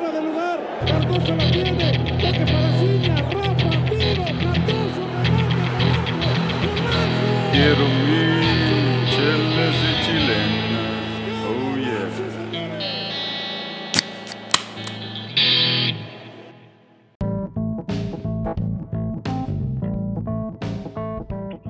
fuera 0.00 0.20
de 0.20 0.22
lugar. 0.22 0.60
Cardoso 0.86 1.36
la 1.36 1.50
tiene. 1.50 1.92
Toque 1.92 2.44
para 2.46 2.72
Ciña. 2.78 3.16
Rafa, 3.16 3.70
tiro. 3.90 4.24
Cardoso, 4.40 5.02
remate. 5.24 5.68
Quiero 7.52 7.84
mil 8.06 8.34
chelas 9.10 9.76
y 9.84 9.92
chilenas. 10.04 11.04
Oh 11.46 11.76
yeah. 11.76 12.08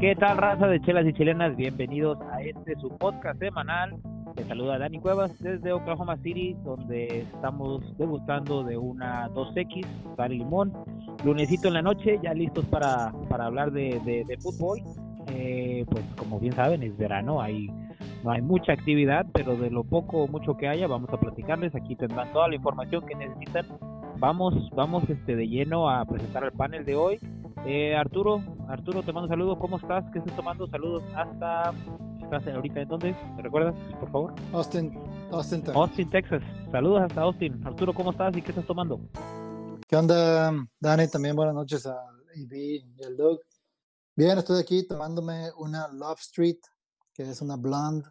¿Qué 0.01 0.15
tal, 0.17 0.37
raza 0.39 0.67
de 0.67 0.81
chelas 0.81 1.07
y 1.07 1.13
chilenas? 1.13 1.57
Bienvenidos 1.57 2.19
a 2.33 2.43
este 2.43 2.77
su 2.77 2.89
podcast 2.97 3.39
semanal. 3.39 3.97
Te 4.41 4.47
saluda 4.47 4.79
Dani 4.79 4.99
Cuevas 5.01 5.39
desde 5.41 5.71
Oklahoma 5.71 6.17
City, 6.17 6.57
donde 6.65 7.21
estamos 7.21 7.83
degustando 7.99 8.65
de 8.65 8.79
una 8.79 9.29
2X, 9.35 9.85
sal 10.17 10.33
y 10.33 10.39
limón. 10.39 10.73
Lunesito 11.27 11.69
en 11.69 11.75
la 11.75 11.83
noche, 11.83 12.19
ya 12.23 12.33
listos 12.33 12.65
para, 12.65 13.13
para 13.29 13.45
hablar 13.45 13.71
de, 13.71 14.01
de- 14.03 14.25
de 14.25 14.37
fútbol. 14.39 14.79
Eh, 15.29 15.85
pues 15.91 16.03
como 16.17 16.41
bien 16.41 16.55
saben, 16.55 16.83
es 16.83 16.97
verano, 16.97 17.43
hay, 17.43 17.69
no 18.25 18.31
hay 18.31 18.41
mucha 18.41 18.73
actividad, 18.73 19.27
pero 19.35 19.57
de 19.57 19.71
lo 19.71 19.85
poco 19.85 20.23
o 20.25 20.29
mucho 20.29 20.57
que 20.57 20.69
haya, 20.69 20.87
vamos 20.87 21.11
a 21.13 21.19
platicarles. 21.21 21.75
Aquí 21.75 21.95
tendrán 21.95 22.33
toda 22.33 22.49
la 22.49 22.55
información 22.55 23.05
que 23.05 23.15
necesitan. 23.17 23.67
Vamos, 24.19 24.55
vamos 24.75 25.05
este, 25.11 25.37
de 25.37 25.49
lleno 25.49 25.91
a 25.91 26.03
presentar 26.07 26.45
el 26.45 26.53
panel 26.53 26.87
de 26.87 26.97
hoy. 26.97 27.19
Eh, 27.67 27.95
Arturo, 27.95 28.41
Arturo, 28.69 29.03
te 29.03 29.13
mando 29.13 29.25
un 29.27 29.29
saludo. 29.29 29.59
¿Cómo 29.59 29.77
estás? 29.77 30.03
¿Qué 30.13 30.19
estás 30.21 30.35
tomando? 30.35 30.67
Saludos 30.67 31.03
hasta. 31.15 31.75
¿Estás 32.33 32.55
ahorita 32.55 32.83
en 32.83 32.89
dónde? 32.89 33.17
¿Me 33.35 33.43
recuerdas, 33.43 33.75
por 33.99 34.13
favor? 34.13 34.35
Austin, 34.53 34.97
Austin, 35.33 35.63
Texas. 35.63 35.77
Austin, 35.77 36.11
Texas. 36.11 36.43
Saludos 36.71 37.03
hasta 37.03 37.23
Austin. 37.23 37.67
Arturo, 37.67 37.93
¿cómo 37.93 38.13
estás 38.13 38.37
y 38.37 38.41
qué 38.41 38.51
estás 38.51 38.65
tomando? 38.69 39.01
¿Qué 39.89 39.97
onda, 39.97 40.55
Dani? 40.79 41.09
También 41.09 41.35
buenas 41.35 41.57
noches 41.57 41.87
a 41.87 41.97
EB 42.37 42.53
y 42.53 43.05
al 43.05 43.17
Doug. 43.17 43.41
Bien, 44.15 44.39
estoy 44.39 44.61
aquí 44.61 44.87
tomándome 44.87 45.51
una 45.59 45.89
Love 45.89 46.21
Street, 46.21 46.59
que 47.13 47.29
es 47.29 47.43
una 47.43 47.57
blonde 47.57 48.09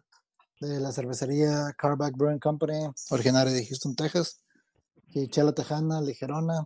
de 0.60 0.80
la 0.80 0.92
cervecería 0.92 1.72
Carback 1.78 2.14
Brewing 2.14 2.40
Company, 2.40 2.90
originaria 3.08 3.54
de 3.54 3.64
Houston, 3.64 3.96
Texas. 3.96 4.44
Y 5.14 5.28
chela 5.28 5.52
tejana, 5.52 6.02
ligerona, 6.02 6.62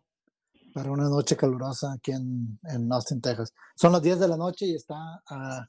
para 0.75 0.91
una 0.91 1.09
noche 1.09 1.37
calurosa 1.37 1.93
aquí 1.93 2.11
en, 2.11 2.59
en 2.65 2.93
Austin, 2.93 3.21
Texas. 3.21 3.53
Son 3.77 3.93
las 3.93 4.03
10 4.03 4.19
de 4.19 4.27
la 4.27 4.37
noche 4.37 4.67
y 4.67 4.75
está 4.75 5.23
a, 5.29 5.69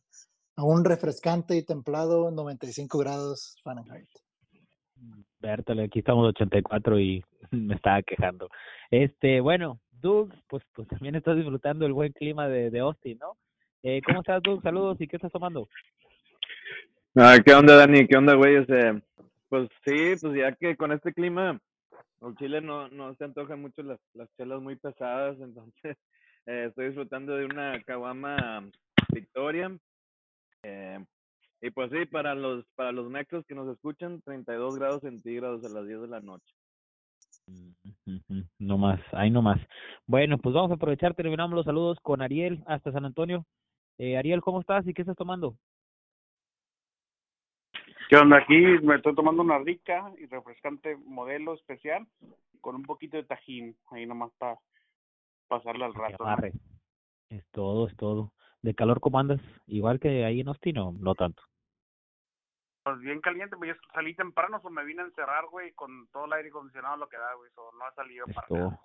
a 0.56 0.64
un 0.64 0.86
refrescante 0.86 1.56
y 1.58 1.64
templado 1.64 2.31
95 2.31 2.98
grados 2.98 3.58
Fahrenheit. 3.64 4.09
Bertale, 5.39 5.84
aquí 5.84 6.00
estamos 6.00 6.28
84 6.30 7.00
y 7.00 7.23
me 7.52 7.75
estaba 7.75 8.02
quejando. 8.02 8.50
Este, 8.89 9.42
bueno, 9.42 9.80
Doug, 9.92 10.33
pues, 10.48 10.64
pues 10.73 10.88
también 10.88 11.16
estás 11.16 11.36
disfrutando 11.36 11.86
el 11.86 11.94
buen 11.94 12.14
clima 12.14 12.48
de, 12.48 12.70
de 12.70 12.80
Austin, 12.80 13.17
¿no? 13.20 13.38
Eh, 13.83 14.02
¿Cómo 14.03 14.22
estás, 14.22 14.42
Doug? 14.42 14.61
Saludos 14.61 15.00
y 15.00 15.08
qué 15.08 15.17
estás 15.17 15.31
tomando? 15.31 15.67
Ah, 17.16 17.38
¿Qué 17.45 17.53
onda, 17.53 17.76
Dani? 17.76 18.08
¿Qué 18.08 18.17
onda, 18.17 18.33
güey? 18.36 18.56
Este, 18.56 19.02
pues 19.50 19.70
sí, 19.86 20.16
pues 20.20 20.36
ya 20.36 20.52
que 20.53 20.76
con 20.76 20.92
este 20.92 21.14
clima, 21.14 21.59
en 22.22 22.36
Chile 22.38 22.61
no, 22.61 22.89
no 22.89 23.14
se 23.16 23.23
antojan 23.23 23.61
mucho 23.61 23.83
las, 23.83 24.00
las 24.14 24.28
chelas 24.36 24.61
muy 24.61 24.76
pesadas, 24.76 25.38
entonces 25.42 25.98
eh, 26.45 26.66
estoy 26.70 26.88
disfrutando 26.88 27.36
de 27.36 27.45
una 27.45 27.81
Caguama 27.83 28.70
Victoria. 29.14 29.72
Eh, 30.66 31.05
y 31.61 31.69
pues 31.69 31.91
sí, 31.91 32.05
para 32.05 32.33
los, 32.33 32.66
para 32.75 32.91
los 32.91 33.09
mexos 33.09 33.45
que 33.45 33.53
nos 33.53 33.67
escuchan, 33.67 34.21
32 34.21 34.77
grados 34.77 35.02
centígrados 35.02 35.63
a 35.63 35.69
las 35.69 35.88
10 35.88 36.02
de 36.02 36.08
la 36.08 36.21
noche. 36.21 36.53
No 38.58 38.80
más, 38.80 38.99
ahí 39.11 39.30
no 39.30 39.43
más. 39.43 39.59
Bueno, 40.08 40.39
pues 40.39 40.55
vamos 40.55 40.71
a 40.71 40.75
aprovechar, 40.75 41.13
terminamos 41.13 41.55
los 41.55 41.66
saludos 41.66 41.99
con 42.02 42.21
Ariel 42.23 42.63
hasta 42.66 42.91
San 42.91 43.05
Antonio. 43.05 43.45
Eh, 43.99 44.17
Ariel, 44.17 44.41
¿cómo 44.41 44.59
estás 44.59 44.88
y 44.88 44.93
qué 44.93 45.03
estás 45.03 45.15
tomando? 45.15 45.55
¿Qué 48.09 48.15
onda? 48.17 48.37
Aquí 48.37 48.58
me 48.81 48.95
estoy 48.95 49.14
tomando 49.14 49.43
una 49.43 49.59
rica 49.59 50.11
y 50.17 50.25
refrescante 50.25 50.95
modelo 51.05 51.54
especial 51.54 52.08
con 52.61 52.75
un 52.75 52.83
poquito 52.83 53.17
de 53.17 53.23
tajín, 53.23 53.75
ahí 53.92 54.08
nomás 54.08 54.31
para 54.39 54.58
pasarle 55.48 55.86
al 55.86 55.93
rato. 55.93 56.25
Es 57.30 57.45
todo, 57.52 57.87
es 57.87 57.95
todo. 57.95 58.31
¿De 58.65 58.73
calor 58.73 58.99
cómo 58.99 59.20
andas? 59.20 59.39
Igual 59.67 59.99
que 59.99 60.26
ahí 60.26 60.39
en 60.39 60.48
Austin 60.48 60.80
o 60.80 60.92
no 60.92 61.14
tanto? 61.14 61.43
Pues 62.83 62.99
bien 62.99 63.21
caliente, 63.21 63.55
pues 63.58 63.76
yo 63.76 63.81
salí 63.93 64.15
temprano, 64.15 64.59
o 64.64 64.70
me 64.71 64.83
vine 64.83 65.03
a 65.03 65.05
encerrar, 65.05 65.45
güey, 65.52 65.71
con 65.73 66.08
todo 66.08 66.26
el 66.26 66.33
aire 66.33 66.49
acondicionado 66.49 66.98
lo 66.98 67.08
que 67.08 67.15
da, 67.15 67.36
güey, 67.36 67.52
so 67.54 67.61
no 67.77 67.86
ha 67.86 67.93
salido 67.93 68.25
para 68.33 68.48
nada. 68.49 68.81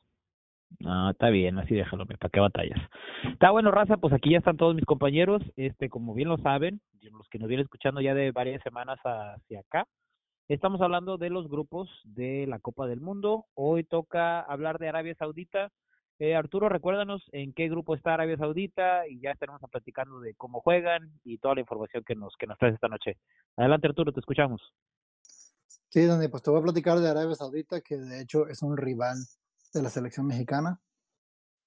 No, 0.80 1.10
está 1.10 1.30
bien, 1.30 1.58
así 1.58 1.74
déjalo, 1.74 2.04
¿para 2.04 2.28
qué 2.30 2.40
batallas? 2.40 2.78
Está 3.24 3.52
bueno, 3.52 3.70
raza, 3.70 3.96
pues 3.96 4.12
aquí 4.12 4.32
ya 4.32 4.38
están 4.38 4.58
todos 4.58 4.74
mis 4.74 4.84
compañeros, 4.84 5.42
este, 5.56 5.88
como 5.88 6.12
bien 6.12 6.28
lo 6.28 6.36
saben, 6.36 6.82
los 7.00 7.26
que 7.30 7.38
nos 7.38 7.48
vienen 7.48 7.64
escuchando 7.64 8.02
ya 8.02 8.12
de 8.12 8.32
varias 8.32 8.62
semanas 8.62 8.98
hacia 9.02 9.60
acá, 9.60 9.86
estamos 10.48 10.82
hablando 10.82 11.16
de 11.16 11.30
los 11.30 11.48
grupos 11.48 11.88
de 12.04 12.46
la 12.46 12.58
Copa 12.58 12.86
del 12.86 13.00
Mundo. 13.00 13.46
Hoy 13.54 13.84
toca 13.84 14.40
hablar 14.40 14.78
de 14.78 14.90
Arabia 14.90 15.14
Saudita. 15.14 15.70
Eh, 16.22 16.36
Arturo, 16.36 16.68
recuérdanos 16.68 17.22
en 17.32 17.54
qué 17.54 17.70
grupo 17.70 17.94
está 17.94 18.12
Arabia 18.12 18.36
Saudita 18.36 19.08
y 19.08 19.22
ya 19.22 19.30
estaremos 19.30 19.58
platicando 19.70 20.20
de 20.20 20.34
cómo 20.34 20.60
juegan 20.60 21.18
y 21.24 21.38
toda 21.38 21.54
la 21.54 21.62
información 21.62 22.04
que 22.06 22.14
nos 22.14 22.36
que 22.38 22.46
nos 22.46 22.58
traes 22.58 22.74
esta 22.74 22.88
noche. 22.88 23.16
Adelante, 23.56 23.88
Arturo, 23.88 24.12
te 24.12 24.20
escuchamos. 24.20 24.60
Sí, 25.88 26.04
Dani, 26.04 26.28
pues 26.28 26.42
te 26.42 26.50
voy 26.50 26.60
a 26.60 26.62
platicar 26.62 26.98
de 26.98 27.08
Arabia 27.08 27.34
Saudita, 27.34 27.80
que 27.80 27.96
de 27.96 28.20
hecho 28.20 28.46
es 28.48 28.60
un 28.60 28.76
rival 28.76 29.16
de 29.72 29.82
la 29.82 29.88
selección 29.88 30.26
mexicana. 30.26 30.78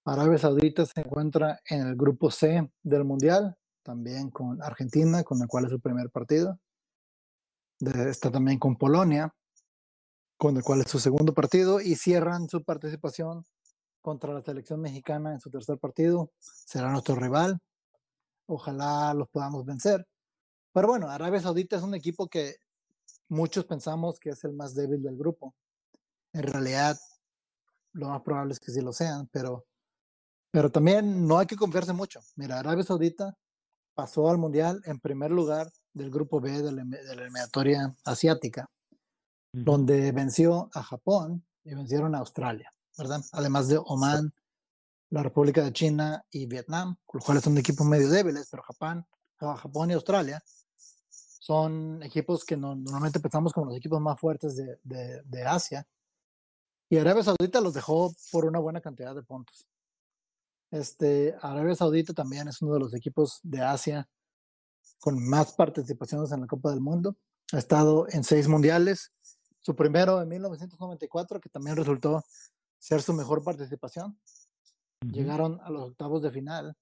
Arabia 0.05 0.37
Saudita 0.37 0.85
se 0.85 1.01
encuentra 1.01 1.59
en 1.67 1.87
el 1.87 1.95
grupo 1.95 2.29
C 2.29 2.69
del 2.83 3.05
Mundial, 3.05 3.55
también 3.81 4.29
con 4.29 4.61
Argentina, 4.61 5.23
con 5.23 5.41
el 5.41 5.47
cual 5.47 5.65
es 5.65 5.71
su 5.71 5.79
primer 5.79 6.11
partido. 6.11 6.59
Está 7.79 8.29
también 8.29 8.59
con 8.59 8.75
Polonia, 8.75 9.33
con 10.37 10.55
el 10.57 10.63
cual 10.63 10.81
es 10.81 10.91
su 10.91 10.99
segundo 10.99 11.33
partido, 11.33 11.81
y 11.81 11.95
cierran 11.95 12.47
su 12.47 12.63
participación 12.63 13.45
contra 14.03 14.33
la 14.33 14.41
selección 14.41 14.81
mexicana 14.81 15.31
en 15.31 15.39
su 15.39 15.49
tercer 15.49 15.79
partido. 15.79 16.31
Será 16.37 16.91
nuestro 16.91 17.15
rival. 17.15 17.57
Ojalá 18.45 19.15
los 19.15 19.29
podamos 19.29 19.65
vencer. 19.65 20.05
Pero 20.73 20.89
bueno, 20.89 21.09
Arabia 21.09 21.39
Saudita 21.39 21.77
es 21.77 21.83
un 21.83 21.95
equipo 21.95 22.27
que 22.27 22.57
muchos 23.29 23.65
pensamos 23.65 24.19
que 24.19 24.31
es 24.31 24.43
el 24.43 24.53
más 24.53 24.75
débil 24.75 25.01
del 25.01 25.17
grupo. 25.17 25.55
En 26.33 26.43
realidad, 26.43 26.97
lo 27.93 28.09
más 28.09 28.21
probable 28.21 28.53
es 28.53 28.59
que 28.59 28.71
sí 28.71 28.81
lo 28.81 28.91
sean, 28.91 29.27
pero, 29.31 29.65
pero 30.51 30.69
también 30.69 31.25
no 31.25 31.39
hay 31.39 31.47
que 31.47 31.55
confiarse 31.55 31.93
mucho. 31.93 32.19
Mira, 32.35 32.59
Arabia 32.59 32.83
Saudita 32.83 33.37
pasó 33.93 34.29
al 34.29 34.37
Mundial 34.37 34.81
en 34.85 34.99
primer 34.99 35.31
lugar 35.31 35.71
del 35.93 36.09
grupo 36.09 36.41
B 36.41 36.61
de 36.61 36.71
la, 36.71 36.81
emi- 36.81 37.01
de 37.01 37.15
la 37.15 37.21
eliminatoria 37.21 37.95
asiática, 38.03 38.67
donde 39.53 40.11
venció 40.11 40.69
a 40.73 40.81
Japón 40.81 41.45
y 41.63 41.75
vencieron 41.75 42.15
a 42.15 42.17
Australia, 42.17 42.72
¿verdad? 42.97 43.21
Además 43.31 43.67
de 43.67 43.79
Oman, 43.83 44.31
la 45.09 45.23
República 45.23 45.63
de 45.63 45.73
China 45.73 46.25
y 46.31 46.45
Vietnam, 46.47 46.95
los 47.13 47.23
cuales 47.23 47.43
son 47.43 47.57
equipos 47.57 47.85
medio 47.85 48.09
débiles, 48.09 48.47
pero 48.49 48.63
Japón, 48.63 49.05
Japón 49.37 49.91
y 49.91 49.93
Australia 49.93 50.41
son 51.09 52.01
equipos 52.03 52.45
que 52.45 52.55
no- 52.55 52.75
normalmente 52.75 53.19
pensamos 53.19 53.51
como 53.53 53.67
los 53.67 53.77
equipos 53.77 53.99
más 54.01 54.19
fuertes 54.19 54.55
de, 54.55 54.79
de- 54.83 55.21
de 55.23 55.43
Asia. 55.43 55.85
Y 56.89 56.97
Arabia 56.97 57.23
Saudita 57.23 57.59
los 57.59 57.73
dejó 57.73 58.13
por 58.31 58.45
una 58.45 58.59
buena 58.59 58.79
cantidad 58.81 59.13
de 59.13 59.23
puntos. 59.23 59.65
Este, 60.71 61.35
Arabia 61.41 61.75
Saudita 61.75 62.13
también 62.13 62.47
es 62.47 62.61
uno 62.61 62.73
de 62.73 62.79
los 62.79 62.93
equipos 62.93 63.39
de 63.43 63.61
Asia 63.61 64.07
con 64.99 65.21
más 65.27 65.53
participaciones 65.53 66.31
en 66.31 66.41
la 66.41 66.47
Copa 66.47 66.71
del 66.71 66.81
Mundo. 66.81 67.15
Ha 67.51 67.57
estado 67.59 68.07
en 68.09 68.23
seis 68.23 68.47
mundiales. 68.47 69.11
Su 69.61 69.75
primero 69.75 70.21
en 70.21 70.29
1994, 70.29 71.39
que 71.39 71.49
también 71.49 71.75
resultó 71.75 72.23
ser 72.83 73.01
su 73.01 73.13
mejor 73.13 73.41
participación. 73.45 74.19
Llegaron 75.09 75.61
a 75.63 75.69
los 75.69 75.83
octavos 75.91 76.21
de 76.21 76.31
final 76.31 76.75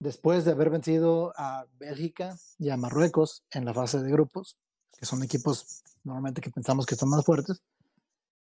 después 0.00 0.44
de 0.44 0.50
haber 0.50 0.70
vencido 0.70 1.32
a 1.36 1.64
Bélgica 1.78 2.36
y 2.58 2.70
a 2.70 2.76
Marruecos 2.76 3.44
en 3.52 3.64
la 3.64 3.72
fase 3.72 4.00
de 4.00 4.10
grupos, 4.10 4.58
que 4.98 5.06
son 5.06 5.22
equipos 5.22 5.84
normalmente 6.02 6.40
que 6.40 6.50
pensamos 6.50 6.86
que 6.86 6.96
son 6.96 7.08
más 7.08 7.24
fuertes. 7.24 7.62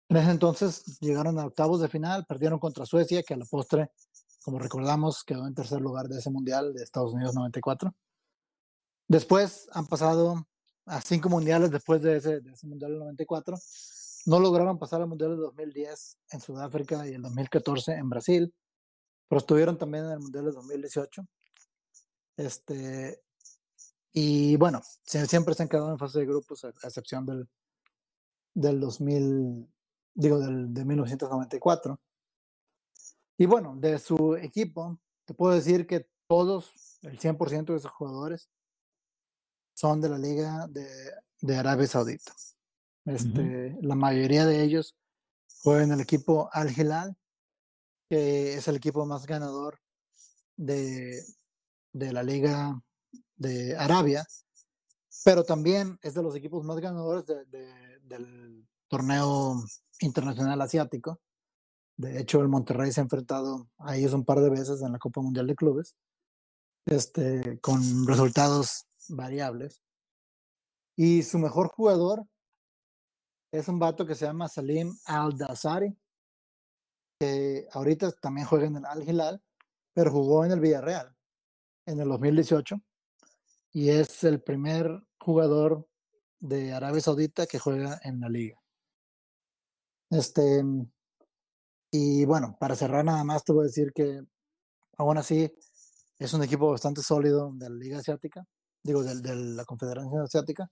En 0.09 0.17
ese 0.17 0.33
entonces 0.33 0.99
llegaron 0.99 1.39
a 1.39 1.47
octavos 1.47 1.81
de 1.81 1.89
final, 1.89 2.27
perdieron 2.27 2.59
contra 2.59 2.85
Suecia, 2.87 3.23
que 3.23 3.35
a 3.35 3.37
la 3.37 3.45
postre, 3.45 3.93
como 4.43 4.59
recordamos, 4.59 5.23
quedó 5.23 5.47
en 5.47 5.55
tercer 5.55 5.81
lugar 5.81 6.09
de 6.09 6.19
ese 6.19 6.31
mundial 6.31 6.75
de 6.75 6.83
Estados 6.83 7.15
Unidos 7.15 7.37
94. 7.37 7.95
Después 9.07 9.69
han 9.71 9.87
pasado 9.87 10.45
a 10.87 11.01
cinco 11.01 11.29
mundiales 11.29 11.71
después 11.71 12.03
de 12.03 12.17
ese, 12.17 12.41
de 12.41 12.51
ese 12.51 12.67
mundial 12.67 12.91
del 12.91 13.01
94. 13.01 13.57
No 14.27 14.41
lograron 14.41 14.79
pasar 14.79 15.01
al 15.03 15.09
mundial 15.09 15.31
de 15.37 15.43
2010 15.43 16.19
en 16.31 16.41
Sudáfrica 16.41 17.07
y 17.07 17.15
el 17.15 17.23
2014 17.23 17.93
en 17.93 18.09
Brasil, 18.09 18.55
pero 19.29 19.39
estuvieron 19.39 19.77
también 19.77 20.05
en 20.07 20.13
el 20.13 20.21
mundial 20.21 20.47
de 20.47 20.53
2018. 20.53 21.27
Este, 22.37 23.23
y 24.13 24.57
bueno, 24.57 24.81
sie- 25.07 25.27
siempre 25.27 25.55
se 25.55 25.63
han 25.65 25.69
quedado 25.69 25.91
en 25.91 25.99
fase 25.99 26.21
de 26.21 26.27
grupos, 26.27 26.65
a, 26.65 26.69
excepción 26.69 27.27
del, 27.27 27.49
del 28.55 28.81
2000, 28.81 29.69
digo, 30.15 30.39
del, 30.39 30.73
de 30.73 30.85
1994. 30.85 32.01
Y 33.37 33.47
bueno, 33.47 33.75
de 33.77 33.99
su 33.99 34.37
equipo, 34.37 34.99
te 35.27 35.35
puedo 35.35 35.55
decir 35.55 35.87
que 35.87 36.09
todos, 36.27 36.73
el 37.03 37.19
100% 37.19 37.73
de 37.73 37.77
esos 37.77 37.91
jugadores, 37.93 38.49
son 39.75 40.01
de 40.01 40.09
la 40.09 40.19
Liga 40.19 40.67
de, 40.69 40.87
de 41.41 41.57
Arabia 41.57 41.87
Saudita. 41.87 42.33
Este, 43.05 43.77
La 43.83 43.95
mayoría 43.95 44.47
de 44.47 44.63
ellos 44.63 44.97
juegan 45.63 45.85
en 45.85 45.93
el 45.93 46.01
equipo 46.01 46.49
Al 46.53 46.71
Hilal, 46.71 47.17
que 48.09 48.55
es 48.55 48.69
el 48.69 48.77
equipo 48.77 49.05
más 49.07 49.27
ganador 49.27 49.79
de, 50.57 51.23
de 51.93 52.13
la 52.13 52.23
Liga 52.23 52.83
de 53.37 53.77
Arabia, 53.77 54.27
pero 55.25 55.45
también 55.45 55.99
es 56.03 56.15
de 56.15 56.23
los 56.23 56.35
equipos 56.37 56.65
más 56.65 56.79
ganadores 56.79 57.27
de, 57.27 57.45
de, 57.47 57.99
del 58.03 58.67
torneo 58.89 59.63
internacional 60.01 60.61
asiático. 60.61 61.21
De 61.97 62.21
hecho, 62.21 62.41
el 62.41 62.49
Monterrey 62.49 62.93
se 62.93 63.01
ha 63.01 63.05
enfrentado 63.05 63.69
a 63.79 63.97
ellos 63.97 64.13
un 64.13 64.25
par 64.25 64.41
de 64.41 64.51
veces 64.51 64.83
en 64.83 64.93
la 64.93 64.99
Copa 64.99 65.21
Mundial 65.21 65.47
de 65.47 65.55
Clubes, 65.55 65.95
este, 66.87 67.59
con 67.61 68.07
resultados 68.07 68.87
variables. 69.09 69.83
Y 70.97 71.23
su 71.23 71.39
mejor 71.39 71.69
jugador 71.69 72.27
es 73.55 73.69
un 73.69 73.79
vato 73.79 74.05
que 74.05 74.17
se 74.17 74.25
llama 74.25 74.49
Salim 74.49 74.93
Al-Dazari, 75.07 75.97
que 77.21 77.69
ahorita 77.71 78.11
también 78.21 78.49
juega 78.49 78.67
en 78.67 78.77
el 78.77 78.85
Al 78.85 79.09
Hilal, 79.09 79.41
pero 79.93 80.11
jugó 80.11 80.45
en 80.45 80.51
el 80.51 80.59
Villarreal 80.59 81.15
en 81.87 82.01
el 82.01 82.09
2018 82.09 82.81
y 83.73 83.91
es 83.91 84.25
el 84.25 84.43
primer 84.43 84.91
jugador 85.21 85.87
de 86.41 86.73
Arabia 86.73 87.01
Saudita 87.01 87.47
que 87.47 87.61
juega 87.61 88.01
en 88.03 88.21
la 88.21 88.29
liga. 88.29 88.61
Este, 90.11 90.65
y 91.93 92.25
bueno, 92.25 92.57
para 92.59 92.75
cerrar 92.75 93.05
nada 93.05 93.23
más 93.23 93.45
te 93.45 93.53
voy 93.53 93.63
a 93.63 93.67
decir 93.69 93.93
que 93.93 94.21
aún 94.99 95.17
así 95.17 95.49
es 96.19 96.35
un 96.35 96.43
equipo 96.43 96.73
bastante 96.73 97.03
sólido 97.03 97.53
de 97.55 97.71
la 97.71 97.77
Liga 97.77 97.99
Asiática, 97.99 98.45
digo, 98.83 99.05
de, 99.05 99.21
de 99.21 99.37
la 99.37 99.65
Confederación 99.65 100.23
Asiática, 100.23 100.69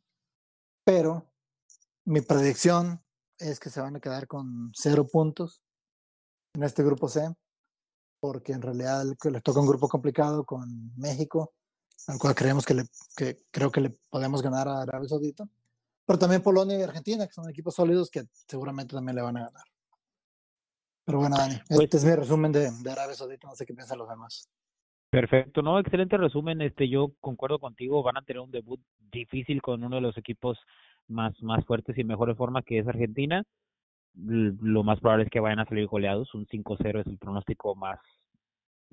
pero 0.84 1.31
mi 2.04 2.20
predicción 2.20 3.02
es 3.38 3.60
que 3.60 3.70
se 3.70 3.80
van 3.80 3.96
a 3.96 4.00
quedar 4.00 4.26
con 4.26 4.72
cero 4.74 5.06
puntos 5.06 5.62
en 6.54 6.62
este 6.62 6.82
grupo 6.82 7.08
C, 7.08 7.34
porque 8.20 8.52
en 8.52 8.62
realidad 8.62 9.04
les 9.04 9.42
toca 9.42 9.60
un 9.60 9.66
grupo 9.66 9.88
complicado 9.88 10.44
con 10.44 10.94
México, 10.96 11.54
al 12.06 12.18
cual 12.18 12.34
creemos 12.34 12.64
que, 12.64 12.74
le, 12.74 12.84
que 13.16 13.44
creo 13.50 13.70
que 13.70 13.80
le 13.80 13.90
podemos 14.10 14.42
ganar 14.42 14.68
a 14.68 14.82
Arabia 14.82 15.08
Saudita, 15.08 15.44
pero 16.06 16.18
también 16.18 16.42
Polonia 16.42 16.78
y 16.78 16.82
Argentina, 16.82 17.26
que 17.26 17.32
son 17.32 17.48
equipos 17.48 17.74
sólidos 17.74 18.10
que 18.10 18.24
seguramente 18.48 18.94
también 18.94 19.16
le 19.16 19.22
van 19.22 19.36
a 19.36 19.46
ganar. 19.46 19.64
Pero 21.04 21.18
bueno, 21.18 21.36
Dani, 21.36 21.60
este 21.68 21.96
es 21.96 22.04
mi 22.04 22.14
resumen 22.14 22.52
de, 22.52 22.70
de 22.70 22.90
Arabia 22.90 23.14
Saudita, 23.16 23.48
no 23.48 23.54
sé 23.56 23.66
qué 23.66 23.74
piensan 23.74 23.98
los 23.98 24.08
demás. 24.08 24.48
Perfecto, 25.10 25.60
no, 25.60 25.78
excelente 25.78 26.16
resumen. 26.16 26.62
Este, 26.62 26.88
yo 26.88 27.12
concuerdo 27.20 27.58
contigo, 27.58 28.02
van 28.02 28.16
a 28.16 28.22
tener 28.22 28.40
un 28.40 28.50
debut 28.50 28.80
difícil 29.12 29.60
con 29.60 29.84
uno 29.84 29.96
de 29.96 30.02
los 30.02 30.16
equipos 30.16 30.58
más, 31.08 31.40
más 31.42 31.64
fuertes 31.64 31.96
y 31.98 32.04
mejores 32.04 32.36
forma 32.36 32.62
que 32.62 32.78
es 32.78 32.88
Argentina. 32.88 33.44
Lo 34.14 34.82
más 34.82 35.00
probable 35.00 35.24
es 35.24 35.30
que 35.30 35.40
vayan 35.40 35.60
a 35.60 35.64
salir 35.64 35.86
goleados, 35.86 36.34
un 36.34 36.46
5-0 36.46 37.00
es 37.00 37.06
el 37.06 37.18
pronóstico 37.18 37.74
más 37.74 37.98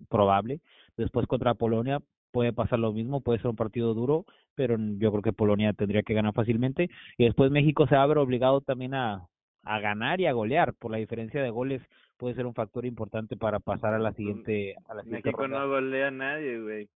probable. 0.09 0.61
Después 0.95 1.27
contra 1.27 1.55
Polonia 1.55 1.99
puede 2.31 2.53
pasar 2.53 2.79
lo 2.79 2.93
mismo, 2.93 3.21
puede 3.21 3.39
ser 3.39 3.47
un 3.47 3.55
partido 3.55 3.93
duro, 3.93 4.25
pero 4.55 4.77
yo 4.77 5.11
creo 5.11 5.21
que 5.21 5.33
Polonia 5.33 5.73
tendría 5.73 6.03
que 6.03 6.13
ganar 6.13 6.33
fácilmente. 6.33 6.89
Y 7.17 7.25
después 7.25 7.51
México 7.51 7.87
se 7.87 7.95
va 7.95 8.03
a 8.03 8.07
ver 8.07 8.17
obligado 8.17 8.61
también 8.61 8.93
a, 8.93 9.27
a 9.63 9.79
ganar 9.79 10.21
y 10.21 10.27
a 10.27 10.33
golear, 10.33 10.73
por 10.73 10.91
la 10.91 10.97
diferencia 10.97 11.41
de 11.41 11.49
goles 11.49 11.81
puede 12.17 12.35
ser 12.35 12.45
un 12.45 12.53
factor 12.53 12.85
importante 12.85 13.37
para 13.37 13.59
pasar 13.59 13.93
a 13.93 13.99
la 13.99 14.13
siguiente, 14.13 14.75
a 14.87 14.93
la 14.93 15.03
siguiente 15.03 15.29
México 15.29 15.41
ronda 15.41 15.59
no 15.59 15.69
golea 15.69 16.07
a 16.07 16.11
nadie, 16.11 16.61
güey. 16.61 16.89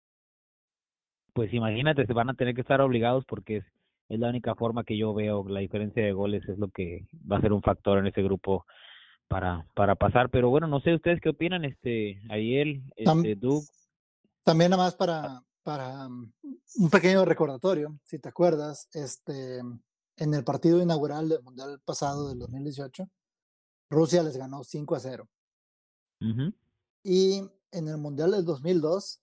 pues 1.35 1.53
imagínate, 1.53 2.07
se 2.07 2.13
van 2.13 2.31
a 2.31 2.35
tener 2.35 2.55
que 2.55 2.63
estar 2.63 2.81
obligados 2.81 3.25
porque 3.27 3.59
es, 3.59 3.65
es 4.11 4.19
la 4.19 4.29
única 4.29 4.57
forma 4.57 4.83
que 4.83 4.99
yo 4.99 5.15
veo, 5.15 5.49
la 5.49 5.61
diferencia 5.61 6.05
de 6.05 6.13
goles 6.13 6.47
es 6.49 6.59
lo 6.59 6.69
que 6.69 7.07
va 7.31 7.37
a 7.37 7.41
ser 7.41 7.53
un 7.53 7.63
factor 7.63 7.97
en 7.99 8.09
ese 8.09 8.23
grupo 8.23 8.67
para, 9.29 9.65
para 9.75 9.95
pasar. 9.95 10.31
Pero 10.31 10.51
bueno, 10.51 10.67
no 10.67 10.81
sé 10.81 10.93
ustedes 10.93 11.21
qué 11.21 11.29
opinan, 11.29 11.65
este, 11.65 12.21
Ariel, 12.29 12.83
este, 12.97 13.37
Doug. 13.37 13.63
También 14.43 14.73
nada 14.73 14.83
más 14.83 14.97
para, 14.97 15.41
para 15.63 16.09
um, 16.09 16.29
un 16.79 16.91
pequeño 16.91 17.25
recordatorio, 17.25 17.97
si 18.05 18.19
te 18.19 18.29
acuerdas, 18.29 18.89
este, 18.95 19.61
en 20.17 20.35
el 20.35 20.43
partido 20.43 20.83
inaugural 20.83 21.29
del 21.29 21.43
Mundial 21.45 21.81
pasado 21.85 22.31
del 22.31 22.41
2018, 22.41 23.09
Rusia 23.91 24.25
les 24.25 24.37
ganó 24.37 24.65
5 24.65 24.97
a 24.97 24.99
0. 24.99 25.29
Ujú. 26.21 26.53
Y 27.05 27.49
en 27.71 27.87
el 27.87 27.97
Mundial 27.97 28.33
del 28.33 28.45
2002 28.45 29.23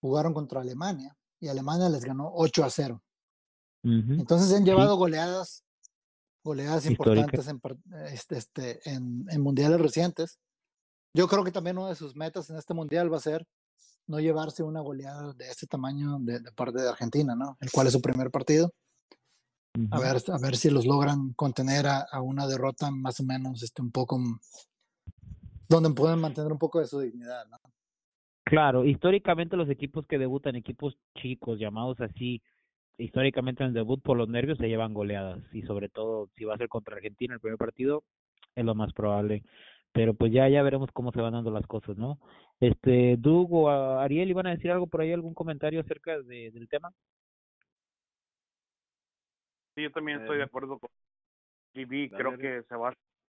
jugaron 0.00 0.34
contra 0.34 0.60
Alemania 0.60 1.16
y 1.38 1.46
Alemania 1.46 1.88
les 1.88 2.04
ganó 2.04 2.32
8 2.34 2.64
a 2.64 2.70
0. 2.70 3.00
Entonces 3.82 4.52
han 4.56 4.64
llevado 4.64 4.96
goleadas, 4.96 5.64
goleadas 6.44 6.86
importantes 6.86 7.48
en, 7.48 7.60
este, 8.12 8.38
este, 8.38 8.90
en, 8.90 9.26
en 9.28 9.40
mundiales 9.40 9.80
recientes. 9.80 10.38
Yo 11.14 11.26
creo 11.28 11.44
que 11.44 11.52
también 11.52 11.78
una 11.78 11.88
de 11.88 11.96
sus 11.96 12.14
metas 12.14 12.48
en 12.50 12.56
este 12.56 12.74
mundial 12.74 13.12
va 13.12 13.16
a 13.16 13.20
ser 13.20 13.46
no 14.06 14.18
llevarse 14.20 14.62
una 14.62 14.80
goleada 14.80 15.32
de 15.34 15.48
este 15.48 15.66
tamaño 15.66 16.18
de, 16.20 16.40
de 16.40 16.52
parte 16.52 16.80
de 16.80 16.88
Argentina, 16.88 17.34
¿no? 17.34 17.56
El 17.60 17.70
cual 17.70 17.86
es 17.86 17.92
su 17.92 18.00
primer 18.00 18.30
partido. 18.30 18.72
A 19.90 19.98
ver, 19.98 20.22
a 20.28 20.38
ver 20.38 20.56
si 20.56 20.68
los 20.70 20.84
logran 20.84 21.32
contener 21.32 21.86
a, 21.86 22.00
a 22.00 22.20
una 22.20 22.46
derrota 22.46 22.90
más 22.90 23.20
o 23.20 23.24
menos 23.24 23.62
este, 23.62 23.80
un 23.80 23.90
poco 23.90 24.20
donde 25.68 25.90
pueden 25.90 26.20
mantener 26.20 26.52
un 26.52 26.58
poco 26.58 26.80
de 26.80 26.86
su 26.86 27.00
dignidad, 27.00 27.46
¿no? 27.48 27.58
Claro, 28.44 28.84
históricamente 28.84 29.56
los 29.56 29.70
equipos 29.70 30.06
que 30.06 30.18
debutan, 30.18 30.56
equipos 30.56 30.98
chicos 31.16 31.58
llamados 31.58 32.00
así, 32.00 32.42
históricamente 32.98 33.62
en 33.62 33.68
el 33.68 33.74
debut 33.74 34.02
por 34.02 34.16
los 34.16 34.28
nervios 34.28 34.58
se 34.58 34.68
llevan 34.68 34.94
goleadas 34.94 35.40
y 35.52 35.62
sobre 35.62 35.88
todo 35.88 36.28
si 36.36 36.44
va 36.44 36.54
a 36.54 36.58
ser 36.58 36.68
contra 36.68 36.96
Argentina 36.96 37.34
el 37.34 37.40
primer 37.40 37.58
partido 37.58 38.04
es 38.54 38.64
lo 38.64 38.74
más 38.74 38.92
probable. 38.92 39.42
Pero 39.92 40.14
pues 40.14 40.32
ya 40.32 40.48
ya 40.48 40.62
veremos 40.62 40.90
cómo 40.92 41.12
se 41.12 41.20
van 41.20 41.34
dando 41.34 41.50
las 41.50 41.66
cosas, 41.66 41.96
¿no? 41.98 42.18
Este, 42.60 43.16
Doug 43.18 43.52
o 43.52 43.68
a- 43.70 44.02
Ariel 44.02 44.30
iban 44.30 44.46
a 44.46 44.50
decir 44.50 44.70
algo 44.70 44.86
por 44.86 45.00
ahí, 45.02 45.12
algún 45.12 45.34
comentario 45.34 45.80
acerca 45.80 46.18
de, 46.22 46.50
del 46.50 46.68
tema. 46.68 46.92
Sí, 49.74 49.82
yo 49.82 49.90
también 49.92 50.18
estoy 50.20 50.36
de 50.38 50.44
acuerdo 50.44 50.78
con 50.78 50.90
GB, 51.74 52.10
creo 52.16 52.30
que 52.38 52.62
se 52.68 52.76
va 52.76 52.90
a 52.90 52.94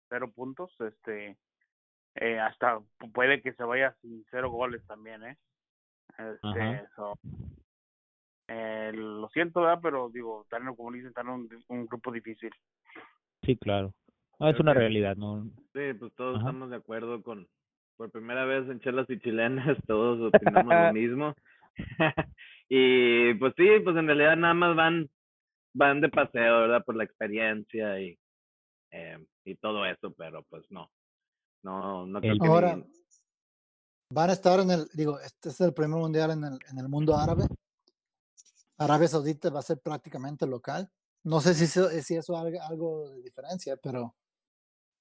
cero 0.08 0.30
puntos, 0.34 0.74
este, 0.80 1.36
eh, 2.14 2.38
hasta 2.38 2.78
pu- 2.98 3.12
puede 3.12 3.42
que 3.42 3.52
se 3.54 3.64
vaya 3.64 3.94
sin 4.02 4.24
cero 4.30 4.50
goles 4.50 4.82
también, 4.86 5.22
¿eh? 5.24 5.36
Este, 6.18 6.88
so, 6.96 7.18
eh, 8.48 8.92
lo 8.94 9.28
siento, 9.30 9.60
¿verdad? 9.62 9.80
Pero 9.82 10.08
digo, 10.10 10.42
están, 10.42 10.66
en- 10.68 10.74
como 10.74 10.92
dicen, 10.92 11.08
están 11.08 11.26
en 11.28 11.32
un, 11.34 11.48
un 11.68 11.86
grupo 11.86 12.12
difícil. 12.12 12.50
Sí, 13.42 13.56
claro. 13.56 13.92
No, 14.38 14.48
es 14.48 14.58
una 14.60 14.72
que- 14.72 14.78
realidad, 14.80 15.16
¿no? 15.16 15.44
Sí, 15.72 15.92
pues 15.98 16.12
todos 16.14 16.36
Ajá. 16.36 16.46
estamos 16.48 16.70
de 16.70 16.76
acuerdo 16.76 17.22
con, 17.22 17.48
por 17.96 18.10
primera 18.10 18.44
vez 18.44 18.68
en 18.68 18.80
Chelas 18.80 19.08
y 19.10 19.18
Chilenas, 19.20 19.76
todos 19.88 20.32
opinamos 20.64 20.74
lo 20.74 20.92
mismo. 20.92 21.34
y 22.68 23.34
pues 23.34 23.54
sí, 23.56 23.66
pues 23.84 23.96
en 23.96 24.06
realidad 24.06 24.36
nada 24.36 24.54
más 24.54 24.76
van, 24.76 25.10
van 25.74 26.00
de 26.00 26.08
paseo, 26.08 26.60
¿verdad? 26.60 26.84
Por 26.84 26.96
la 26.96 27.04
experiencia 27.04 28.00
y, 28.00 28.18
eh, 28.92 29.18
y 29.44 29.54
todo 29.56 29.84
eso, 29.86 30.12
pero 30.16 30.42
pues 30.44 30.64
no, 30.70 30.90
no, 31.62 32.06
no 32.06 32.20
creo 32.20 32.32
El- 32.34 32.38
que 32.40 32.46
Ahora, 32.46 32.76
ni- 32.76 32.84
van 34.10 34.30
a 34.30 34.32
estar 34.34 34.60
en 34.60 34.70
el, 34.70 34.86
digo, 34.94 35.18
este 35.20 35.48
es 35.48 35.60
el 35.60 35.74
primer 35.74 35.98
mundial 35.98 36.30
en 36.30 36.44
el, 36.44 36.58
en 36.70 36.78
el 36.78 36.88
mundo 36.88 37.16
árabe. 37.16 37.44
Arabia 38.78 39.08
Saudita 39.08 39.50
va 39.50 39.60
a 39.60 39.62
ser 39.62 39.78
prácticamente 39.78 40.46
local. 40.46 40.90
No 41.22 41.40
sé 41.40 41.54
si 41.54 41.64
eso, 41.64 41.88
si 42.02 42.16
eso 42.16 42.36
algo, 42.36 42.60
algo 42.62 43.10
de 43.10 43.22
diferencia, 43.22 43.76
pero 43.76 44.14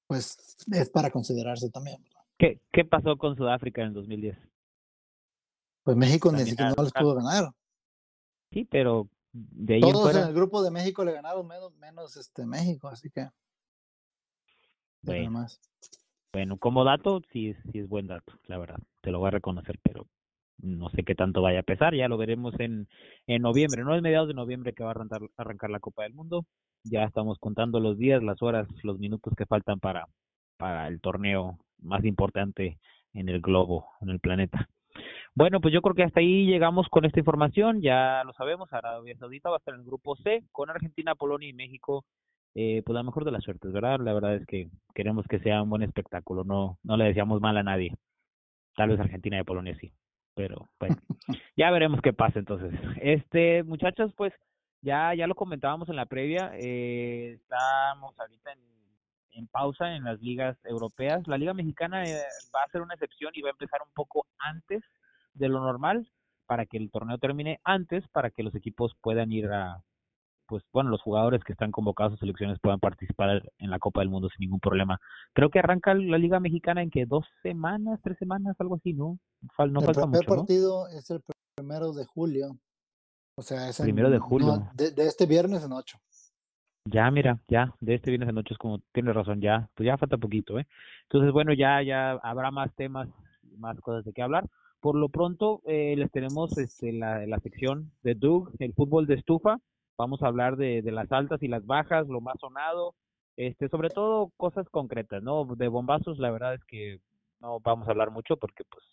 pues 0.08 0.38
es 0.72 0.90
para 0.90 1.12
considerarse 1.12 1.70
también. 1.70 2.04
¿Qué, 2.38 2.62
¿Qué 2.72 2.86
pasó 2.86 3.18
con 3.18 3.36
Sudáfrica 3.36 3.82
en 3.82 3.90
el 3.90 3.94
2010? 3.94 4.38
Pues 5.84 5.98
México 5.98 6.32
ni 6.32 6.40
siquiera 6.40 6.72
era 6.72 6.76
no 6.76 6.84
les 6.84 6.94
pudo 6.94 7.16
ganar. 7.16 7.52
Sí, 8.52 8.66
pero 8.66 9.08
de 9.32 9.76
ahí 9.76 9.82
Todos 9.82 9.96
en 9.96 10.02
fuera, 10.02 10.28
el 10.28 10.34
grupo 10.34 10.64
de 10.64 10.72
México 10.72 11.04
le 11.04 11.12
ganaron 11.12 11.46
menos, 11.48 11.76
menos 11.76 12.18
este 12.18 12.46
México, 12.46 12.88
así 12.88 13.10
que. 13.10 13.30
bueno, 15.02 15.32
más. 15.32 15.60
bueno, 16.34 16.58
como 16.58 16.84
dato, 16.84 17.22
sí, 17.32 17.54
sí 17.72 17.80
es 17.80 17.88
buen 17.88 18.08
dato, 18.08 18.34
la 18.46 18.58
verdad, 18.58 18.80
te 19.02 19.12
lo 19.12 19.20
voy 19.20 19.28
a 19.28 19.32
reconocer, 19.32 19.80
pero 19.84 20.08
no 20.58 20.90
sé 20.90 21.04
qué 21.04 21.16
tanto 21.16 21.42
vaya 21.42 21.60
a 21.60 21.64
pesar, 21.64 21.94
ya 21.96 22.08
lo 22.08 22.18
veremos 22.18 22.54
en, 22.60 22.88
en 23.28 23.42
noviembre, 23.42 23.84
no 23.84 23.96
es 23.96 24.02
mediados 24.02 24.28
de 24.28 24.34
noviembre 24.34 24.74
que 24.74 24.84
va 24.84 24.90
a 24.90 24.92
arrancar, 24.92 25.22
arrancar 25.38 25.70
la 25.70 25.80
Copa 25.80 26.04
del 26.04 26.14
Mundo, 26.14 26.46
ya 26.84 27.04
estamos 27.04 27.38
contando 27.40 27.80
los 27.80 27.98
días, 27.98 28.24
las 28.24 28.42
horas, 28.42 28.68
los 28.84 29.00
minutos 29.00 29.34
que 29.36 29.46
faltan 29.46 29.80
para, 29.80 30.08
para 30.58 30.88
el 30.88 31.02
torneo 31.02 31.58
más 31.80 32.04
importante 32.06 32.80
en 33.14 33.30
el 33.30 33.42
globo, 33.42 33.88
en 34.02 34.10
el 34.10 34.20
planeta. 34.20 34.70
Bueno, 35.34 35.60
pues 35.60 35.74
yo 35.74 35.82
creo 35.82 35.96
que 35.96 36.04
hasta 36.04 36.22
ahí 36.22 36.46
llegamos 36.46 36.88
con 36.90 37.04
esta 37.06 37.20
información, 37.20 37.82
ya 37.82 38.24
lo 38.26 38.34
sabemos, 38.34 38.72
Arabia 38.72 39.18
Saudita 39.18 39.50
va 39.50 39.58
a 39.58 39.60
estar 39.60 39.74
en 39.74 39.82
el 39.82 39.86
grupo 39.86 40.16
C 40.18 40.44
con 40.52 40.70
Argentina, 40.70 41.16
Polonia 41.16 41.50
y 41.50 41.54
México 41.54 42.06
eh, 42.56 42.82
pues 42.86 42.96
la 42.96 43.04
mejor 43.04 43.26
de 43.26 43.32
las 43.32 43.44
suertes, 43.44 43.72
¿verdad? 43.74 44.00
La 44.00 44.14
verdad 44.14 44.36
es 44.36 44.46
que 44.48 44.70
queremos 44.94 45.26
que 45.28 45.40
sea 45.40 45.62
un 45.62 45.70
buen 45.70 45.84
espectáculo, 45.84 46.46
no, 46.46 46.80
no 46.84 46.96
le 46.96 47.06
deseamos 47.06 47.42
mal 47.42 47.58
a 47.58 47.64
nadie. 47.64 47.94
Tal 48.76 48.90
vez 48.90 49.00
Argentina 49.00 49.40
y 49.40 49.44
Polonia 49.44 49.76
sí, 49.80 49.92
pero 50.36 50.70
bueno, 50.80 50.98
ya 51.58 51.72
veremos 51.72 52.02
qué 52.02 52.14
pasa 52.14 52.40
entonces. 52.40 52.74
Este, 53.02 53.64
muchachos, 53.64 54.12
pues 54.16 54.34
ya, 54.82 55.14
ya 55.16 55.26
lo 55.26 55.36
comentábamos 55.36 55.90
en 55.90 55.96
la 55.96 56.06
previa, 56.06 56.52
eh, 56.56 57.40
estamos 57.42 58.18
ahorita 58.20 58.52
en, 59.32 59.48
pausa 59.48 59.96
en 59.96 60.04
las 60.04 60.22
ligas 60.22 60.58
europeas. 60.64 61.28
La 61.28 61.38
Liga 61.38 61.54
Mexicana 61.54 62.04
eh, 62.04 62.22
va 62.56 62.64
a 62.64 62.72
ser 62.72 62.82
una 62.82 62.94
excepción 62.94 63.32
y 63.34 63.42
va 63.42 63.50
a 63.50 63.52
empezar 63.52 63.82
un 63.82 63.94
poco 63.94 64.26
antes 64.38 64.82
de 65.34 65.50
lo 65.50 65.60
normal 65.60 66.10
para 66.46 66.66
que 66.66 66.78
el 66.78 66.90
torneo 66.90 67.18
termine 67.18 67.60
antes, 67.64 68.08
para 68.10 68.30
que 68.30 68.44
los 68.44 68.56
equipos 68.56 68.96
puedan 69.02 69.32
ir 69.32 69.48
a, 69.52 69.84
pues 70.48 70.64
bueno, 70.74 70.90
los 70.90 71.02
jugadores 71.02 71.44
que 71.44 71.54
están 71.54 71.72
convocados 71.72 72.14
a 72.14 72.18
selecciones 72.18 72.60
puedan 72.60 72.80
participar 72.80 73.44
en 73.58 73.70
la 73.70 73.80
Copa 73.80 74.02
del 74.02 74.10
Mundo 74.10 74.30
sin 74.30 74.46
ningún 74.46 74.60
problema. 74.60 75.00
Creo 75.34 75.50
que 75.50 75.60
arranca 75.60 75.94
la 75.94 76.18
Liga 76.18 76.40
Mexicana 76.40 76.82
en 76.82 76.90
que 76.90 77.06
dos 77.06 77.26
semanas, 77.44 78.00
tres 78.04 78.18
semanas, 78.18 78.56
algo 78.60 78.76
así, 78.76 78.94
¿no? 78.94 79.18
No 79.42 79.80
el 79.80 79.86
falta 79.86 80.02
primer 80.04 80.22
mucho, 80.22 80.30
¿no? 80.30 80.36
partido 80.42 80.88
es 80.90 81.10
el 81.12 81.22
primero 81.56 81.94
de 81.94 82.06
julio. 82.06 82.58
O 83.38 83.42
sea, 83.42 83.70
es 83.70 83.80
en- 83.80 83.86
Primero 83.86 84.10
de 84.10 84.20
no, 84.20 84.24
julio. 84.26 84.68
de, 84.76 84.92
de 84.92 85.08
este 85.08 85.26
viernes 85.26 85.64
en 85.64 85.72
ocho. 85.74 85.98
Ya, 86.88 87.10
mira, 87.10 87.42
ya, 87.48 87.74
de 87.80 87.96
este 87.96 88.12
viernes 88.12 88.28
de 88.28 88.34
noche 88.34 88.54
es 88.54 88.60
como, 88.60 88.80
tienes 88.94 89.16
razón, 89.16 89.42
ya, 89.42 89.68
pues 89.74 89.88
ya 89.88 89.98
falta 89.98 90.18
poquito, 90.18 90.60
¿eh? 90.60 90.68
Entonces, 91.10 91.32
bueno, 91.34 91.52
ya, 91.54 91.82
ya 91.82 92.12
habrá 92.12 92.52
más 92.52 92.74
temas, 92.76 93.10
más 93.58 93.80
cosas 93.82 94.06
de 94.06 94.14
qué 94.14 94.22
hablar. 94.22 94.46
Por 94.80 94.96
lo 94.96 95.10
pronto, 95.10 95.62
eh, 95.66 95.96
les 95.98 96.12
tenemos 96.12 96.56
este, 96.60 96.94
la, 96.94 97.26
la 97.26 97.40
sección 97.40 97.92
de 98.04 98.14
Doug, 98.14 98.52
el 98.60 98.74
fútbol 98.74 99.08
de 99.08 99.16
estufa. 99.16 99.58
Vamos 99.98 100.22
a 100.22 100.28
hablar 100.28 100.58
de, 100.58 100.82
de 100.82 100.92
las 100.92 101.12
altas 101.12 101.42
y 101.44 101.48
las 101.48 101.66
bajas, 101.66 102.08
lo 102.08 102.22
más 102.22 102.36
sonado, 102.40 102.94
este, 103.38 103.70
sobre 103.70 103.90
todo 103.90 104.32
cosas 104.38 104.68
concretas, 104.70 105.24
¿no? 105.24 105.46
De 105.56 105.68
bombazos, 105.68 106.20
la 106.20 106.32
verdad 106.32 106.54
es 106.56 106.64
que 106.66 107.00
no 107.42 107.60
vamos 107.60 107.88
a 107.88 107.92
hablar 107.92 108.12
mucho 108.12 108.38
porque, 108.38 108.64
pues, 108.70 108.84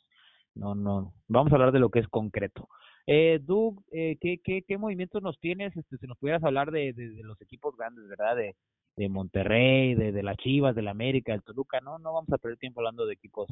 no, 0.54 0.74
no, 0.74 1.12
vamos 1.28 1.52
a 1.52 1.56
hablar 1.56 1.72
de 1.72 1.80
lo 1.80 1.90
que 1.90 2.00
es 2.00 2.08
concreto. 2.08 2.68
Eh, 3.06 3.40
Doug, 3.42 3.82
eh, 3.90 4.16
¿qué, 4.20 4.38
qué, 4.42 4.62
¿qué 4.62 4.78
movimientos 4.78 5.22
nos 5.22 5.38
tienes? 5.40 5.76
Este, 5.76 5.96
si 5.96 6.06
nos 6.06 6.18
pudieras 6.18 6.44
hablar 6.44 6.70
de, 6.70 6.92
de, 6.92 7.10
de 7.10 7.22
los 7.22 7.40
equipos 7.40 7.76
grandes, 7.76 8.06
¿verdad? 8.08 8.36
De, 8.36 8.54
de 8.96 9.08
Monterrey, 9.08 9.94
de, 9.94 10.12
de 10.12 10.22
las 10.22 10.36
Chivas, 10.36 10.74
del 10.74 10.88
América, 10.88 11.32
del 11.32 11.42
Toluca, 11.42 11.80
no, 11.80 11.98
no 11.98 12.12
vamos 12.12 12.30
a 12.32 12.38
perder 12.38 12.58
tiempo 12.58 12.80
hablando 12.80 13.06
de 13.06 13.14
equipos 13.14 13.48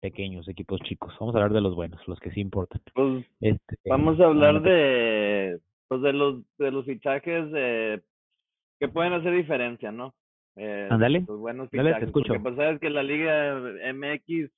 pequeños, 0.00 0.48
equipos 0.48 0.80
chicos. 0.80 1.14
Vamos 1.20 1.34
a 1.34 1.38
hablar 1.38 1.52
de 1.52 1.60
los 1.60 1.74
buenos, 1.74 2.00
los 2.08 2.18
que 2.18 2.32
sí 2.32 2.40
importan. 2.40 2.80
Pues 2.94 3.24
Este, 3.40 3.76
vamos 3.86 4.18
a 4.18 4.24
hablar 4.24 4.62
de, 4.62 5.60
pues 5.88 6.02
de 6.02 6.12
los, 6.12 6.42
de 6.58 6.70
los 6.70 6.84
fichajes 6.86 7.46
eh, 7.54 8.00
que 8.80 8.88
pueden 8.88 9.12
hacer 9.12 9.32
diferencia, 9.34 9.92
¿no? 9.92 10.14
Eh, 10.56 10.88
Ándale, 10.90 11.24
los 11.26 11.38
buenos 11.38 11.70
dale, 11.70 11.90
te 11.90 11.94
fichajes. 11.94 12.08
escucho. 12.08 12.28
Porque 12.28 12.42
pues 12.42 12.56
sabes 12.56 12.80
que 12.80 12.90
la 12.90 13.02
Liga 13.02 13.60
MX, 13.94 14.50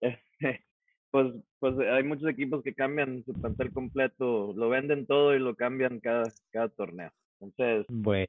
este, 0.00 0.64
pues, 1.10 1.34
pues 1.60 1.78
hay 1.78 2.02
muchos 2.02 2.28
equipos 2.28 2.62
que 2.62 2.74
cambian 2.74 3.24
su 3.24 3.32
plantel 3.34 3.72
completo, 3.72 4.52
lo 4.54 4.68
venden 4.68 5.06
todo 5.06 5.34
y 5.34 5.38
lo 5.38 5.54
cambian 5.54 6.00
cada, 6.00 6.24
cada 6.50 6.68
torneo. 6.68 7.10
Entonces, 7.40 7.86
Bueno, 7.88 8.26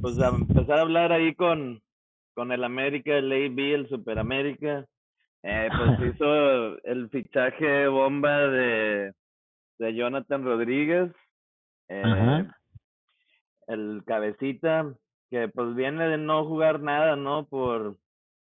pues 0.00 0.18
a 0.20 0.28
empezar 0.28 0.78
a 0.78 0.82
hablar 0.82 1.12
ahí 1.12 1.34
con, 1.34 1.80
con 2.34 2.50
el 2.52 2.64
América, 2.64 3.16
el 3.16 3.30
AB, 3.32 3.58
el 3.74 3.88
Super 3.88 4.18
América. 4.18 4.86
Eh, 5.44 5.68
pues 5.76 6.14
hizo 6.16 6.82
el 6.84 7.08
fichaje 7.10 7.88
bomba 7.88 8.46
de, 8.48 9.12
de 9.78 9.94
Jonathan 9.94 10.44
Rodríguez, 10.44 11.10
eh, 11.88 12.46
el 13.68 14.02
cabecita, 14.06 14.94
que 15.30 15.48
pues 15.48 15.74
viene 15.74 16.08
de 16.08 16.18
no 16.18 16.44
jugar 16.44 16.80
nada, 16.80 17.16
¿no? 17.16 17.46
Por, 17.46 17.96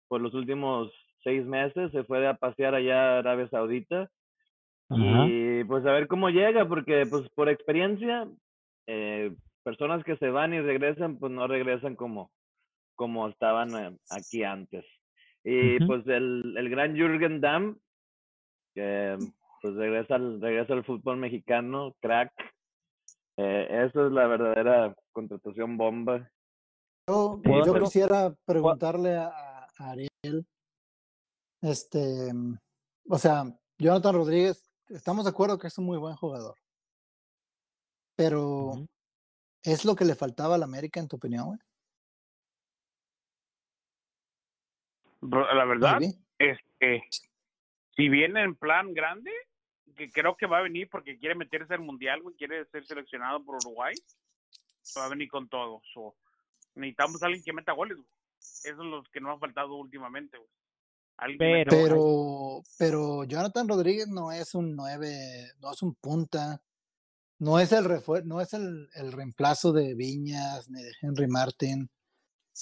por 0.07 0.21
los 0.21 0.33
últimos 0.33 0.91
seis 1.23 1.45
meses, 1.45 1.91
se 1.91 2.03
fue 2.03 2.25
a 2.27 2.35
pasear 2.35 2.75
allá 2.75 3.15
a 3.15 3.19
Arabia 3.19 3.49
Saudita. 3.49 4.09
ajá, 4.89 5.25
Y 5.27 5.63
pues 5.65 5.85
a 5.85 5.91
ver 5.91 6.07
cómo 6.07 6.29
llega, 6.29 6.67
porque 6.67 7.05
pues 7.09 7.29
por 7.35 7.49
experiencia, 7.49 8.27
eh, 8.87 9.33
personas 9.63 10.03
que 10.03 10.17
se 10.17 10.29
van 10.29 10.53
y 10.53 10.61
regresan, 10.61 11.17
pues 11.19 11.31
no 11.31 11.47
regresan 11.47 11.95
como, 11.95 12.31
como 12.95 13.27
estaban 13.27 13.69
eh, 13.75 13.97
aquí 14.09 14.43
antes. 14.43 14.85
Y 15.43 15.79
pues 15.85 16.05
el, 16.07 16.55
el 16.57 16.69
gran 16.69 16.95
Jürgen 16.95 17.39
Damm, 17.39 17.77
que 18.73 19.17
pues 19.61 19.75
regresa 19.75 20.15
al, 20.15 20.41
regresa 20.41 20.73
al 20.73 20.83
fútbol 20.83 21.17
mexicano, 21.17 21.95
crack. 22.01 22.31
Eh, 23.41 23.85
esa 23.85 24.05
es 24.05 24.11
la 24.11 24.27
verdadera 24.27 24.93
contratación 25.13 25.77
bomba. 25.77 26.29
Yo, 27.07 27.39
¿Puedo 27.43 27.65
yo 27.65 27.73
quisiera 27.85 28.35
preguntarle 28.45 29.15
a, 29.15 29.29
a 29.29 29.91
Ariel, 29.91 30.45
este, 31.61 32.31
o 33.07 33.17
sea, 33.17 33.45
Jonathan 33.77 34.15
Rodríguez, 34.15 34.69
estamos 34.89 35.23
de 35.23 35.31
acuerdo 35.31 35.57
que 35.57 35.67
es 35.67 35.77
un 35.77 35.85
muy 35.85 35.97
buen 35.97 36.15
jugador, 36.15 36.55
pero. 38.15 38.85
¿es 39.63 39.85
lo 39.85 39.95
que 39.95 40.05
le 40.05 40.15
faltaba 40.15 40.55
al 40.55 40.63
América 40.63 40.99
en 40.99 41.07
tu 41.07 41.17
opinión, 41.17 41.45
güey? 41.45 41.59
La 45.21 45.65
verdad, 45.65 45.99
este, 46.37 47.03
si 47.95 48.07
viene 48.07 48.43
en 48.43 48.55
plan 48.55 48.93
grande, 48.93 49.31
que 49.99 50.11
creo 50.11 50.35
que 50.35 50.47
va 50.47 50.57
a 50.57 50.63
venir 50.63 50.89
porque 50.89 51.19
quiere 51.19 51.35
meterse 51.35 51.75
al 51.75 51.81
mundial, 51.81 52.23
güey, 52.23 52.35
quiere 52.35 52.65
ser 52.71 52.83
seleccionado 52.85 53.43
por 53.43 53.57
Uruguay, 53.57 53.93
va 54.97 55.05
a 55.05 55.09
venir 55.09 55.29
con 55.29 55.47
todo. 55.47 55.81
So, 55.93 56.15
necesitamos 56.73 57.21
a 57.21 57.27
alguien 57.27 57.43
que 57.43 57.53
meta 57.53 57.73
goles, 57.73 57.97
güey. 57.97 58.09
Eso 58.39 58.81
es 58.81 58.89
lo 58.89 59.03
que 59.11 59.19
nos 59.19 59.35
ha 59.35 59.39
faltado 59.39 59.75
últimamente, 59.75 60.37
güey. 60.37 60.49
Pero-. 61.37 61.69
Pero, 61.69 62.63
pero 62.77 63.23
Jonathan 63.25 63.67
Rodríguez 63.67 64.07
no 64.07 64.31
es 64.31 64.55
un 64.55 64.75
nueve, 64.75 65.51
no 65.61 65.71
es 65.73 65.81
un 65.83 65.93
punta, 65.95 66.61
no 67.39 67.59
es 67.59 67.71
el 67.73 67.85
refuer- 67.85 68.23
no 68.23 68.39
es 68.41 68.53
el, 68.53 68.89
el 68.95 69.11
reemplazo 69.11 69.73
de 69.73 69.93
Viñas 69.95 70.69
ni 70.69 70.81
de 70.81 70.91
Henry 71.01 71.27
Martin, 71.27 71.89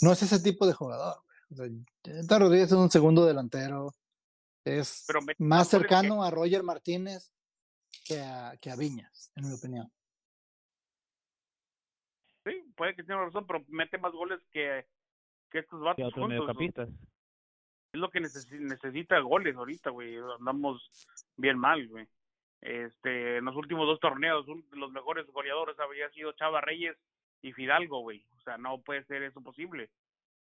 no 0.01 0.12
es 0.12 0.24
ese 0.24 0.39
tipo 0.39 0.65
de 0.65 0.74
jugador. 0.74 1.17
O 1.51 1.56
sea, 1.56 1.67
Jonathan 2.03 2.41
Rodríguez 2.41 2.67
es 2.67 2.77
un 2.77 2.89
segundo 2.91 3.25
delantero, 3.25 3.94
es 4.67 5.05
más 5.38 5.69
cercano 5.69 6.24
a 6.24 6.31
Roger 6.31 6.63
Martínez 6.63 7.33
que 8.05 8.21
a, 8.21 8.57
que 8.62 8.69
a 8.71 8.75
Viñas, 8.75 9.31
en 9.36 9.47
mi 9.47 9.53
opinión. 9.55 9.91
Sí, 12.45 12.63
puede 12.75 12.95
que 12.95 13.03
tenga 13.03 13.25
razón, 13.25 13.45
pero 13.45 13.63
mete 13.67 13.97
más 13.97 14.13
goles 14.13 14.39
que, 14.51 14.86
que 15.51 15.59
estos 15.59 15.81
Y 15.81 15.83
vatos 15.83 16.05
otros 16.07 16.55
juntos. 16.55 16.89
es 17.93 18.00
lo 18.00 18.09
que 18.09 18.19
necesi- 18.21 18.59
necesita 18.59 19.19
goles 19.19 19.55
ahorita, 19.55 19.89
güey. 19.89 20.15
Andamos 20.39 21.07
bien 21.36 21.57
mal, 21.57 21.88
güey. 21.89 22.07
Este, 22.62 23.38
en 23.38 23.45
los 23.45 23.55
últimos 23.55 23.86
dos 23.86 24.00
torneos, 24.00 24.47
un- 24.47 24.65
los 24.71 24.91
mejores 24.91 25.27
goleadores 25.27 25.77
había 25.79 26.09
sido 26.12 26.31
Chava 26.33 26.62
Reyes 26.62 26.95
y 27.41 27.51
Fidalgo, 27.53 28.00
güey. 28.01 28.25
O 28.38 28.41
sea, 28.41 28.57
no 28.57 28.81
puede 28.81 29.03
ser 29.05 29.24
eso 29.24 29.41
posible. 29.41 29.89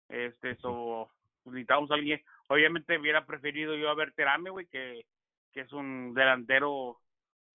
Este, 0.08 0.52
eso, 0.52 1.10
necesitamos 1.44 1.90
a 1.90 1.94
alguien. 1.94 2.20
Obviamente 2.48 2.98
hubiera 2.98 3.26
preferido 3.26 3.76
yo 3.76 3.90
a 3.90 3.94
Berterame, 3.94 4.50
güey, 4.50 4.66
que, 4.66 5.06
que 5.52 5.60
es 5.60 5.72
un 5.72 6.14
delantero 6.14 6.98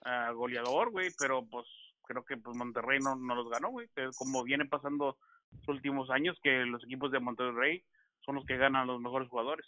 ah, 0.01 0.31
goleador, 0.31 0.91
güey, 0.91 1.09
pero 1.17 1.45
pues 1.45 1.65
creo 2.03 2.23
que 2.23 2.37
pues 2.37 2.55
Monterrey 2.57 2.99
no, 2.99 3.15
no 3.15 3.35
los 3.35 3.49
ganó, 3.49 3.69
güey. 3.69 3.87
Como 4.17 4.43
viene 4.43 4.65
pasando 4.65 5.17
los 5.51 5.67
últimos 5.67 6.09
años, 6.09 6.37
que 6.43 6.65
los 6.65 6.83
equipos 6.83 7.11
de 7.11 7.19
Monterrey 7.19 7.83
son 8.25 8.35
los 8.35 8.45
que 8.45 8.57
ganan 8.57 8.87
los 8.87 8.99
mejores 8.99 9.29
jugadores. 9.29 9.65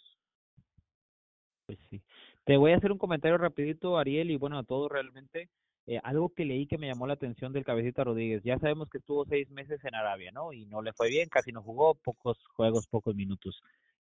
Pues 1.66 1.78
sí. 1.90 2.02
Te 2.44 2.56
voy 2.56 2.72
a 2.72 2.76
hacer 2.76 2.92
un 2.92 2.98
comentario 2.98 3.38
rapidito, 3.38 3.98
Ariel, 3.98 4.30
y 4.30 4.36
bueno, 4.36 4.58
a 4.58 4.64
todos 4.64 4.90
realmente. 4.90 5.48
Eh, 5.88 6.00
algo 6.02 6.34
que 6.34 6.44
leí 6.44 6.66
que 6.66 6.78
me 6.78 6.88
llamó 6.88 7.06
la 7.06 7.14
atención 7.14 7.52
del 7.52 7.64
Cabecita 7.64 8.02
Rodríguez. 8.02 8.42
Ya 8.44 8.58
sabemos 8.58 8.88
que 8.90 8.98
estuvo 8.98 9.24
seis 9.24 9.48
meses 9.50 9.84
en 9.84 9.94
Arabia, 9.94 10.32
¿no? 10.32 10.52
Y 10.52 10.66
no 10.66 10.82
le 10.82 10.92
fue 10.92 11.08
bien, 11.08 11.28
casi 11.28 11.52
no 11.52 11.62
jugó, 11.62 11.94
pocos 11.94 12.38
juegos, 12.54 12.88
pocos 12.88 13.14
minutos. 13.14 13.62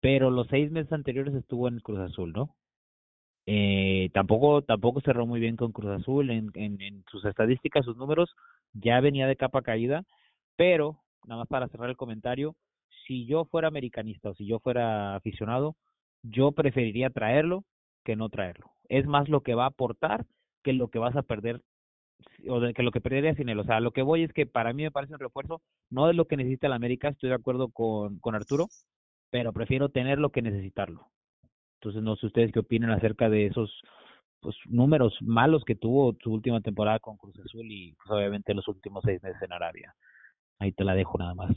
Pero 0.02 0.30
los 0.30 0.48
seis 0.48 0.70
meses 0.70 0.92
anteriores 0.92 1.32
estuvo 1.34 1.68
en 1.68 1.78
Cruz 1.78 2.00
Azul, 2.00 2.32
¿no? 2.32 2.56
Eh, 3.46 4.10
tampoco, 4.12 4.62
tampoco 4.62 5.00
cerró 5.00 5.26
muy 5.26 5.38
bien 5.40 5.56
con 5.56 5.72
Cruz 5.72 5.92
Azul 5.92 6.30
en, 6.30 6.50
en, 6.54 6.80
en 6.82 7.04
sus 7.10 7.24
estadísticas, 7.24 7.84
sus 7.84 7.96
números. 7.96 8.34
Ya 8.74 9.00
venía 9.00 9.28
de 9.28 9.36
capa 9.36 9.62
caída, 9.62 10.04
pero, 10.56 10.98
nada 11.24 11.42
más 11.42 11.48
para 11.48 11.68
cerrar 11.68 11.88
el 11.88 11.96
comentario, 11.96 12.56
si 13.06 13.26
yo 13.26 13.44
fuera 13.44 13.68
americanista 13.68 14.30
o 14.30 14.34
si 14.34 14.44
yo 14.44 14.58
fuera 14.58 15.14
aficionado, 15.14 15.76
yo 16.22 16.50
preferiría 16.50 17.10
traerlo 17.10 17.64
que 18.04 18.16
no 18.16 18.28
traerlo. 18.28 18.72
Es 18.88 19.06
más 19.06 19.28
lo 19.28 19.42
que 19.42 19.54
va 19.54 19.64
a 19.64 19.68
aportar 19.68 20.26
que 20.64 20.72
lo 20.72 20.88
que 20.88 20.98
vas 20.98 21.16
a 21.16 21.22
perder 21.22 21.62
o 22.48 22.60
de, 22.60 22.74
que 22.74 22.82
lo 22.82 22.90
que 22.90 23.00
perdería 23.00 23.34
sin 23.34 23.48
él. 23.48 23.58
O 23.60 23.64
sea, 23.64 23.78
lo 23.78 23.92
que 23.92 24.02
voy 24.02 24.24
es 24.24 24.32
que 24.32 24.46
para 24.46 24.72
mí 24.72 24.82
me 24.82 24.90
parece 24.90 25.14
un 25.14 25.20
refuerzo, 25.20 25.60
no 25.90 26.10
es 26.10 26.16
lo 26.16 26.26
que 26.26 26.36
necesita 26.36 26.66
el 26.66 26.72
América, 26.72 27.08
estoy 27.08 27.30
de 27.30 27.36
acuerdo 27.36 27.68
con, 27.68 28.18
con 28.18 28.34
Arturo, 28.34 28.66
pero 29.32 29.50
prefiero 29.54 29.88
tenerlo 29.88 30.30
que 30.30 30.42
necesitarlo. 30.42 31.10
Entonces, 31.80 32.02
no 32.02 32.16
sé 32.16 32.26
ustedes 32.26 32.52
qué 32.52 32.58
opinan 32.58 32.90
acerca 32.90 33.30
de 33.30 33.46
esos 33.46 33.70
pues, 34.40 34.54
números 34.66 35.16
malos 35.22 35.64
que 35.64 35.74
tuvo 35.74 36.14
su 36.22 36.30
última 36.30 36.60
temporada 36.60 37.00
con 37.00 37.16
Cruz 37.16 37.34
Azul 37.42 37.66
y 37.66 37.94
pues, 37.94 38.10
obviamente 38.10 38.52
los 38.52 38.68
últimos 38.68 39.02
seis 39.06 39.22
meses 39.22 39.40
en 39.40 39.52
Arabia. 39.54 39.96
Ahí 40.58 40.72
te 40.72 40.84
la 40.84 40.94
dejo 40.94 41.16
nada 41.16 41.34
más. 41.34 41.50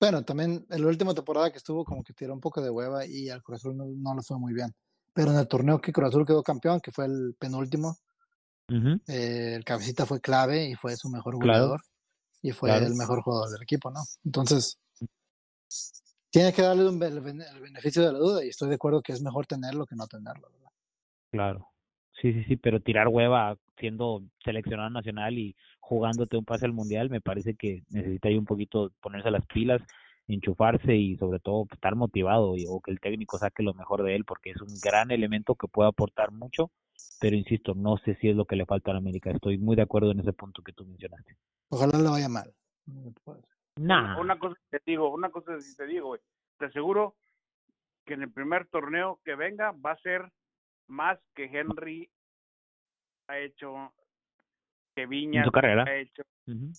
Bueno, 0.00 0.22
también 0.22 0.64
en 0.70 0.80
la 0.80 0.86
última 0.86 1.12
temporada 1.12 1.50
que 1.50 1.58
estuvo 1.58 1.84
como 1.84 2.04
que 2.04 2.12
tiró 2.12 2.32
un 2.32 2.40
poco 2.40 2.62
de 2.62 2.70
hueva 2.70 3.04
y 3.04 3.28
al 3.30 3.42
Cruz 3.42 3.56
Azul 3.56 3.76
no, 3.76 3.86
no 3.86 4.14
le 4.14 4.22
fue 4.22 4.38
muy 4.38 4.54
bien. 4.54 4.72
Pero 5.12 5.32
en 5.32 5.38
el 5.38 5.48
torneo 5.48 5.80
que 5.80 5.92
Cruz 5.92 6.10
Azul 6.10 6.24
quedó 6.24 6.42
campeón, 6.44 6.80
que 6.80 6.92
fue 6.92 7.06
el 7.06 7.34
penúltimo, 7.36 7.96
eh, 9.08 9.54
el 9.56 9.64
cabecita 9.64 10.06
fue 10.06 10.20
clave 10.20 10.68
y 10.68 10.74
fue 10.76 10.96
su 10.96 11.10
mejor 11.10 11.36
Claro. 11.40 11.46
goleador 11.64 11.80
y 12.42 12.52
fue 12.52 12.70
Claro. 12.70 12.86
el 12.86 12.94
mejor 12.94 13.22
jugador 13.22 13.50
del 13.50 13.62
equipo, 13.62 13.90
¿no? 13.90 14.00
Entonces, 14.24 14.78
tiene 16.34 16.52
que 16.52 16.62
darle 16.62 16.88
un 16.88 17.00
el, 17.00 17.20
bene- 17.20 17.44
el 17.54 17.60
beneficio 17.60 18.02
de 18.04 18.12
la 18.12 18.18
duda 18.18 18.44
y 18.44 18.48
estoy 18.48 18.68
de 18.68 18.74
acuerdo 18.74 19.02
que 19.02 19.12
es 19.12 19.22
mejor 19.22 19.46
tenerlo 19.46 19.86
que 19.86 19.94
no 19.94 20.08
tenerlo. 20.08 20.48
¿verdad? 20.50 20.70
Claro. 21.30 21.68
Sí, 22.20 22.32
sí, 22.32 22.42
sí, 22.44 22.56
pero 22.56 22.80
tirar 22.80 23.06
hueva 23.06 23.56
siendo 23.78 24.20
seleccionado 24.44 24.90
nacional 24.90 25.38
y 25.38 25.54
jugándote 25.78 26.36
un 26.36 26.44
pase 26.44 26.64
al 26.64 26.72
mundial, 26.72 27.08
me 27.08 27.20
parece 27.20 27.54
que 27.54 27.84
necesita 27.88 28.28
ahí 28.28 28.36
un 28.36 28.46
poquito 28.46 28.90
ponerse 29.00 29.30
las 29.30 29.46
pilas, 29.46 29.80
enchufarse 30.26 30.96
y 30.96 31.16
sobre 31.18 31.38
todo 31.38 31.66
estar 31.72 31.94
motivado 31.94 32.56
y- 32.56 32.66
o 32.68 32.80
que 32.80 32.90
el 32.90 32.98
técnico 32.98 33.38
saque 33.38 33.62
lo 33.62 33.72
mejor 33.74 34.02
de 34.02 34.16
él, 34.16 34.24
porque 34.24 34.50
es 34.50 34.60
un 34.60 34.74
gran 34.80 35.12
elemento 35.12 35.54
que 35.54 35.68
puede 35.68 35.88
aportar 35.88 36.32
mucho, 36.32 36.72
pero 37.20 37.36
insisto, 37.36 37.74
no 37.74 37.96
sé 37.98 38.16
si 38.20 38.28
es 38.30 38.34
lo 38.34 38.44
que 38.44 38.56
le 38.56 38.66
falta 38.66 38.90
a 38.90 38.94
la 38.94 38.98
América. 38.98 39.30
Estoy 39.30 39.56
muy 39.58 39.76
de 39.76 39.82
acuerdo 39.82 40.10
en 40.10 40.18
ese 40.18 40.32
punto 40.32 40.62
que 40.62 40.72
tú 40.72 40.84
mencionaste. 40.84 41.36
Ojalá 41.68 41.96
le 41.96 42.08
vaya 42.08 42.28
mal. 42.28 42.52
Nah. 43.76 44.20
Una 44.20 44.38
cosa 44.38 44.56
te 44.70 44.80
digo, 44.86 45.10
una 45.12 45.30
cosa 45.30 45.60
sí 45.60 45.76
te 45.76 45.86
digo, 45.86 46.08
güey. 46.08 46.20
Te 46.58 46.66
aseguro 46.66 47.16
que 48.06 48.14
en 48.14 48.22
el 48.22 48.32
primer 48.32 48.66
torneo 48.68 49.20
que 49.24 49.34
venga 49.34 49.72
va 49.72 49.92
a 49.92 49.98
ser 50.00 50.30
más 50.88 51.18
que 51.34 51.44
Henry 51.46 52.08
ha 53.28 53.38
hecho, 53.38 53.92
que 54.94 55.06
Viña 55.06 55.40
En 55.40 55.46
su 55.46 55.52
carrera. 55.52 55.84
ha 55.84 55.96
hecho, 55.96 56.22
Ujú. 56.46 56.70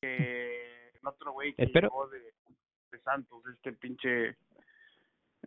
que 0.00 0.90
el 0.94 1.06
otro 1.06 1.32
güey 1.32 1.54
que 1.54 1.64
Espero. 1.64 1.88
llegó 1.88 2.08
de, 2.08 2.20
de 2.92 3.00
Santos, 3.00 3.42
este 3.54 3.72
pinche, 3.72 4.36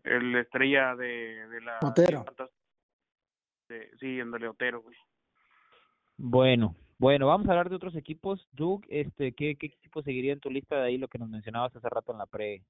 el 0.04 0.36
estrella 0.36 0.96
de, 0.96 1.48
de 1.48 1.62
la... 1.62 1.80
Otero. 1.82 2.26
de- 3.70 3.90
sí, 4.00 4.20
en 4.20 4.32
Otero, 4.46 4.82
güey. 4.82 4.98
Bueno, 6.18 6.76
bueno, 6.98 7.28
vamos 7.28 7.48
a 7.48 7.52
hablar 7.52 7.70
de 7.70 7.76
otros 7.76 7.96
equipos. 7.96 8.48
Doug, 8.54 8.82
este, 8.90 9.34
¿qué, 9.34 9.56
qué 9.56 9.68
equipo 9.68 10.02
seguiría 10.02 10.34
en 10.34 10.40
tu 10.40 10.50
lista 10.50 10.78
de 10.78 10.84
ahí 10.88 10.98
lo 10.98 11.08
que 11.08 11.18
nos 11.20 11.30
mencionabas 11.30 11.76
hace 11.76 11.90
rato 11.90 12.12
en 12.12 12.18
la 12.18 12.26
pre? 12.26 12.64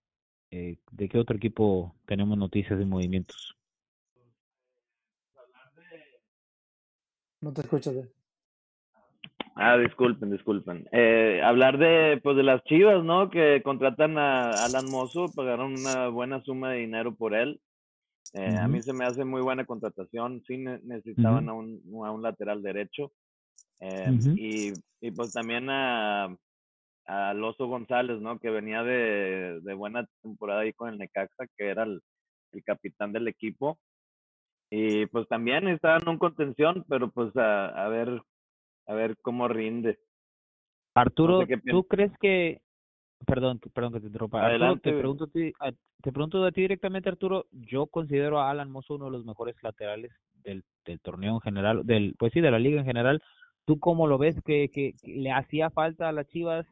Eh, 0.52 0.78
¿De 0.92 1.10
qué 1.10 1.18
otro 1.18 1.36
equipo 1.38 1.96
tenemos 2.06 2.38
noticias 2.38 2.80
y 2.82 2.86
movimientos? 2.86 3.56
No 7.42 7.54
te 7.54 7.62
escuchas. 7.62 7.96
eh. 7.96 8.12
Ah, 9.58 9.78
disculpen, 9.78 10.32
disculpen. 10.32 10.88
Eh, 10.92 11.42
hablar 11.44 11.78
de, 11.78 12.20
pues, 12.22 12.36
de 12.36 12.44
las 12.44 12.64
Chivas, 12.66 13.04
¿no? 13.04 13.30
Que 13.30 13.62
contratan 13.64 14.18
a 14.18 14.66
Alan 14.66 14.86
Mozo, 14.90 15.32
pagaron 15.32 15.74
una 15.76 16.10
buena 16.10 16.42
suma 16.44 16.72
de 16.72 16.80
dinero 16.80 17.16
por 17.16 17.34
él. 17.34 17.62
Eh, 18.34 18.58
A 18.58 18.68
mí 18.68 18.82
se 18.82 18.92
me 18.92 19.06
hace 19.06 19.24
muy 19.24 19.42
buena 19.42 19.66
contratación. 19.66 20.44
Sí 20.46 20.58
ne- 20.58 20.80
necesitaban 20.84 21.48
a, 21.48 21.54
un, 21.54 21.82
a 22.06 22.12
un 22.12 22.22
lateral 22.22 22.62
derecho. 22.62 23.14
Eh, 23.80 24.06
y, 24.36 24.74
y 25.02 25.12
pues 25.12 25.32
también 25.34 25.70
a, 25.70 26.36
a 27.06 27.34
Loso 27.34 27.68
González, 27.68 28.20
¿no? 28.22 28.40
Que 28.40 28.50
venía 28.50 28.84
de, 28.84 29.60
de 29.62 29.74
buena 29.74 30.08
temporada 30.22 30.62
ahí 30.62 30.74
con 30.74 30.90
el 30.90 30.98
Necaxa, 30.98 31.46
que 31.58 31.68
era 31.68 31.84
el, 31.84 32.02
el 32.54 32.64
capitán 32.64 33.12
del 33.12 33.28
equipo. 33.28 33.78
Y 34.72 35.06
pues 35.08 35.28
también 35.28 35.68
estaba 35.68 35.98
en 35.98 36.10
un 36.10 36.18
contención, 36.18 36.84
pero 36.90 37.12
pues 37.12 37.36
a, 37.38 37.68
a 37.68 37.88
ver, 37.90 38.22
a 38.88 38.94
ver 38.94 39.16
cómo 39.22 39.48
rinde. 39.48 40.00
Arturo, 40.96 41.46
qué 41.46 41.58
¿tú 41.58 41.84
crees 41.84 42.12
que, 42.20 42.62
perdón, 43.28 43.60
perdón 43.74 43.94
que 43.94 44.00
te 44.00 44.08
interrumpa, 44.08 44.40
Arturo, 44.40 44.66
Adelante, 44.66 44.92
te 44.92 44.98
pregunto, 44.98 45.24
a 45.26 45.28
ti, 45.28 45.54
a- 45.60 45.72
te 45.72 46.12
pregunto 46.12 46.44
a 46.44 46.52
ti 46.52 46.62
directamente, 46.62 47.10
Arturo, 47.10 47.46
yo 47.52 47.88
considero 47.88 48.40
a 48.40 48.50
Alan 48.50 48.72
Mozo 48.72 48.96
uno 48.96 49.06
de 49.06 49.12
los 49.12 49.26
mejores 49.26 49.56
laterales 49.62 50.12
del, 50.44 50.64
del 50.86 51.00
torneo 51.02 51.34
en 51.36 51.42
general, 51.42 51.86
del, 51.86 52.16
pues 52.18 52.32
sí, 52.34 52.40
de 52.42 52.52
la 52.52 52.60
liga 52.60 52.80
en 52.80 52.86
general. 52.86 53.22
¿Tú 53.66 53.80
cómo 53.80 54.08
lo 54.08 54.18
ves? 54.18 54.36
¿Que, 54.44 54.96
le 55.04 55.32
hacía 55.32 55.70
falta 55.70 56.10
a 56.10 56.12
las 56.12 56.28
Chivas? 56.28 56.66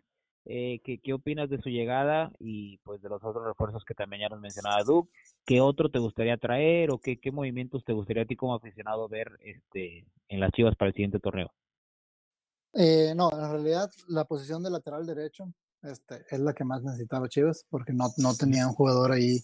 Eh, 0.46 0.82
¿qué, 0.84 1.00
¿Qué 1.00 1.14
opinas 1.14 1.50
de 1.50 1.62
su 1.62 1.70
llegada 1.70 2.32
y 2.38 2.78
pues 2.80 3.02
de 3.02 3.10
los 3.10 3.24
otros 3.24 3.46
refuerzos 3.46 3.86
que 3.86 3.94
también 3.94 4.22
ya 4.22 4.30
nos 4.30 4.42
mencionaba 4.42 4.84
Doug? 4.84 5.10
¿Qué 5.46 5.62
otro 5.62 5.90
te 5.90 6.00
gustaría 6.00 6.38
traer 6.38 6.92
o 6.92 7.00
qué, 7.00 7.20
qué 7.20 7.32
movimientos 7.32 7.84
te 7.86 7.94
gustaría 7.94 8.24
a 8.24 8.26
ti 8.26 8.36
como 8.36 8.54
aficionado 8.54 9.08
ver 9.08 9.32
este 9.40 10.06
en 10.28 10.40
las 10.40 10.52
Chivas 10.52 10.76
para 10.76 10.90
el 10.90 10.94
siguiente 10.94 11.20
torneo? 11.20 11.52
Eh, 12.74 13.14
no, 13.16 13.30
en 13.32 13.52
realidad 13.52 13.90
la 14.08 14.26
posición 14.26 14.64
de 14.64 14.72
lateral 14.72 15.06
derecho 15.06 15.46
este, 15.84 16.26
es 16.30 16.40
la 16.40 16.54
que 16.54 16.64
más 16.64 16.84
necesitaba 16.84 17.30
Chivas, 17.30 17.66
porque 17.70 17.94
no, 17.94 18.10
no 18.18 18.36
tenía 18.36 18.68
un 18.68 18.74
jugador 18.74 19.12
ahí 19.12 19.40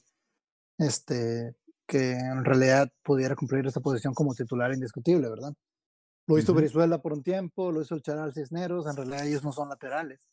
este, 0.78 1.56
que 1.86 2.12
en 2.12 2.46
realidad 2.46 2.90
pudiera 3.04 3.36
cumplir 3.36 3.66
esa 3.68 3.82
posición 3.82 4.14
como 4.14 4.34
titular 4.34 4.74
indiscutible, 4.74 5.30
¿verdad? 5.30 5.54
Lo 6.30 6.38
hizo 6.38 6.52
Ujú. 6.52 6.62
Brizuela 6.62 7.02
por 7.02 7.14
un 7.14 7.24
tiempo, 7.24 7.72
lo 7.72 7.82
hizo 7.82 7.96
el 7.96 8.04
Charal 8.04 8.34
Cisneros, 8.34 8.86
en 8.86 8.96
realidad 8.96 9.26
ellos 9.26 9.44
no 9.44 9.52
son 9.52 9.68
laterales. 9.70 10.28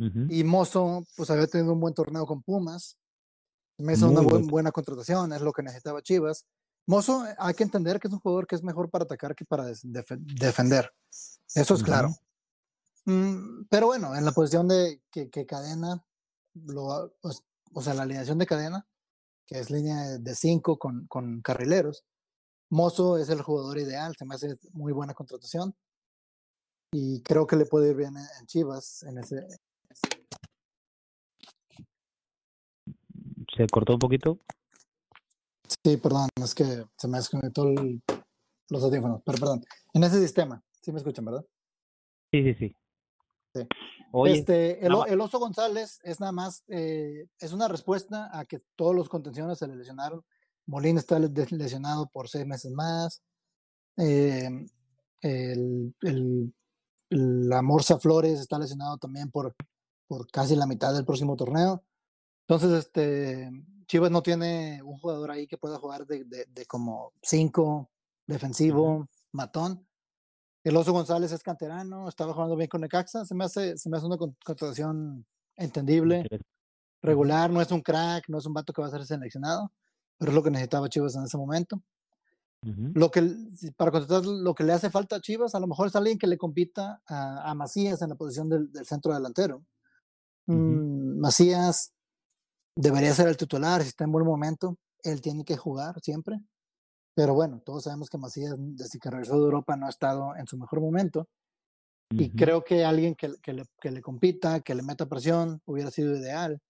Ujú. 0.00 0.26
Y 0.30 0.42
Mozo, 0.42 1.04
pues 1.16 1.28
había 1.30 1.46
tenido 1.46 1.72
un 1.74 1.80
buen 1.80 1.92
torneo 1.92 2.24
con 2.26 2.42
Pumas, 2.42 2.96
me 3.78 3.92
hizo 3.92 4.06
Muy 4.06 4.14
una 4.16 4.22
buen- 4.22 4.36
buen- 4.42 4.46
buena 4.50 4.72
contratación, 4.72 5.32
es 5.34 5.42
lo 5.42 5.52
que 5.52 5.62
necesitaba 5.62 6.00
Chivas. 6.02 6.46
Mozo, 6.86 7.26
eh, 7.26 7.34
hay 7.38 7.52
que 7.52 7.62
entender 7.64 8.00
que 8.00 8.08
es 8.08 8.14
un 8.14 8.20
jugador 8.20 8.46
que 8.46 8.54
es 8.56 8.62
mejor 8.62 8.88
para 8.90 9.04
atacar 9.04 9.34
que 9.36 9.44
para 9.44 9.68
defe- 9.68 10.18
defender. 10.18 10.90
Eso 11.54 11.74
es 11.74 11.80
Ujú. 11.82 11.84
claro. 11.84 12.08
Mm, 13.04 13.64
pero 13.68 13.86
bueno, 13.86 14.16
en 14.16 14.24
la 14.24 14.32
posición 14.32 14.66
de 14.68 15.02
que, 15.10 15.28
que 15.30 15.44
cadena, 15.44 16.02
lo, 16.54 16.90
ha- 16.92 17.10
pues, 17.20 17.42
o 17.74 17.82
sea, 17.82 17.92
la 17.94 18.02
alineación 18.04 18.38
de 18.38 18.46
cadena, 18.46 18.86
que 19.46 19.58
es 19.58 19.70
línea 19.70 20.18
de 20.18 20.34
cinco 20.34 20.78
con, 20.78 21.06
con 21.06 21.42
carrileros, 21.42 22.04
Mozo 22.70 23.16
es 23.18 23.28
el 23.30 23.42
jugador 23.42 23.78
ideal, 23.78 24.14
se 24.18 24.24
me 24.24 24.34
hace 24.34 24.54
muy 24.72 24.92
buena 24.92 25.14
contratación. 25.14 25.74
Y 26.92 27.22
creo 27.22 27.46
que 27.46 27.56
le 27.56 27.66
puede 27.66 27.90
ir 27.90 27.96
bien 27.96 28.14
en, 28.16 28.46
Chivas 28.46 29.02
en 29.02 29.18
ese, 29.18 29.46
¿Se 33.56 33.66
cortó 33.66 33.94
un 33.94 33.98
poquito? 33.98 34.38
Sí, 35.84 35.96
perdón, 35.96 36.28
es 36.42 36.54
que 36.54 36.84
se 36.96 37.08
me 37.08 37.18
desconectó 37.18 37.68
el- 37.68 38.02
los 38.68 38.82
audífonos, 38.82 39.22
pero 39.24 39.38
perdón. 39.38 39.64
En 39.94 40.04
ese 40.04 40.20
sistema, 40.20 40.62
sí 40.80 40.92
me 40.92 40.98
escuchan, 40.98 41.24
¿verdad? 41.24 41.44
Sí, 42.30 42.42
sí, 42.42 42.54
sí. 42.54 42.74
Sí. 43.54 43.66
Oye, 44.12 44.34
este, 44.34 44.84
el, 44.86 44.94
el 45.08 45.20
Oso 45.20 45.38
González 45.38 45.98
es 46.04 46.20
nada 46.20 46.32
más, 46.32 46.62
eh, 46.68 47.26
es 47.38 47.52
una 47.52 47.68
respuesta 47.68 48.30
a 48.38 48.44
que 48.44 48.60
todos 48.76 48.94
los 48.94 49.08
contenciones 49.08 49.58
se 49.58 49.66
le 49.66 49.76
lesionaron. 49.76 50.24
Molina 50.68 51.00
está 51.00 51.18
lesionado 51.18 52.08
por 52.08 52.28
seis 52.28 52.46
meses 52.46 52.70
más. 52.72 53.22
eh, 53.96 54.48
el, 55.22 55.94
el- 56.02 56.54
la 57.10 57.62
Morsa 57.62 57.98
Flores 57.98 58.38
está 58.38 58.58
lesionado 58.58 58.98
también 58.98 59.30
por, 59.30 59.54
por 60.06 60.30
casi 60.30 60.54
la 60.54 60.66
mitad 60.66 60.92
del 60.94 61.06
próximo 61.06 61.36
torneo. 61.36 61.82
Entonces, 62.46 62.78
este, 62.84 63.50
Chivas 63.86 64.10
no 64.10 64.22
tiene 64.22 64.82
un 64.82 64.98
jugador 64.98 65.30
ahí 65.30 65.46
que 65.46 65.56
pueda 65.56 65.78
jugar 65.78 66.06
de, 66.06 66.24
de- 66.24 66.44
de 66.46 66.66
como 66.66 67.12
cinco, 67.22 67.90
defensivo, 68.26 69.08
matón. 69.32 69.86
El 70.62 70.76
Oso 70.76 70.92
González 70.92 71.32
es 71.32 71.42
canterano, 71.42 72.08
estaba 72.10 72.34
jugando 72.34 72.56
bien 72.56 72.68
con 72.68 72.82
Necaxa, 72.82 73.24
se 73.24 73.34
me 73.34 73.44
hace, 73.44 73.78
se 73.78 73.88
me 73.88 73.96
hace 73.96 74.06
una 74.06 74.18
con- 74.18 74.36
contratación 74.44 75.24
entendible, 75.56 76.26
regular, 77.00 77.50
no 77.50 77.62
es 77.62 77.70
un 77.72 77.80
crack, 77.80 78.28
no 78.28 78.36
es 78.38 78.44
un 78.46 78.52
vato 78.52 78.72
que 78.74 78.82
va 78.82 78.88
a 78.88 78.90
ser 78.90 79.06
seleccionado, 79.06 79.72
pero 80.18 80.32
es 80.32 80.34
lo 80.34 80.42
que 80.42 80.50
necesitaba 80.50 80.88
Chivas 80.88 81.14
en 81.16 81.24
ese 81.24 81.38
momento. 81.38 81.82
Ujú. 82.66 82.90
Lo 82.94 83.10
que, 83.10 83.22
para 83.76 83.92
contratar 83.92 84.26
lo 84.26 84.54
que 84.54 84.64
le 84.64 84.72
hace 84.72 84.90
falta 84.90 85.16
a 85.16 85.20
Chivas, 85.20 85.54
a 85.54 85.60
lo 85.60 85.68
mejor 85.68 85.86
es 85.86 85.96
alguien 85.96 86.18
que 86.18 86.26
le 86.26 86.36
compita 86.36 87.00
a, 87.06 87.50
a 87.50 87.54
Macías 87.54 88.02
en 88.02 88.10
la 88.10 88.16
posición 88.16 88.48
del, 88.48 88.72
del 88.72 88.84
centro 88.84 89.14
delantero. 89.14 89.64
Ujú. 90.46 90.56
Mm, 90.56 91.20
Macías 91.20 91.92
debería 92.76 93.14
ser 93.14 93.28
el 93.28 93.36
titular, 93.36 93.82
si 93.82 93.88
está 93.88 94.04
en 94.04 94.12
buen 94.12 94.26
momento, 94.26 94.76
él 95.02 95.20
tiene 95.20 95.44
que 95.44 95.56
jugar 95.56 96.00
siempre. 96.00 96.40
Pero 97.14 97.34
bueno, 97.34 97.60
todos 97.64 97.84
sabemos 97.84 98.08
que 98.10 98.18
Macías, 98.18 98.54
desde 98.58 98.98
que 98.98 99.10
regresó 99.10 99.34
de 99.34 99.44
Europa, 99.44 99.76
no 99.76 99.86
ha 99.86 99.90
estado 99.90 100.36
en 100.36 100.46
su 100.46 100.56
mejor 100.56 100.80
momento. 100.80 101.28
Y 102.10 102.28
Ujú. 102.28 102.36
creo 102.36 102.64
que 102.64 102.84
alguien 102.84 103.14
que, 103.14 103.34
que 103.42 103.52
le, 103.52 103.64
que 103.80 103.90
le 103.90 104.00
compita, 104.00 104.60
que 104.60 104.74
le 104.74 104.82
meta 104.82 105.06
presión, 105.06 105.60
hubiera 105.66 105.90
sido 105.90 106.16
ideal. 106.16 106.60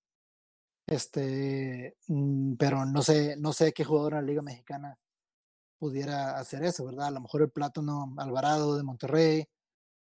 Este, 0.88 1.96
mm, 2.06 2.54
pero 2.54 2.86
no 2.86 3.02
sé, 3.02 3.36
no 3.36 3.52
sé 3.52 3.72
qué 3.72 3.84
jugador 3.84 4.14
en 4.14 4.20
la 4.20 4.22
Liga 4.26 4.42
Mexicana 4.42 4.98
pudiera 5.78 6.38
hacer 6.38 6.64
eso, 6.64 6.86
¿verdad? 6.86 7.08
A 7.08 7.10
lo 7.10 7.20
mejor 7.20 7.42
el 7.42 7.50
Plátano 7.50 8.14
Alvarado 8.16 8.76
de 8.76 8.82
Monterrey 8.82 9.46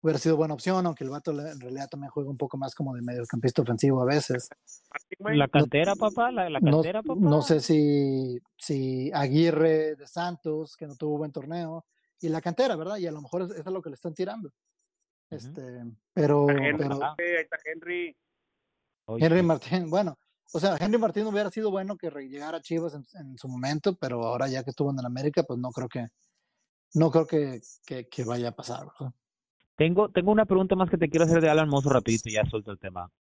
hubiera 0.01 0.19
sido 0.19 0.37
buena 0.37 0.53
opción, 0.53 0.85
aunque 0.85 1.03
el 1.03 1.09
vato 1.09 1.31
en 1.31 1.59
realidad 1.59 1.89
también 1.89 2.11
juega 2.11 2.29
un 2.29 2.37
poco 2.37 2.57
más 2.57 2.75
como 2.75 2.93
de 2.93 3.01
mediocampista 3.01 3.63
ofensivo 3.63 4.01
a 4.01 4.05
veces. 4.05 4.49
La 5.19 5.47
cantera, 5.47 5.95
papá, 5.95 6.31
la, 6.31 6.47
la 6.49 6.59
No, 6.59 6.71
cantera, 6.73 7.01
papá. 7.01 7.19
no 7.19 7.41
sé 7.41 7.59
si, 7.59 8.39
si 8.55 9.11
Aguirre 9.13 9.95
de 9.95 10.07
Santos, 10.07 10.77
que 10.77 10.85
no 10.85 10.95
tuvo 10.95 11.17
buen 11.17 11.31
torneo, 11.31 11.85
y 12.21 12.29
la 12.29 12.39
cantera, 12.39 12.75
¿verdad? 12.75 12.97
Y 12.97 13.07
a 13.07 13.11
lo 13.11 13.21
mejor 13.21 13.41
es- 13.41 13.51
eso 13.51 13.61
es 13.61 13.65
lo 13.73 13.81
que 13.81 13.89
le 13.89 13.95
están 13.95 14.13
tirando. 14.13 14.53
Este, 15.29 15.83
pero, 16.13 16.47
Henry, 16.49 16.77
pero 16.77 16.97
güey, 16.97 17.35
ahí 17.35 17.43
está 17.43 17.57
Henry. 17.65 18.15
Henry 19.19 19.41
Martín, 19.41 19.89
bueno, 19.89 20.17
o 20.53 20.60
sea, 20.60 20.77
Henry 20.79 20.97
Martín 20.97 21.25
hubiera 21.25 21.49
sido 21.51 21.71
bueno 21.71 21.97
que 21.97 22.10
llegara 22.10 22.57
a 22.57 22.62
Chivas 22.62 22.93
en, 22.93 23.38
su 23.38 23.47
momento, 23.47 23.95
pero 23.95 24.23
ahora 24.25 24.47
ya 24.47 24.63
que 24.63 24.69
estuvo 24.69 24.91
en 24.91 24.99
el 24.99 25.05
América, 25.05 25.43
pues 25.43 25.60
no 25.60 25.71
creo 25.71 25.89
que, 25.89 26.07
no 26.93 27.12
creo 27.12 27.27
que, 27.27 27.62
que, 27.86 28.23
vaya 28.23 28.49
a 28.49 28.55
pasar. 28.55 28.88
Tengo, 29.75 30.10
tengo 30.10 30.31
una 30.31 30.45
pregunta 30.45 30.75
más 30.75 30.89
que 30.89 30.97
te 30.97 31.10
quiero 31.10 31.25
hacer 31.25 31.41
de 31.41 31.49
Alan 31.49 31.69
Mozo 31.69 31.89
rapidito 31.89 32.29
y 32.29 32.33
ya 32.33 32.45
suelto 32.45 32.71
el 32.71 32.79
tema. 32.79 33.12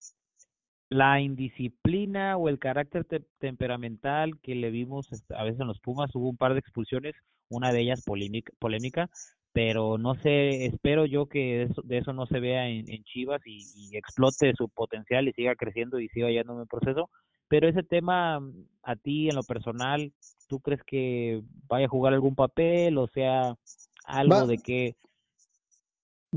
La 0.88 1.20
indisciplina 1.20 2.36
o 2.36 2.48
el 2.48 2.58
carácter 2.58 3.04
te- 3.04 3.26
temperamental 3.38 4.38
que 4.40 4.54
le 4.54 4.70
vimos 4.70 5.12
este, 5.12 5.34
a 5.34 5.42
veces 5.42 5.60
en 5.60 5.66
los 5.66 5.80
Pumas, 5.80 6.14
hubo 6.14 6.30
un 6.30 6.36
par 6.36 6.52
de 6.52 6.60
expulsiones, 6.60 7.16
una 7.48 7.72
de 7.72 7.80
ellas 7.80 8.02
polémica, 8.04 8.52
polémica 8.58 9.10
pero 9.56 9.96
no 9.96 10.14
sé, 10.16 10.66
espero 10.66 11.06
yo 11.06 11.30
que 11.30 11.62
eso- 11.62 11.80
de 11.82 11.96
eso 11.96 12.12
no 12.12 12.26
se 12.26 12.40
vea 12.40 12.68
en, 12.68 12.86
en 12.90 13.02
Chivas 13.04 13.40
y, 13.46 13.64
y 13.74 13.96
explote 13.96 14.52
su 14.54 14.68
potencial 14.68 15.28
y 15.28 15.32
siga 15.32 15.54
creciendo 15.56 15.98
y 15.98 16.10
siga 16.10 16.28
yendo 16.28 16.52
en 16.52 16.60
el 16.60 16.66
proceso. 16.66 17.08
Pero 17.48 17.66
ese 17.66 17.82
tema, 17.82 18.38
a 18.82 18.96
ti 18.96 19.30
en 19.30 19.34
lo 19.34 19.42
personal, 19.44 20.12
¿tú 20.46 20.60
crees 20.60 20.82
que 20.84 21.42
vaya 21.68 21.86
a 21.86 21.88
jugar 21.88 22.12
algún 22.12 22.34
papel? 22.34 22.98
O 22.98 23.08
sea, 23.08 23.56
algo 24.04 24.34
Va- 24.34 24.46
de 24.46 24.58
que... 24.58 24.94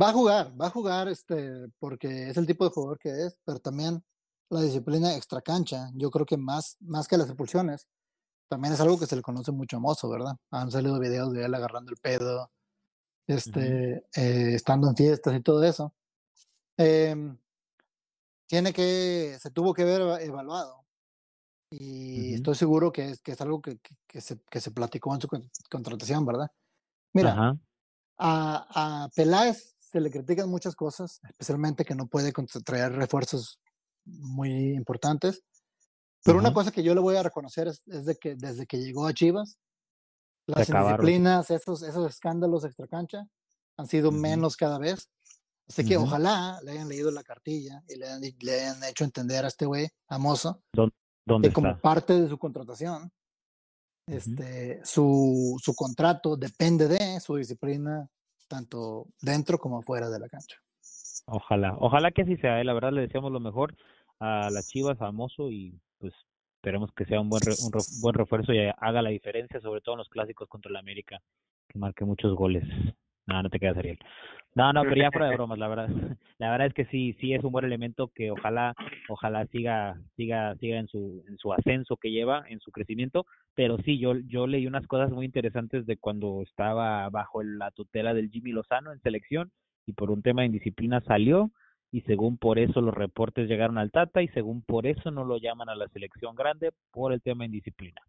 Va 0.01 0.11
a 0.11 0.13
jugar, 0.13 0.53
va 0.59 0.67
a 0.67 0.69
jugar 0.69 1.09
este, 1.09 1.67
porque 1.77 2.29
es 2.29 2.37
el 2.37 2.47
tipo 2.47 2.63
de 2.63 2.71
jugador 2.71 2.99
que 2.99 3.09
es, 3.09 3.37
pero 3.43 3.59
también 3.59 4.01
la 4.49 4.61
disciplina 4.61 5.13
extra 5.17 5.41
cancha, 5.41 5.89
yo 5.93 6.09
creo 6.09 6.25
que 6.25 6.37
más, 6.37 6.77
más 6.79 7.05
que 7.05 7.17
las 7.17 7.27
expulsiones, 7.27 7.85
también 8.47 8.73
es 8.73 8.79
algo 8.79 8.97
que 8.97 9.07
se 9.07 9.17
le 9.17 9.21
conoce 9.21 9.51
mucho 9.51 9.75
a 9.75 9.81
Mozo, 9.81 10.07
¿verdad? 10.09 10.37
Han 10.51 10.71
salido 10.71 10.97
videos 11.01 11.33
de 11.33 11.43
él 11.43 11.53
agarrando 11.53 11.91
el 11.91 11.97
pedo, 11.97 12.49
este, 13.29 14.05
eh, 14.15 14.55
estando 14.55 14.89
en 14.89 14.95
fiestas 14.95 15.35
y 15.35 15.41
todo 15.41 15.63
eso. 15.63 15.93
Em, 16.77 17.37
tiene 18.47 18.73
que, 18.73 19.37
se 19.39 19.51
tuvo 19.51 19.73
que 19.73 19.83
ver 19.83 20.01
eva- 20.01 20.21
evaluado. 20.21 20.85
Y 21.71 22.29
Ujú. 22.29 22.35
estoy 22.35 22.55
seguro 22.55 22.91
que 22.91 23.09
es, 23.09 23.21
que 23.21 23.33
es 23.33 23.41
algo 23.41 23.61
que, 23.61 23.77
que, 23.77 23.95
que 24.07 24.21
se, 24.21 24.39
que 24.49 24.59
se 24.59 24.71
platicó 24.71 25.13
en 25.13 25.21
su 25.21 25.27
con- 25.27 25.51
contratación, 25.69 26.25
¿verdad? 26.25 26.51
Mira, 27.13 27.33
Ajá. 27.33 27.57
a, 28.17 29.03
a 29.03 29.09
Peláez 29.15 29.75
se 29.77 29.99
le 30.01 30.09
critican 30.09 30.49
muchas 30.49 30.75
cosas, 30.75 31.19
especialmente 31.27 31.85
que 31.85 31.95
no 31.95 32.07
puede 32.07 32.33
traer 32.65 32.93
refuerzos 32.93 33.59
muy 34.05 34.73
importantes. 34.73 35.43
Pero 36.23 36.39
una 36.39 36.53
cosa 36.53 36.71
que 36.71 36.83
yo 36.83 36.93
le 36.95 37.01
voy 37.01 37.15
a 37.15 37.23
reconocer 37.23 37.67
es, 37.67 37.87
es 37.87 38.05
de 38.05 38.15
que 38.15 38.35
desde 38.35 38.65
que 38.65 38.77
llegó 38.77 39.05
a 39.07 39.13
Chivas, 39.13 39.57
las 40.49 40.69
acabaron. 40.69 41.07
indisciplinas, 41.07 41.51
esos, 41.51 41.81
esos 41.83 42.09
escándalos 42.09 42.63
extracancha 42.65 43.27
han 43.77 43.87
sido 43.87 44.09
Ujú. 44.09 44.17
menos 44.19 44.57
cada 44.57 44.77
vez. 44.79 45.09
Así 45.67 45.85
que 45.85 45.97
Ujú. 45.97 46.05
ojalá 46.07 46.59
le 46.63 46.71
hayan 46.71 46.89
leído 46.89 47.11
la 47.11 47.23
cartilla 47.23 47.83
y 47.87 47.95
le 47.95 48.07
le 48.41 48.53
hayan 48.53 48.83
hecho 48.83 49.03
entender 49.03 49.45
a 49.45 49.47
este 49.49 49.65
güey, 49.65 49.87
a 50.07 50.17
Mozo, 50.17 50.63
¿Dónde 50.73 51.49
que 51.49 51.53
como 51.53 51.69
está? 51.69 51.81
parte 51.81 52.19
de 52.19 52.27
su 52.27 52.39
contratación, 52.39 53.11
este, 54.07 54.83
su, 54.83 55.55
su 55.61 55.75
contrato 55.75 56.35
depende 56.35 56.87
de 56.87 57.19
su 57.19 57.35
disciplina, 57.35 58.09
tanto 58.47 59.07
dentro 59.21 59.59
como 59.59 59.83
fuera 59.83 60.09
de 60.09 60.19
la 60.19 60.27
cancha. 60.27 60.57
Ojalá, 61.27 61.75
ojalá 61.79 62.09
que 62.11 62.23
así 62.23 62.35
sea, 62.37 62.59
eh, 62.59 62.63
la 62.63 62.73
verdad 62.73 62.91
le 62.91 63.01
deseamos 63.01 63.31
lo 63.31 63.39
mejor 63.39 63.75
a 64.19 64.49
las 64.49 64.67
Chivas, 64.67 64.99
a 65.01 65.11
Mozo 65.11 65.51
y 65.51 65.79
pues 65.99 66.13
esperemos 66.59 66.91
que 66.93 67.05
sea 67.05 67.21
un 67.21 67.29
buen 67.29 67.41
re- 67.41 67.55
un 67.63 67.71
buen 68.01 68.13
refuerzo 68.13 68.53
y 68.53 68.59
haga 68.77 69.01
la 69.01 69.09
diferencia, 69.09 69.61
sobre 69.61 69.79
todo 69.81 69.95
en 69.95 69.99
los 69.99 70.09
clásicos 70.09 70.49
contra 70.49 70.69
el 70.69 70.75
América, 70.75 71.19
que 71.69 71.79
marque 71.79 72.03
muchos 72.03 72.35
goles. 72.35 72.63
No, 73.27 73.41
no 73.43 73.49
te 73.49 73.59
quedas 73.59 73.77
Ariel. 73.77 73.97
No, 74.55 74.73
no, 74.73 74.81
pero 74.81 74.95
ya 74.95 75.11
fuera 75.11 75.27
de 75.29 75.35
bromas, 75.35 75.57
la 75.59 75.67
verdad. 75.67 75.87
La 76.39 76.51
verdad 76.51 76.67
es 76.67 76.73
que 76.73 76.85
sí, 76.85 77.15
sí 77.19 77.33
es 77.33 77.43
un 77.43 77.51
buen 77.51 77.65
elemento 77.65 78.07
que 78.15 78.31
ojalá, 78.31 78.73
ojalá 79.09 79.45
siga, 79.47 79.99
siga, 80.15 80.55
siga 80.55 80.79
en 80.79 80.87
su, 80.87 81.23
en 81.27 81.37
su 81.37 81.51
ascenso 81.53 81.97
que 81.97 82.11
lleva, 82.11 82.45
en 82.47 82.59
su 82.61 82.71
crecimiento. 82.71 83.25
Pero 83.55 83.77
sí, 83.79 83.99
yo, 83.99 84.15
yo 84.25 84.47
leí 84.47 84.65
unas 84.65 84.87
cosas 84.87 85.11
muy 85.11 85.25
interesantes 85.25 85.85
de 85.85 85.97
cuando 85.97 86.41
estaba 86.41 87.09
bajo 87.09 87.43
la 87.43 87.71
tutela 87.71 88.13
del 88.13 88.29
Jimmy 88.31 88.51
Lozano 88.53 88.91
en 88.93 89.01
selección 89.01 89.51
y 89.85 89.91
por 89.93 90.11
un 90.11 90.21
tema 90.23 90.41
de 90.41 90.47
indisciplina 90.47 91.01
salió 91.01 91.51
y 91.91 92.01
según 92.01 92.37
por 92.37 92.59
eso 92.59 92.81
los 92.81 92.93
reportes 92.93 93.47
llegaron 93.47 93.77
al 93.77 93.91
Tata 93.91 94.21
y 94.21 94.27
según 94.29 94.61
por 94.61 94.85
eso 94.85 95.09
no 95.11 95.23
lo 95.25 95.37
llaman 95.37 95.69
a 95.69 95.75
la 95.75 95.87
selección 95.89 96.35
grande 96.35 96.71
por 96.91 97.13
el 97.13 97.21
tema 97.21 97.43
de 97.43 97.47
indisciplina. 97.47 98.01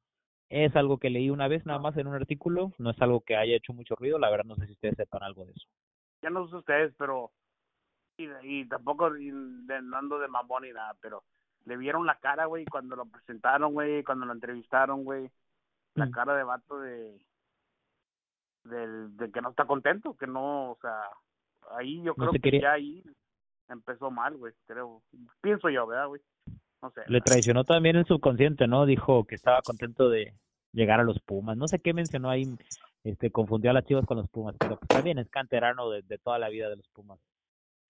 Es 0.50 0.74
algo 0.76 0.98
que 0.98 1.10
leí 1.10 1.30
una 1.30 1.48
vez 1.48 1.64
nada 1.64 1.78
más 1.78 1.96
en 1.96 2.06
un 2.08 2.14
artículo, 2.14 2.72
no 2.78 2.90
es 2.90 3.00
algo 3.00 3.20
que 3.20 3.36
haya 3.36 3.56
hecho 3.56 3.72
mucho 3.72 3.94
ruido, 3.96 4.18
la 4.18 4.30
verdad 4.30 4.44
no 4.44 4.56
sé 4.56 4.66
si 4.66 4.72
ustedes 4.72 4.96
sepan 4.96 5.22
algo 5.22 5.44
de 5.44 5.52
eso. 5.52 5.66
ya 6.22 6.28
no 6.30 6.46
sé 6.48 6.56
ustedes, 6.56 6.92
pero 6.98 7.30
y, 8.18 8.28
y 8.42 8.68
tampoco 8.68 9.16
y 9.16 9.30
de- 9.30 9.76
andando 9.76 10.18
de 10.18 10.28
mamón 10.28 10.64
ni 10.64 10.72
nada, 10.72 10.94
pero 11.00 11.22
le 11.64 11.76
vieron 11.76 12.04
la 12.04 12.16
cara, 12.18 12.46
güey, 12.46 12.64
cuando 12.66 12.96
lo 12.96 13.06
presentaron, 13.06 13.72
güey, 13.72 14.02
cuando 14.04 14.26
lo 14.26 14.32
entrevistaron, 14.32 15.04
güey, 15.04 15.30
la 15.94 16.06
Mm. 16.06 16.10
cara 16.10 16.34
de 16.34 16.44
vato 16.44 16.80
de, 16.80 17.18
del 18.64 19.16
de 19.16 19.30
que 19.30 19.40
no 19.40 19.50
está 19.50 19.64
contento, 19.64 20.14
que 20.16 20.26
no, 20.26 20.72
o 20.72 20.78
sea, 20.80 21.00
ahí 21.76 22.02
yo 22.02 22.14
creo 22.14 22.32
que 22.32 22.40
quería- 22.40 22.60
ya 22.60 22.72
ahí 22.72 23.02
empezó 23.70 24.10
mal, 24.10 24.36
güey, 24.36 24.52
creo, 24.66 25.02
pienso 25.40 25.68
yo, 25.70 25.86
¿verdad, 25.86 26.08
güey? 26.08 26.20
No 26.82 26.90
sé. 26.90 27.02
Le 27.06 27.20
traicionó 27.20 27.64
también 27.64 27.96
el 27.96 28.06
subconsciente, 28.06 28.66
¿no? 28.66 28.86
Dijo 28.86 29.24
que 29.24 29.34
estaba 29.34 29.60
contento 29.62 30.08
de 30.08 30.34
llegar 30.72 31.00
a 31.00 31.04
los 31.04 31.20
Pumas. 31.20 31.56
No 31.56 31.68
sé 31.68 31.78
qué 31.78 31.92
mencionó 31.92 32.30
ahí, 32.30 32.44
este, 33.04 33.30
confundió 33.30 33.70
a 33.70 33.74
las 33.74 33.84
Chivas 33.84 34.06
con 34.06 34.16
los 34.16 34.28
Pumas, 34.28 34.56
pero 34.58 34.78
pues 34.78 34.88
también 34.88 35.18
es 35.18 35.28
canterano 35.28 35.90
de, 35.90 36.02
de 36.02 36.18
toda 36.18 36.38
la 36.38 36.48
vida 36.48 36.68
de 36.68 36.76
los 36.76 36.88
Pumas. 36.88 37.18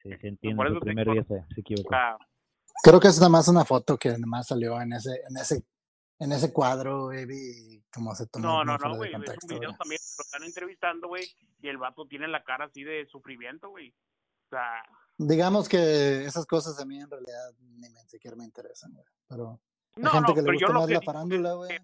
Sí, 0.02 0.10
se 0.20 0.28
entiende, 0.28 0.56
por 0.56 0.66
el 0.66 0.72
eso 0.74 0.80
primer 0.80 1.10
día 1.10 1.24
se, 1.24 1.44
se 1.54 1.60
equivocó. 1.60 1.94
Ah, 1.94 2.18
Creo 2.82 3.00
que 3.00 3.08
es 3.08 3.18
nada 3.18 3.28
más 3.28 3.48
una 3.48 3.64
foto 3.64 3.98
que 3.98 4.08
nada 4.10 4.26
más 4.26 4.46
salió 4.46 4.80
en 4.80 4.94
ese, 4.94 5.20
en 5.28 5.36
ese, 5.36 5.62
en 6.18 6.32
ese 6.32 6.52
cuadro, 6.52 7.06
güey, 7.06 7.26
y 7.28 7.82
como 7.92 8.14
se 8.14 8.26
tomó 8.26 8.46
no, 8.46 8.64
no, 8.64 8.78
no, 8.78 8.96
güey, 8.96 9.12
es 9.12 9.18
un 9.42 9.48
video 9.48 9.74
también, 9.76 10.00
lo 10.18 10.22
están 10.22 10.42
entrevistando, 10.44 11.08
güey, 11.08 11.24
y 11.60 11.68
el 11.68 11.76
vato 11.76 12.06
tiene 12.06 12.26
la 12.28 12.42
cara 12.42 12.66
así 12.66 12.82
de 12.82 13.06
sufrimiento, 13.06 13.68
güey. 13.68 13.90
O 13.90 14.48
sea, 14.50 14.82
Digamos 15.22 15.68
que 15.68 16.24
esas 16.24 16.46
cosas 16.46 16.80
a 16.80 16.86
mí 16.86 16.98
en 16.98 17.10
realidad 17.10 17.52
ni 17.60 17.90
me, 17.90 18.00
siquiera 18.06 18.36
me 18.36 18.44
interesan, 18.44 18.92
güey. 18.94 19.04
Pero 19.28 19.60
no, 19.96 20.10
gente 20.10 20.28
no, 20.28 20.34
que 20.34 20.40
le 20.40 20.46
pero 20.46 20.58
yo 20.58 20.66
gusta 20.66 20.72
lo 20.72 20.80
más 20.80 20.88
que 20.88 20.94
la 20.94 21.00
farándula, 21.02 21.52
güey. 21.54 21.78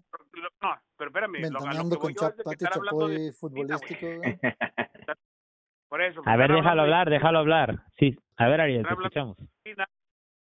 no, 0.61 0.81
pero 0.97 1.09
espérame, 1.11 1.33
lo, 1.33 1.39
lo 1.39 1.59
Ventaneando 1.59 1.95
que 1.95 2.01
con 2.01 2.07
voy 2.07 2.13
yo 2.13 2.19
Cha- 2.19 2.27
es 2.29 2.37
de 2.37 2.43
que 2.43 2.49
Pati 2.49 2.65
de 2.65 2.71
Chapoy 2.71 3.15
güey. 3.17 3.31
futbolístico, 3.33 4.05
güey. 4.17 4.39
Por 5.89 6.01
eso. 6.01 6.21
A 6.25 6.35
ver, 6.35 6.51
déjalo 6.51 6.81
de 6.81 6.87
hablar, 6.87 7.09
déjalo 7.09 7.39
hablar. 7.39 7.83
Sí, 7.97 8.17
a 8.37 8.47
ver, 8.47 8.59
Ariel, 8.61 8.85
te 8.85 8.93
escuchamos. 8.93 9.37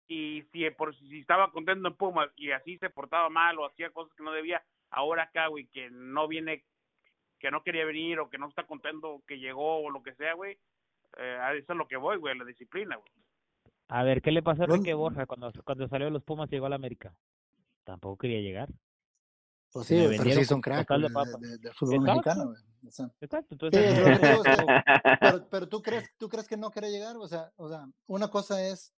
Y 0.08 0.42
si 0.52 0.68
por 0.70 0.94
si 0.96 1.20
estaba 1.20 1.52
contento 1.52 1.86
en 1.88 1.94
Pumas 1.94 2.28
y 2.34 2.50
así 2.50 2.76
se 2.78 2.90
portaba 2.90 3.30
mal 3.30 3.56
o 3.58 3.66
hacía 3.66 3.90
cosas 3.90 4.12
que 4.16 4.24
no 4.24 4.32
debía, 4.32 4.62
ahora 4.90 5.22
acá, 5.22 5.46
güey, 5.46 5.68
que 5.68 5.88
no 5.90 6.26
viene, 6.26 6.64
que 7.38 7.52
no 7.52 7.62
quería 7.62 7.84
venir 7.84 8.18
o 8.18 8.28
que 8.28 8.36
no 8.36 8.48
está 8.48 8.64
contento 8.66 9.22
que 9.28 9.38
llegó 9.38 9.84
o 9.84 9.90
lo 9.90 10.02
que 10.02 10.14
sea, 10.16 10.34
güey, 10.34 10.58
eh, 11.18 11.38
a 11.40 11.54
eso 11.54 11.72
es 11.72 11.78
lo 11.78 11.86
que 11.88 11.96
voy, 11.96 12.16
güey, 12.18 12.36
la 12.36 12.44
disciplina, 12.44 12.96
güey. 12.96 13.10
A 13.88 14.04
ver, 14.04 14.22
¿qué 14.22 14.30
le 14.30 14.42
pasó 14.42 14.62
a 14.62 14.64
Enrique 14.66 14.94
Borja 14.94 15.26
cuando, 15.26 15.50
cuando 15.64 15.88
salió 15.88 16.06
de 16.06 16.12
los 16.12 16.22
Pumas 16.22 16.48
y 16.50 16.52
llegó 16.56 16.66
a 16.66 16.70
la 16.70 16.76
América? 16.76 17.12
Tampoco 17.84 18.18
quería 18.18 18.40
llegar. 18.40 18.68
Pues 19.72 19.86
sí, 19.86 19.96
pero 20.16 20.24
sí 20.24 20.44
son 20.44 20.60
como 20.60 20.62
crack 20.62 20.88
costal 20.88 21.02
de 21.40 21.58
del 21.58 21.74
fútbol 21.74 21.94
Exacto. 21.96 22.12
mexicano, 22.12 22.46
güey. 22.50 22.62
O 22.86 22.90
sea, 22.90 23.10
Exacto, 23.20 23.54
entonces 23.54 23.84
es 23.84 23.98
pero, 25.20 25.48
pero 25.48 25.68
tú 25.68 25.82
crees, 25.82 26.10
tú 26.18 26.28
crees 26.28 26.48
que 26.48 26.56
no 26.56 26.70
quiere 26.70 26.90
llegar, 26.90 27.16
o 27.16 27.28
sea, 27.28 27.52
o 27.56 27.68
sea, 27.68 27.86
una 28.06 28.28
cosa 28.28 28.64
es, 28.66 28.92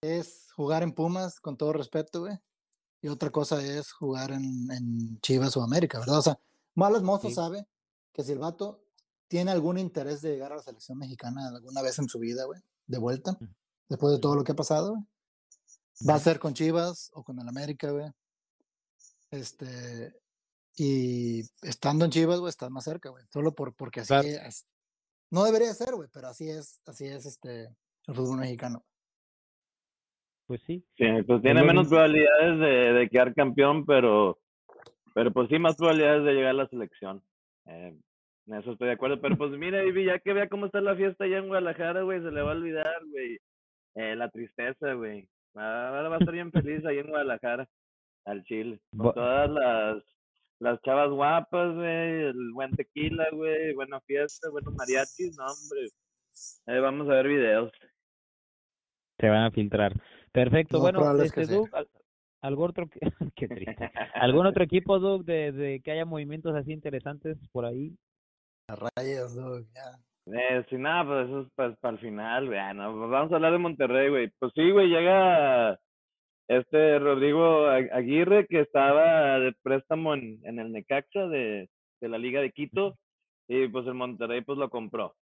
es 0.00 0.50
jugar 0.54 0.82
en 0.82 0.92
Pumas, 0.92 1.40
con 1.40 1.56
todo 1.56 1.72
respeto, 1.72 2.20
güey, 2.20 2.36
y 3.00 3.08
otra 3.08 3.30
cosa 3.30 3.62
es 3.62 3.92
jugar 3.92 4.30
en, 4.30 4.70
en 4.72 5.20
Chivas 5.20 5.56
o 5.56 5.62
América, 5.62 5.98
¿verdad? 6.00 6.18
O 6.18 6.22
sea, 6.22 6.38
Malos 6.74 7.02
Mozo 7.02 7.28
Sí. 7.28 7.34
sabe 7.34 7.66
que 8.12 8.22
si 8.22 8.32
el 8.32 8.38
vato 8.38 8.81
tiene 9.32 9.50
algún 9.50 9.78
interés 9.78 10.20
de 10.20 10.32
llegar 10.32 10.52
a 10.52 10.56
la 10.56 10.62
selección 10.62 10.98
mexicana 10.98 11.48
alguna 11.48 11.80
vez 11.80 11.98
en 11.98 12.06
su 12.06 12.18
vida, 12.18 12.44
güey, 12.44 12.60
de 12.86 12.98
vuelta, 12.98 13.30
Ujú. 13.32 13.46
después 13.88 14.12
de 14.12 14.20
todo 14.20 14.34
lo 14.36 14.44
que 14.44 14.52
ha 14.52 14.54
pasado, 14.54 14.90
güey, 14.90 15.02
va 16.06 16.16
a 16.16 16.18
ser 16.18 16.38
con 16.38 16.52
Chivas 16.52 17.10
o 17.14 17.24
con 17.24 17.38
el 17.40 17.48
América, 17.48 17.90
güey. 17.90 18.10
Este, 19.30 20.14
y 20.76 21.40
estando 21.62 22.04
en 22.04 22.10
Chivas, 22.10 22.40
güey, 22.40 22.50
estás 22.50 22.70
más 22.70 22.84
cerca, 22.84 23.08
güey. 23.08 23.24
Solo 23.32 23.54
por, 23.54 23.74
porque 23.74 24.00
así 24.00 24.08
Claro. 24.08 24.28
es. 24.28 24.66
No 25.30 25.44
debería 25.44 25.72
ser, 25.72 25.94
güey, 25.94 26.10
pero 26.12 26.28
así 26.28 26.50
es, 26.50 26.82
así 26.84 27.06
es 27.06 27.24
este 27.24 27.74
el 28.06 28.14
fútbol 28.14 28.38
mexicano. 28.38 28.84
pues 30.46 30.60
sí. 30.66 30.84
Sí, 30.98 31.04
pues 31.26 31.40
tiene 31.40 31.62
menos 31.62 31.88
probabilidades 31.88 32.60
de, 32.60 32.92
de 32.98 33.08
quedar 33.08 33.32
campeón, 33.34 33.86
pero, 33.86 34.38
pero 35.14 35.32
pues 35.32 35.48
sí 35.48 35.58
más 35.58 35.76
probabilidades 35.76 36.24
de 36.24 36.32
llegar 36.34 36.50
a 36.50 36.64
la 36.64 36.68
selección. 36.68 37.24
Eh, 37.64 37.96
en 38.46 38.54
eso 38.54 38.72
estoy 38.72 38.88
de 38.88 38.94
acuerdo. 38.94 39.20
Pero 39.20 39.36
pues 39.36 39.50
mira, 39.52 39.84
Ivy, 39.84 40.04
ya 40.06 40.18
que 40.18 40.32
vea 40.32 40.48
cómo 40.48 40.66
está 40.66 40.80
la 40.80 40.96
fiesta 40.96 41.24
allá 41.24 41.38
en 41.38 41.48
Guadalajara, 41.48 42.02
güey, 42.02 42.20
se 42.22 42.30
le 42.30 42.42
va 42.42 42.52
a 42.52 42.54
olvidar, 42.56 43.00
güey. 43.10 43.38
Eh, 43.94 44.16
la 44.16 44.28
tristeza, 44.30 44.92
güey. 44.94 45.28
Ahora 45.54 46.08
va 46.08 46.16
a 46.16 46.18
estar 46.18 46.32
bien 46.34 46.50
feliz 46.50 46.84
ahí 46.86 46.98
en 46.98 47.08
Guadalajara, 47.08 47.68
al 48.24 48.42
Chile. 48.44 48.80
Con 48.96 49.12
todas 49.12 49.50
las, 49.50 50.02
las 50.60 50.80
chavas 50.82 51.10
guapas, 51.10 51.74
güey, 51.74 52.22
el 52.28 52.52
buen 52.52 52.70
tequila, 52.74 53.28
güey, 53.32 53.74
buena 53.74 54.00
fiesta, 54.00 54.48
buenos 54.50 54.72
mariachis, 54.74 55.36
no, 55.36 55.44
hombre. 55.44 56.80
Vamos 56.80 57.08
a 57.10 57.14
ver 57.14 57.28
videos. 57.28 57.70
Se 59.18 59.28
van 59.28 59.44
a 59.44 59.50
filtrar. 59.50 59.92
Perfecto, 60.32 60.80
bueno, 60.80 61.22
este, 61.22 61.44
sí. 61.44 61.54
¿Algún 62.40 62.70
otro, 62.70 62.88
que- 62.88 63.00
qué 63.36 63.46
triste. 63.46 63.90
¿Algún 64.14 64.46
otro 64.46 64.64
equipo, 64.64 64.98
Doug, 64.98 65.24
de, 65.24 65.52
de 65.52 65.80
que 65.80 65.92
haya 65.92 66.04
movimientos 66.06 66.54
así 66.56 66.72
interesantes 66.72 67.36
por 67.52 67.66
ahí? 67.66 67.94
Rayas, 68.68 69.34
dog, 69.34 69.64
ya. 69.74 69.98
Eh, 70.26 70.64
sí, 70.70 70.76
nada, 70.76 71.04
pues 71.04 71.28
eso 71.28 71.40
es 71.42 71.76
para 71.80 71.94
el 71.94 71.98
final, 71.98 72.46
güey. 72.46 72.74
No, 72.74 72.96
pues 72.96 73.10
vamos 73.10 73.32
a 73.32 73.36
hablar 73.36 73.52
de 73.52 73.58
Monterrey, 73.58 74.08
güey. 74.08 74.30
Pues 74.38 74.52
sí, 74.54 74.70
güey, 74.70 74.88
llega 74.88 75.78
este 76.48 76.98
Rodrigo 76.98 77.66
Ag- 77.66 77.90
Aguirre, 77.92 78.46
que 78.46 78.60
estaba 78.60 79.38
de 79.40 79.52
préstamo 79.62 80.14
en, 80.14 80.40
en 80.44 80.58
el 80.58 80.70
Necaxa 80.72 81.26
de, 81.26 81.68
de 82.00 82.08
la 82.08 82.18
Liga 82.18 82.40
de 82.40 82.52
Quito, 82.52 82.96
y 83.48 83.66
pues 83.68 83.86
el 83.86 83.94
Monterrey 83.94 84.42
pues 84.42 84.58
lo 84.58 84.70
compró. 84.70 85.14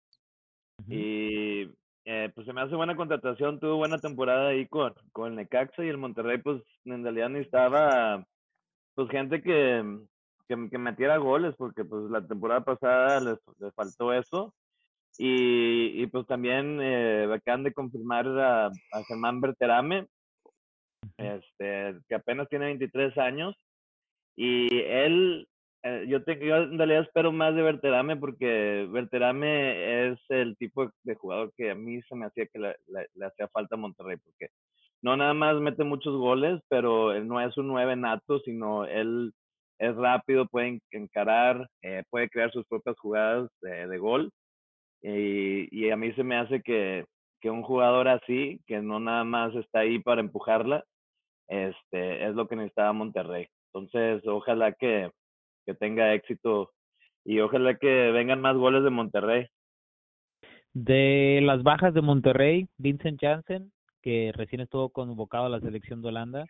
Y 0.89 1.71
eh, 2.05 2.31
pues 2.35 2.47
se 2.47 2.53
me 2.53 2.61
hace 2.63 2.75
buena 2.75 2.97
contratación, 2.97 3.61
tuvo 3.61 3.77
buena 3.77 3.99
temporada 3.99 4.49
ahí 4.49 4.67
con, 4.67 4.95
con 5.13 5.31
el 5.31 5.37
Necaxa 5.37 5.85
y 5.85 5.89
el 5.89 5.99
Monterrey 5.99 6.39
pues 6.39 6.63
en 6.85 7.03
realidad 7.03 7.29
necesitaba 7.31 8.25
pues 8.95 9.09
gente 9.11 9.43
que, 9.43 9.99
que, 10.49 10.71
que 10.71 10.79
metiera 10.79 11.19
goles 11.19 11.55
porque 11.59 11.85
pues 11.85 12.11
la 12.11 12.27
temporada 12.27 12.65
pasada 12.65 13.21
les, 13.21 13.39
les 13.61 13.75
faltó 13.75 14.13
eso. 14.13 14.55
Y, 15.19 16.03
y 16.03 16.07
pues 16.09 16.27
también 16.27 16.81
eh, 16.81 17.29
acaban 17.33 17.65
de 17.65 17.73
confirmar 17.73 18.27
a, 18.29 18.67
a 18.67 19.05
Germán 19.09 19.41
Berterame 19.41 20.07
este 21.17 21.97
que 22.09 22.15
apenas 22.15 22.49
tiene 22.49 22.67
23 22.67 23.17
años. 23.19 23.57
Y 24.37 24.69
él 24.83 25.49
eh, 25.83 26.07
yo, 26.09 26.23
te, 26.25 26.39
yo 26.45 26.57
en 26.57 26.79
realidad 26.79 27.03
espero 27.03 27.33
más 27.33 27.55
de 27.55 27.63
Berterame 27.63 28.17
porque 28.17 28.89
Berterame 28.91 30.11
es 30.13 30.19
el 30.29 30.57
tipo 30.57 30.91
de 31.05 31.15
jugador 31.15 31.53
que 31.57 31.71
a 31.71 31.75
mí 31.75 32.01
se 32.03 32.17
me 32.17 32.27
hacía 32.27 32.47
que 32.47 32.59
le, 32.59 32.77
le- 32.89 33.09
le 33.15 33.27
hacía 33.27 33.49
falta 33.49 33.77
a 33.77 33.79
Monterrey 33.79 34.17
porque 34.19 34.49
no 35.03 35.17
nada 35.17 35.35
más 35.35 35.57
mete 35.61 35.85
muchos 35.85 36.17
goles, 36.17 36.61
pero 36.69 37.13
él 37.13 37.29
no 37.29 37.41
es 37.41 37.57
un 37.57 37.69
nueve 37.69 37.95
nato, 37.97 38.41
sino 38.41 38.85
él 38.85 39.33
es 39.79 39.95
rápido, 39.97 40.47
puede 40.47 40.69
en- 40.69 40.83
encarar, 40.91 41.69
eh, 41.83 42.03
puede 42.11 42.29
crear 42.29 42.51
sus 42.53 42.67
propias 42.67 42.99
jugadas 42.99 43.51
de, 43.63 43.87
de 43.87 43.99
gol. 43.99 44.31
Y, 45.03 45.69
y 45.71 45.91
a 45.91 45.97
mí 45.97 46.13
se 46.15 46.25
me 46.25 46.37
hace 46.37 46.61
que, 46.63 47.05
que 47.41 47.51
un 47.51 47.63
jugador 47.63 48.09
así, 48.09 48.61
que 48.67 48.81
no 48.81 49.01
nada 49.01 49.25
más 49.25 49.55
está 49.55 49.81
ahí 49.81 49.99
para 50.01 50.21
empujarla, 50.21 50.85
este, 51.49 52.27
es 52.27 52.35
lo 52.35 52.49
que 52.49 52.57
necesitaba 52.57 52.93
Monterrey. 52.93 53.47
Entonces, 53.73 54.27
ojalá 54.27 54.73
que, 54.73 55.11
que 55.67 55.75
tenga 55.75 56.15
éxito 56.15 56.71
y 57.25 57.41
ojalá 57.41 57.77
que 57.77 58.11
vengan 58.11 58.41
más 58.41 58.57
goles 58.57 58.83
de 58.85 58.91
Monterrey. 58.91 59.47
De 60.75 61.41
las 61.43 61.63
bajas 61.63 61.95
de 61.95 62.03
Monterrey, 62.03 62.69
Vincent 62.77 63.21
Janssen, 63.21 63.73
que 64.03 64.33
recién 64.35 64.61
estuvo 64.61 64.91
convocado 64.91 65.47
a 65.47 65.51
la 65.51 65.61
selección 65.61 66.03
de 66.03 66.09
Holanda, 66.09 66.47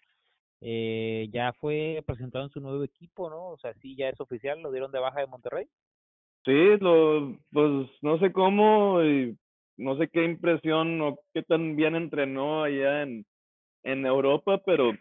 eh, 0.60 1.28
ya 1.32 1.52
fue 1.54 2.02
presentado 2.06 2.44
en 2.44 2.50
su 2.50 2.60
nuevo 2.60 2.82
equipo, 2.82 3.30
¿no? 3.30 3.50
O 3.50 3.58
sea, 3.58 3.72
sí, 3.74 3.96
ya 3.96 4.08
es 4.08 4.20
oficial, 4.20 4.60
lo 4.60 4.72
dieron 4.72 4.90
de 4.90 4.98
baja 4.98 5.20
de 5.20 5.26
Monterrey. 5.26 5.66
Sí, 6.44 6.76
lo, 6.80 7.36
pues 7.52 7.88
no 8.02 8.18
sé 8.18 8.32
cómo, 8.32 9.02
y 9.02 9.36
no 9.76 9.96
sé 9.96 10.08
qué 10.08 10.24
impresión 10.24 11.00
o 11.02 11.18
qué 11.32 11.42
tan 11.42 11.76
bien 11.76 11.94
entrenó 11.94 12.64
allá 12.64 13.02
en, 13.02 13.24
en 13.84 14.06
Europa, 14.06 14.60
pero 14.64 14.92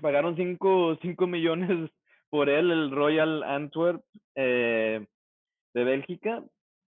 pagaron 0.00 0.36
cinco, 0.36 0.96
cinco 1.02 1.26
millones 1.26 1.90
por 2.30 2.48
él, 2.48 2.70
el 2.70 2.90
Royal 2.90 3.42
Antwerp 3.42 4.02
eh, 4.34 5.04
de 5.74 5.84
Bélgica, 5.84 6.42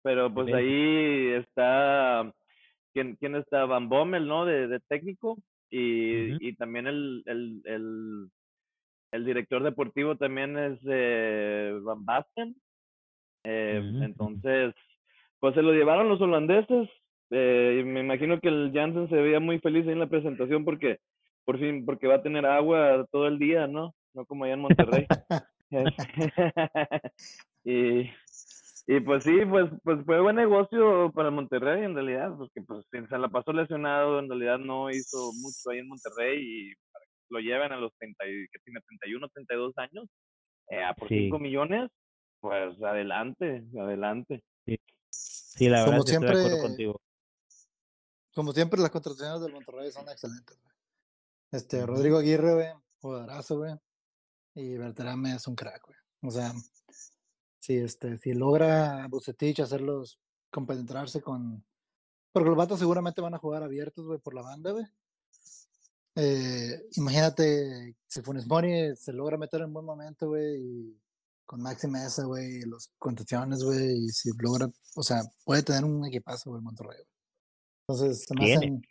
pero 0.03 0.33
pues 0.33 0.47
Bélgica. 0.47 0.59
ahí 0.59 1.29
está, 1.41 2.35
¿quién, 2.93 3.17
quién 3.17 3.37
está? 3.37 3.65
Van 3.65 3.89
Bommel, 3.89 4.27
¿no? 4.27 4.45
De, 4.45 4.69
de 4.69 4.81
técnico, 4.81 5.39
y, 5.71 6.49
y 6.49 6.55
también 6.55 6.87
el, 6.87 7.23
el, 7.27 7.63
el, 7.65 8.31
el 9.13 9.25
director 9.25 9.63
deportivo 9.63 10.17
también 10.17 10.59
es 10.59 10.79
eh, 10.89 11.79
Van 11.83 12.05
Basten. 12.05 12.57
Eh, 13.45 13.81
entonces, 14.03 14.75
pues 15.39 15.55
se 15.55 15.63
lo 15.63 15.73
llevaron 15.73 16.09
los 16.09 16.21
holandeses. 16.21 16.89
Eh, 17.31 17.79
y 17.81 17.85
me 17.85 18.01
imagino 18.01 18.41
que 18.41 18.49
el 18.49 18.73
Janssen 18.75 19.09
se 19.09 19.17
veía 19.17 19.39
muy 19.39 19.61
feliz 19.61 19.87
ahí 19.87 19.93
en 19.93 20.01
la 20.01 20.09
presentación 20.09 20.65
porque 20.65 20.99
por 21.45 21.59
fin, 21.59 21.85
porque 21.85 22.07
va 22.07 22.17
a 22.17 22.23
tener 22.23 22.45
agua 22.45 23.07
todo 23.11 23.27
el 23.27 23.39
día, 23.39 23.67
¿no? 23.67 23.95
No 24.15 24.25
como 24.27 24.45
allá 24.45 24.55
en 24.55 24.61
Monterrey. 24.61 25.07
y, 27.65 28.11
y 28.97 29.01
pues 29.01 29.23
sí, 29.25 29.33
pues, 29.49 29.71
pues 29.85 30.05
fue 30.05 30.21
buen 30.21 30.37
negocio 30.37 31.13
para 31.13 31.31
Monterrey 31.31 31.85
en 31.85 31.95
realidad, 31.95 32.33
porque 32.37 32.61
pues 32.63 32.85
se 32.91 33.19
la 33.19 33.29
pasó 33.29 33.53
lesionado, 33.53 34.19
en 34.19 34.29
realidad 34.29 34.59
no 34.59 34.91
hizo 34.91 35.33
mucho 35.41 35.71
ahí 35.71 35.79
en 35.79 35.89
Monterrey 35.89 36.39
y 36.43 36.75
para 36.93 37.05
que 37.05 37.11
lo 37.31 37.39
lleven 37.41 37.73
a 37.73 37.77
los 37.77 37.93
30, 37.99 38.27
y- 38.27 38.49
que 38.51 38.59
tiene 38.65 38.81
31, 38.81 39.29
32 39.29 39.73
años, 39.79 40.09
eh, 40.71 40.83
a 40.83 40.93
por 40.95 41.09
Sí. 41.09 41.19
5 41.25 41.39
millones, 41.39 41.91
pues 42.41 42.83
adelante, 42.83 43.63
adelante. 43.79 44.43
Sí, 45.13 45.69
la 45.69 45.81
verdad 45.81 45.93
Como 45.99 46.03
sí 46.07 46.13
estoy 46.15 46.25
de 46.27 46.31
acuerdo 46.33 46.49
siempre- 46.49 46.69
contigo. 46.69 47.01
Como 48.35 48.53
siempre, 48.53 48.81
las 48.81 48.91
contrataciones 48.91 49.41
del 49.43 49.53
Monterrey 49.53 49.91
son 49.91 50.09
excelentes, 50.09 50.57
güey. 50.63 50.75
Este. 51.53 51.85
Rodrigo 51.85 52.19
Aguirre, 52.19 52.55
güey, 52.55 52.69
jugadorazo, 53.01 53.59
güey. 53.59 53.75
Y 54.55 54.77
Berterame 54.79 55.35
es 55.35 55.47
un 55.49 55.57
crack, 55.57 55.85
güey. 55.87 55.99
O 56.23 56.31
sea, 56.31 56.53
si, 57.61 57.77
este, 57.77 58.17
si 58.17 58.33
logra 58.35 59.07
Bucetich 59.09 59.61
hacerlos 59.61 60.19
compenetrarse 60.51 61.21
con... 61.23 61.65
Porque 62.33 62.49
los 62.49 62.59
vatos 62.59 62.79
seguramente 62.81 63.21
van 63.21 63.35
a 63.35 63.39
jugar 63.39 63.63
abiertos, 63.63 64.07
güey, 64.07 64.19
por 64.19 64.35
la 64.35 64.43
banda, 64.43 64.73
güey. 64.73 64.85
Eh, 66.17 66.83
imagínate 66.97 67.97
si 68.07 68.21
Funes 68.23 68.47
Mori 68.47 68.95
se 68.97 69.13
logra 69.13 69.37
meter 69.37 69.61
en 69.63 69.73
buen 69.73 69.87
momento, 69.87 70.29
güey, 70.29 70.57
y 70.57 71.01
con 71.47 71.63
Maxi 71.63 71.87
Mesa, 71.87 72.25
güey, 72.25 72.63
los 72.63 72.93
contusiones, 72.99 73.63
güey, 73.65 74.05
y 74.05 74.09
si 74.09 74.31
logra, 74.39 74.69
o 74.97 75.03
sea, 75.03 75.23
puede 75.45 75.63
tener 75.63 75.85
un 75.85 76.05
equipazo, 76.07 76.51
güey, 76.51 76.63
Monterrey. 76.63 76.97
güey. 76.99 77.09
Entonces, 77.89 78.25
se 78.27 78.35
me 78.35 78.45
Tiene. 78.45 78.57
hacen 78.57 78.83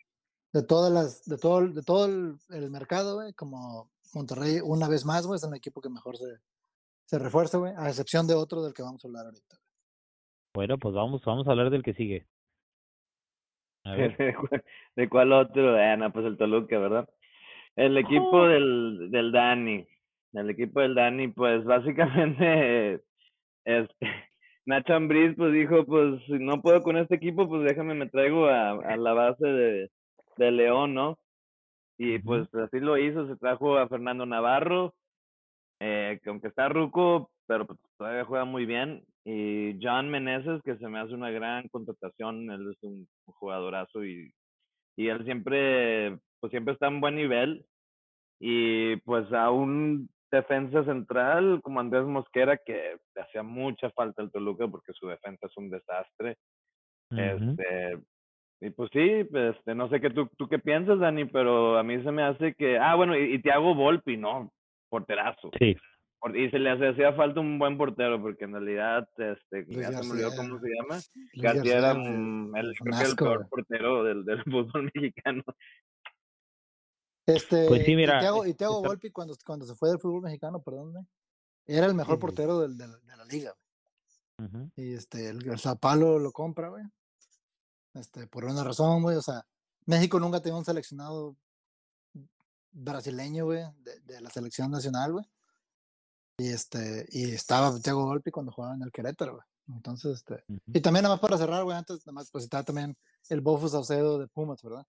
de 0.52 0.62
todas 0.62 0.92
las, 0.92 1.24
de 1.24 1.38
todo, 1.38 1.58
el- 1.60 1.74
de 1.74 1.82
todo 1.82 2.06
el, 2.06 2.38
el 2.50 2.70
mercado, 2.70 3.16
güey, 3.16 3.32
como 3.34 3.90
Monterrey, 4.14 4.60
una 4.62 4.88
vez 4.88 5.04
más, 5.04 5.26
güey, 5.26 5.36
es 5.36 5.44
un 5.44 5.54
equipo 5.54 5.80
que 5.80 5.88
mejor 5.88 6.16
se, 6.18 6.24
se 7.10 7.18
refuerza, 7.18 7.58
güey, 7.58 7.72
a 7.76 7.88
excepción 7.88 8.28
de 8.28 8.34
otro 8.34 8.62
del 8.62 8.72
que 8.72 8.82
vamos 8.82 9.04
a 9.04 9.08
hablar 9.08 9.24
ahorita. 9.26 9.56
Bueno, 10.54 10.78
pues 10.78 10.94
vamos, 10.94 11.20
vamos 11.24 11.46
a 11.48 11.50
hablar 11.50 11.70
del 11.70 11.82
que 11.82 11.92
sigue. 11.94 12.28
A 13.84 13.94
ver. 13.96 14.16
¿De 14.96 15.08
cuál 15.08 15.32
otro? 15.32 15.76
Ah, 15.76 15.96
no, 15.96 16.12
pues 16.12 16.24
el 16.26 16.36
Toluca, 16.36 16.78
¿verdad? 16.78 17.08
El 17.74 17.96
equipo 17.98 18.30
Oh. 18.42 18.46
del, 18.46 19.10
del 19.10 19.32
Dani. 19.32 19.86
El 20.34 20.50
equipo 20.50 20.80
del 20.80 20.94
Dani, 20.94 21.28
pues 21.28 21.64
básicamente, 21.64 23.00
este, 23.64 24.06
Nacho 24.66 24.94
Ambriz, 24.94 25.34
pues 25.36 25.52
dijo, 25.52 25.84
pues 25.86 26.22
si 26.26 26.34
no 26.34 26.62
puedo 26.62 26.80
con 26.82 26.96
este 26.96 27.16
equipo, 27.16 27.48
pues 27.48 27.64
déjame, 27.64 27.94
me 27.94 28.08
traigo 28.08 28.46
a, 28.46 28.70
a 28.70 28.96
la 28.96 29.12
base 29.14 29.44
de, 29.46 29.90
de 30.36 30.50
León, 30.52 30.94
¿no? 30.94 31.18
Y 31.98 32.20
pues 32.20 32.46
así 32.54 32.78
lo 32.78 32.96
hizo, 32.96 33.26
se 33.26 33.36
trajo 33.36 33.76
a 33.78 33.88
Fernando 33.88 34.24
Navarro, 34.26 34.94
eh, 35.80 36.20
que 36.22 36.28
aunque 36.28 36.48
está 36.48 36.68
ruco, 36.68 37.30
pero 37.46 37.66
pues, 37.66 37.78
todavía 37.96 38.24
juega 38.24 38.44
muy 38.44 38.66
bien. 38.66 39.02
Y 39.24 39.78
John 39.82 40.10
Meneses, 40.10 40.62
que 40.62 40.76
se 40.76 40.88
me 40.88 41.00
hace 41.00 41.14
una 41.14 41.30
gran 41.30 41.68
contratación, 41.68 42.50
él 42.50 42.70
es 42.70 42.82
un 42.82 43.08
jugadorazo 43.26 44.04
y, 44.04 44.32
y 44.96 45.08
él 45.08 45.24
siempre, 45.24 46.18
pues 46.40 46.50
siempre 46.50 46.74
está 46.74 46.86
en 46.86 47.00
buen 47.00 47.16
nivel. 47.16 47.64
Y 48.40 48.96
pues 48.98 49.30
a 49.32 49.50
un 49.50 50.08
defensa 50.30 50.84
central 50.84 51.60
como 51.62 51.80
Andrés 51.80 52.04
Mosquera, 52.04 52.56
que 52.56 52.96
le 53.14 53.22
hacía 53.22 53.42
mucha 53.42 53.90
falta 53.90 54.22
al 54.22 54.30
Toluca 54.30 54.68
porque 54.68 54.92
su 54.92 55.08
defensa 55.08 55.46
es 55.46 55.56
un 55.56 55.70
desastre. 55.70 56.36
Este, 57.10 57.98
y 58.60 58.70
pues 58.70 58.88
sí, 58.92 59.26
este, 59.32 59.74
no 59.74 59.88
sé 59.88 60.00
qué 60.00 60.10
tú, 60.10 60.28
tú 60.38 60.48
qué 60.48 60.60
piensas, 60.60 61.00
Dani, 61.00 61.24
pero 61.24 61.76
a 61.76 61.82
mí 61.82 62.00
se 62.02 62.12
me 62.12 62.22
hace 62.22 62.54
que, 62.54 62.78
ah, 62.78 62.94
bueno, 62.94 63.16
y, 63.18 63.34
y 63.34 63.42
Thiago 63.42 63.74
Volpi, 63.74 64.16
¿no? 64.16 64.52
Porterazo. 64.90 65.50
Sí, 65.58 65.74
Y 66.34 66.50
se 66.50 66.58
le 66.58 66.70
hacía 66.90 67.14
falta 67.14 67.40
un 67.40 67.58
buen 67.58 67.78
portero, 67.78 68.20
porque 68.20 68.44
en 68.44 68.52
realidad, 68.52 69.08
este, 69.16 69.64
ya 69.68 69.88
se 69.92 70.02
me 70.04 70.10
olvidó 70.10 70.28
García. 70.30 70.36
cómo 70.36 70.60
se 70.60 70.68
llama. 70.68 71.00
García 71.34 71.78
era 71.78 71.94
mm, 71.94 72.56
el, 72.56 72.74
creo 72.78 72.98
que 72.98 73.04
el 73.04 73.16
peor 73.16 73.48
portero 73.48 74.04
del, 74.04 74.24
del 74.26 74.42
fútbol 74.44 74.90
mexicano. 74.94 75.42
Este, 77.26 77.66
Pues 77.68 77.84
sí, 77.84 77.94
mira, 77.94 78.16
y 78.18 78.20
Thiago, 78.20 78.46
y 78.46 78.54
Thiago 78.54 78.76
está- 78.78 78.88
Volpi 78.88 79.10
cuando, 79.10 79.34
cuando 79.46 79.64
se 79.64 79.74
fue 79.76 79.90
del 79.90 79.98
fútbol 80.00 80.22
mexicano, 80.22 80.60
perdón, 80.62 81.08
era 81.66 81.86
el 81.86 81.94
mejor 81.94 82.18
portero 82.18 82.58
del, 82.60 82.76
del- 82.76 83.00
de 83.06 83.16
la 83.16 83.24
liga. 83.24 83.54
Ujú. 84.38 84.70
Y 84.76 84.94
este, 84.94 85.28
el, 85.28 85.48
el 85.48 85.58
Sao 85.58 85.76
Paulo 85.78 86.18
lo 86.18 86.32
compra, 86.32 86.68
güey. 86.70 86.82
Este, 87.94 88.26
por 88.26 88.44
una 88.46 88.64
razón, 88.64 89.02
güey. 89.02 89.16
O 89.16 89.22
sea, 89.22 89.44
México 89.86 90.18
nunca 90.18 90.40
tenía 90.40 90.58
un 90.58 90.64
seleccionado 90.64 91.36
brasileño, 92.72 93.44
güey, 93.46 93.62
de, 93.78 94.00
de 94.00 94.20
la 94.20 94.30
selección 94.30 94.70
nacional, 94.70 95.12
güey. 95.12 95.24
Y 96.38 96.48
este, 96.48 97.06
y 97.10 97.30
estaba 97.32 97.78
Thiago 97.80 98.06
Volpi 98.06 98.30
cuando 98.30 98.52
jugaba 98.52 98.74
en 98.74 98.82
el 98.82 98.92
Querétaro, 98.92 99.32
güey. 99.34 99.44
Entonces, 99.76 100.16
este, 100.18 100.42
y 100.72 100.80
también 100.80 101.02
nada 101.04 101.14
más 101.14 101.20
para 101.20 101.36
cerrar, 101.38 101.62
güey, 101.64 101.76
antes 101.76 102.04
nada 102.06 102.12
más 102.14 102.30
pues 102.30 102.44
está 102.44 102.64
también 102.64 102.96
el 103.28 103.40
Bofo 103.40 103.68
Saucedo 103.68 104.18
de 104.18 104.26
Pumas, 104.26 104.62
¿verdad? 104.62 104.84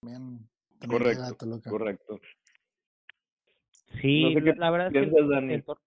También 0.00 0.48
también 0.78 1.02
Correcto, 1.02 1.60
correcto. 1.70 2.20
Sí, 4.00 4.22
No 4.22 4.28
sé 4.28 4.34
la, 4.40 4.52
qué 4.52 4.58
la 4.58 4.70
verdad 4.70 4.86
es 4.88 4.92
que 4.92 4.98
el- 5.00 5.10
piensas, 5.10 5.30
Dani. 5.30 5.54
el 5.54 5.64
tor- 5.64 5.80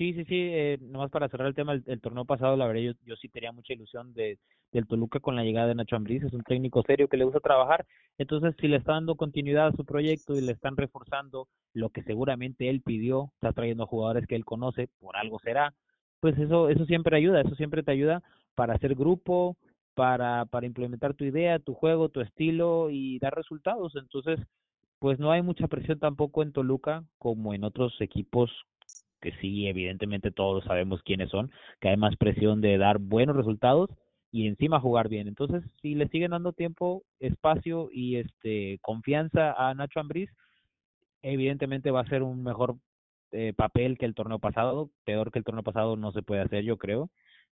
sí, 0.00 0.14
sí, 0.14 0.24
sí, 0.24 0.48
eh, 0.50 0.78
nomás 0.80 1.10
para 1.10 1.28
cerrar 1.28 1.48
el 1.48 1.54
tema, 1.54 1.74
el, 1.74 2.00
torneo 2.00 2.24
pasado, 2.24 2.56
la 2.56 2.66
verdad, 2.66 2.80
yo, 2.80 2.92
yo 3.04 3.16
sí 3.16 3.28
tenía 3.28 3.52
mucha 3.52 3.74
ilusión 3.74 4.14
de 4.14 4.38
del 4.72 4.86
Toluca 4.86 5.20
con 5.20 5.36
la 5.36 5.42
llegada 5.42 5.66
de 5.66 5.74
Nacho 5.74 5.96
Ambriz, 5.96 6.22
es 6.22 6.32
un 6.32 6.42
técnico 6.42 6.82
serio 6.86 7.08
que 7.08 7.18
le 7.18 7.24
gusta 7.24 7.40
trabajar, 7.40 7.84
entonces 8.16 8.54
si 8.58 8.68
le 8.68 8.76
está 8.76 8.92
dando 8.92 9.16
continuidad 9.16 9.66
a 9.66 9.72
su 9.72 9.84
proyecto 9.84 10.36
y 10.36 10.40
le 10.40 10.52
están 10.52 10.76
reforzando 10.76 11.48
lo 11.74 11.90
que 11.90 12.02
seguramente 12.04 12.70
él 12.70 12.80
pidió, 12.80 13.30
está 13.34 13.52
trayendo 13.52 13.86
jugadores 13.86 14.26
que 14.26 14.36
él 14.36 14.44
conoce, 14.46 14.88
por 15.00 15.18
algo 15.18 15.38
será, 15.40 15.74
pues 16.20 16.38
eso 16.38 16.70
eso 16.70 16.86
siempre 16.86 17.16
ayuda, 17.16 17.42
eso 17.42 17.54
siempre 17.56 17.82
te 17.82 17.90
ayuda 17.90 18.22
para 18.54 18.74
hacer 18.74 18.94
grupo, 18.94 19.58
para 19.94 20.46
para 20.46 20.66
implementar 20.66 21.12
tu 21.12 21.24
idea, 21.24 21.58
tu 21.58 21.74
juego, 21.74 22.08
tu 22.08 22.22
estilo 22.22 22.88
y 22.90 23.18
dar 23.18 23.34
resultados, 23.34 23.96
entonces 23.96 24.38
pues 24.98 25.18
no 25.18 25.30
hay 25.30 25.42
mucha 25.42 25.66
presión 25.66 25.98
tampoco 25.98 26.42
en 26.42 26.52
Toluca 26.52 27.04
como 27.18 27.52
en 27.54 27.64
otros 27.64 28.00
equipos 28.00 28.50
que 29.20 29.32
sí, 29.40 29.66
evidentemente 29.66 30.30
todos 30.30 30.64
sabemos 30.64 31.02
quiénes 31.02 31.30
son, 31.30 31.50
que 31.80 31.88
hay 31.88 31.96
más 31.96 32.16
presión 32.16 32.60
de 32.60 32.78
dar 32.78 32.98
buenos 32.98 33.36
resultados 33.36 33.90
y 34.32 34.46
encima 34.46 34.80
jugar 34.80 35.08
bien. 35.08 35.28
Entonces, 35.28 35.62
si 35.82 35.94
le 35.94 36.08
siguen 36.08 36.32
dando 36.32 36.52
tiempo, 36.52 37.02
espacio 37.18 37.88
y 37.92 38.16
este 38.16 38.78
confianza 38.82 39.52
a 39.52 39.74
Nacho 39.74 40.00
Ambriz, 40.00 40.30
evidentemente 41.22 41.90
va 41.90 42.00
a 42.00 42.08
ser 42.08 42.22
un 42.22 42.42
mejor 42.42 42.76
eh, 43.32 43.52
papel 43.54 43.98
que 43.98 44.06
el 44.06 44.14
torneo 44.14 44.38
pasado, 44.38 44.90
peor 45.04 45.30
que 45.30 45.38
el 45.38 45.44
torneo 45.44 45.62
pasado 45.62 45.96
no 45.96 46.12
se 46.12 46.22
puede 46.22 46.42
hacer, 46.42 46.64
yo 46.64 46.78
creo, 46.78 47.10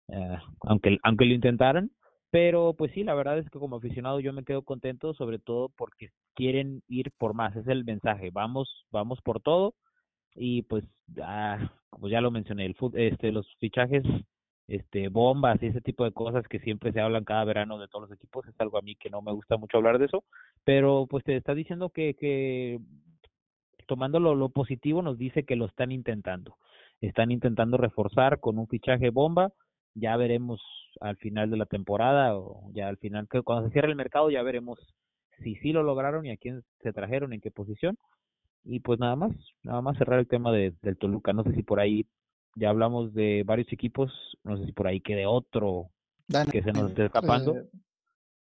eh, 0.08 0.38
aunque 0.62 0.98
aunque 1.02 1.26
lo 1.26 1.34
intentaran, 1.34 1.90
pero 2.30 2.74
pues 2.74 2.92
sí, 2.92 3.04
la 3.04 3.14
verdad 3.14 3.38
es 3.38 3.48
que 3.50 3.58
como 3.58 3.76
aficionado 3.76 4.20
yo 4.20 4.32
me 4.32 4.44
quedo 4.44 4.62
contento, 4.62 5.14
sobre 5.14 5.38
todo 5.38 5.70
porque 5.76 6.10
quieren 6.34 6.82
ir 6.88 7.12
por 7.18 7.34
más, 7.34 7.56
es 7.56 7.66
el 7.68 7.84
mensaje, 7.84 8.30
vamos 8.32 8.86
vamos 8.90 9.20
por 9.22 9.40
todo 9.40 9.74
y 10.36 10.62
pues 10.62 10.84
ah, 11.22 11.58
como 11.90 12.08
ya 12.08 12.20
lo 12.20 12.30
mencioné, 12.30 12.66
el 12.66 12.76
fut- 12.76 12.96
este 12.96 13.32
los 13.32 13.46
fichajes 13.56 14.02
este 14.68 15.08
bombas 15.08 15.62
y 15.62 15.66
ese 15.66 15.80
tipo 15.80 16.04
de 16.04 16.12
cosas 16.12 16.46
que 16.48 16.58
siempre 16.60 16.92
se 16.92 17.00
hablan 17.00 17.24
cada 17.24 17.44
verano 17.44 17.78
de 17.78 17.88
todos 17.88 18.08
los 18.08 18.18
equipos, 18.18 18.46
es 18.48 18.54
algo 18.60 18.78
a 18.78 18.82
mí 18.82 18.96
que 18.96 19.10
no 19.10 19.22
me 19.22 19.32
gusta 19.32 19.56
mucho 19.56 19.76
hablar 19.78 19.98
de 19.98 20.06
eso, 20.06 20.24
pero 20.64 21.06
pues 21.08 21.22
te 21.24 21.36
está 21.36 21.54
diciendo 21.54 21.90
que 21.90 22.14
que 22.14 22.78
tomando 23.86 24.18
lo, 24.20 24.34
lo 24.34 24.48
positivo 24.48 25.02
nos 25.02 25.18
dice 25.18 25.44
que 25.44 25.56
lo 25.56 25.66
están 25.66 25.92
intentando. 25.92 26.56
Están 27.00 27.30
intentando 27.30 27.76
reforzar 27.76 28.40
con 28.40 28.58
un 28.58 28.66
fichaje 28.66 29.10
bomba. 29.10 29.52
Ya 29.94 30.16
veremos 30.16 30.60
al 31.00 31.16
final 31.16 31.50
de 31.50 31.56
la 31.56 31.66
temporada 31.66 32.36
o 32.36 32.70
ya 32.72 32.88
al 32.88 32.96
final, 32.98 33.28
que 33.28 33.42
cuando 33.42 33.68
se 33.68 33.72
cierre 33.72 33.88
el 33.88 33.96
mercado, 33.96 34.30
ya 34.30 34.42
veremos 34.42 34.78
si 35.42 35.54
sí 35.56 35.72
lo 35.72 35.82
lograron 35.82 36.26
y 36.26 36.30
a 36.30 36.36
quién 36.36 36.62
se 36.82 36.92
trajeron, 36.92 37.32
en 37.32 37.40
qué 37.40 37.50
posición. 37.50 37.96
Y 38.68 38.80
pues 38.80 38.98
nada 38.98 39.14
más, 39.14 39.30
nada 39.62 39.80
más 39.80 39.96
cerrar 39.96 40.18
el 40.18 40.26
tema 40.26 40.50
de, 40.52 40.74
del 40.82 40.96
Toluca. 40.98 41.32
No 41.32 41.44
sé 41.44 41.54
si 41.54 41.62
por 41.62 41.78
ahí 41.78 42.06
ya 42.56 42.70
hablamos 42.70 43.14
de 43.14 43.44
varios 43.46 43.72
equipos, 43.72 44.12
no 44.42 44.56
sé 44.58 44.66
si 44.66 44.72
por 44.72 44.88
ahí 44.88 45.00
quede 45.00 45.24
otro 45.24 45.90
Dani, 46.26 46.50
que 46.50 46.62
se 46.62 46.72
nos 46.72 46.90
esté 46.90 47.04
escapando. 47.06 47.56
eh, 47.56 47.68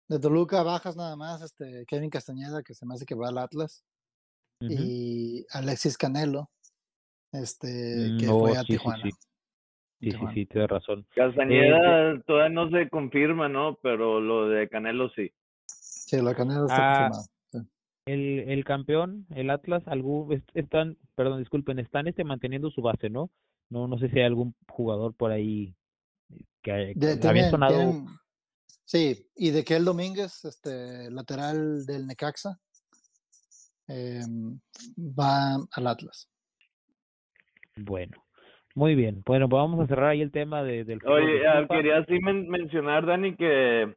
de 0.09 0.19
Toluca 0.19 0.63
bajas 0.63 0.97
nada 0.97 1.15
más 1.17 1.43
este 1.43 1.85
Kevin 1.87 2.11
Castañeda, 2.11 2.63
que 2.63 2.75
se 2.75 2.85
me 2.85 2.95
hace 2.95 3.07
que 3.07 3.15
va 3.15 3.29
al 3.29 3.39
Atlas, 3.39 3.85
Ujú. 4.61 4.73
y 4.73 5.47
Alexis 5.53 5.97
Canelo, 5.97 6.51
este, 7.33 8.17
que 8.19 8.27
No, 8.27 8.41
fue 8.41 8.57
a 8.57 8.61
sí, 8.63 8.73
sí, 8.73 8.73
Tijuana. 8.73 9.03
sí. 9.05 9.11
Sí, 9.13 9.19
sí, 10.01 10.11
Tijuana. 10.11 10.35
sí, 10.35 10.47
tienes 10.47 10.71
razón. 10.71 11.07
Castañeda 11.15 12.21
todavía 12.23 12.49
no 12.49 12.71
se 12.71 12.89
confirma, 12.89 13.49
¿no? 13.49 13.77
Pero 13.83 14.21
lo 14.21 14.49
de 14.49 14.69
Canelo 14.69 15.11
sí. 15.11 15.31
Sí, 15.67 16.17
lo 16.21 16.31
de 16.31 16.35
Canelo 16.35 16.67
está 16.67 16.77
Ah, 16.83 16.97
confirmado. 16.97 17.25
Sí. 18.09 18.13
el, 18.13 18.39
el 18.51 18.65
campeón, 18.65 19.27
el 19.35 19.51
Atlas, 19.51 19.83
algún, 19.87 20.33
est- 20.33 20.51
están, 20.55 20.97
perdón, 21.15 21.39
disculpen, 21.39 21.79
están 21.79 22.09
este 22.09 22.25
manteniendo 22.25 22.71
su 22.71 22.83
base, 22.83 23.11
¿no? 23.11 23.31
No, 23.71 23.87
no 23.87 23.99
sé 23.99 24.09
si 24.09 24.19
hay 24.19 24.25
algún 24.25 24.55
jugador 24.69 25.15
por 25.15 25.31
ahí 25.31 25.75
que, 26.63 26.93
De- 26.95 27.21
que 27.21 27.29
había 27.29 27.51
sonado. 27.51 27.77
tienen- 27.77 28.07
sí, 28.85 29.27
y 29.37 29.51
de 29.51 29.65
Kel 29.65 29.85
Domínguez, 29.85 30.45
este 30.45 31.11
lateral 31.11 31.85
del 31.87 32.07
Necaxa, 32.07 32.59
em, 33.87 34.59
va 34.99 35.55
al 35.73 35.87
Atlas. 35.87 36.29
Bueno, 37.77 38.25
muy 38.75 38.95
bien. 38.95 39.23
Bueno, 39.25 39.49
pues 39.49 39.61
vamos 39.61 39.85
a 39.85 39.87
cerrar 39.87 40.11
ahí 40.11 40.21
el 40.21 40.33
tema 40.33 40.63
de, 40.63 40.85
del 40.85 40.99
de 40.99 41.09
Oye, 41.09 41.47
ah, 41.47 41.67
quería 41.69 42.05
men- 42.23 42.49
mencionar, 42.49 43.07
Dani, 43.07 43.37
que, 43.37 43.95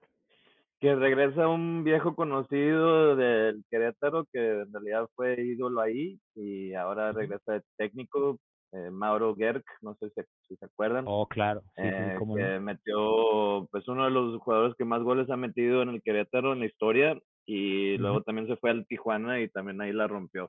que 0.81 0.95
regresa 0.95 1.47
un 1.47 1.83
viejo 1.83 2.15
conocido 2.15 3.15
del 3.15 3.63
Querétaro 3.69 4.25
que 4.33 4.61
en 4.61 4.73
realidad 4.73 5.07
fue 5.15 5.39
ídolo 5.39 5.79
ahí 5.79 6.19
y 6.33 6.73
ahora 6.73 7.11
regresa 7.11 7.53
de 7.53 7.61
técnico, 7.77 8.39
eh, 8.71 8.89
Mauro 8.89 9.35
Gerg, 9.35 9.63
no 9.81 9.93
sé 9.99 10.09
si, 10.09 10.21
si 10.47 10.55
se 10.55 10.65
acuerdan. 10.65 11.05
Oh, 11.07 11.27
claro, 11.27 11.61
sí, 11.75 11.83
eh, 11.83 12.15
que 12.17 12.25
no. 12.25 12.61
metió, 12.61 13.67
pues 13.71 13.87
uno 13.87 14.05
de 14.05 14.09
los 14.11 14.41
jugadores 14.41 14.75
que 14.75 14.83
más 14.83 15.03
goles 15.03 15.29
ha 15.29 15.37
metido 15.37 15.83
en 15.83 15.89
el 15.89 16.01
Querétaro 16.01 16.53
en 16.53 16.61
la 16.61 16.65
historia 16.65 17.15
y 17.45 17.97
luego 17.97 18.23
también 18.23 18.47
se 18.47 18.57
fue 18.57 18.71
al 18.71 18.87
Tijuana 18.87 19.39
y 19.39 19.49
también 19.49 19.79
ahí 19.81 19.93
la 19.93 20.07
rompió. 20.07 20.47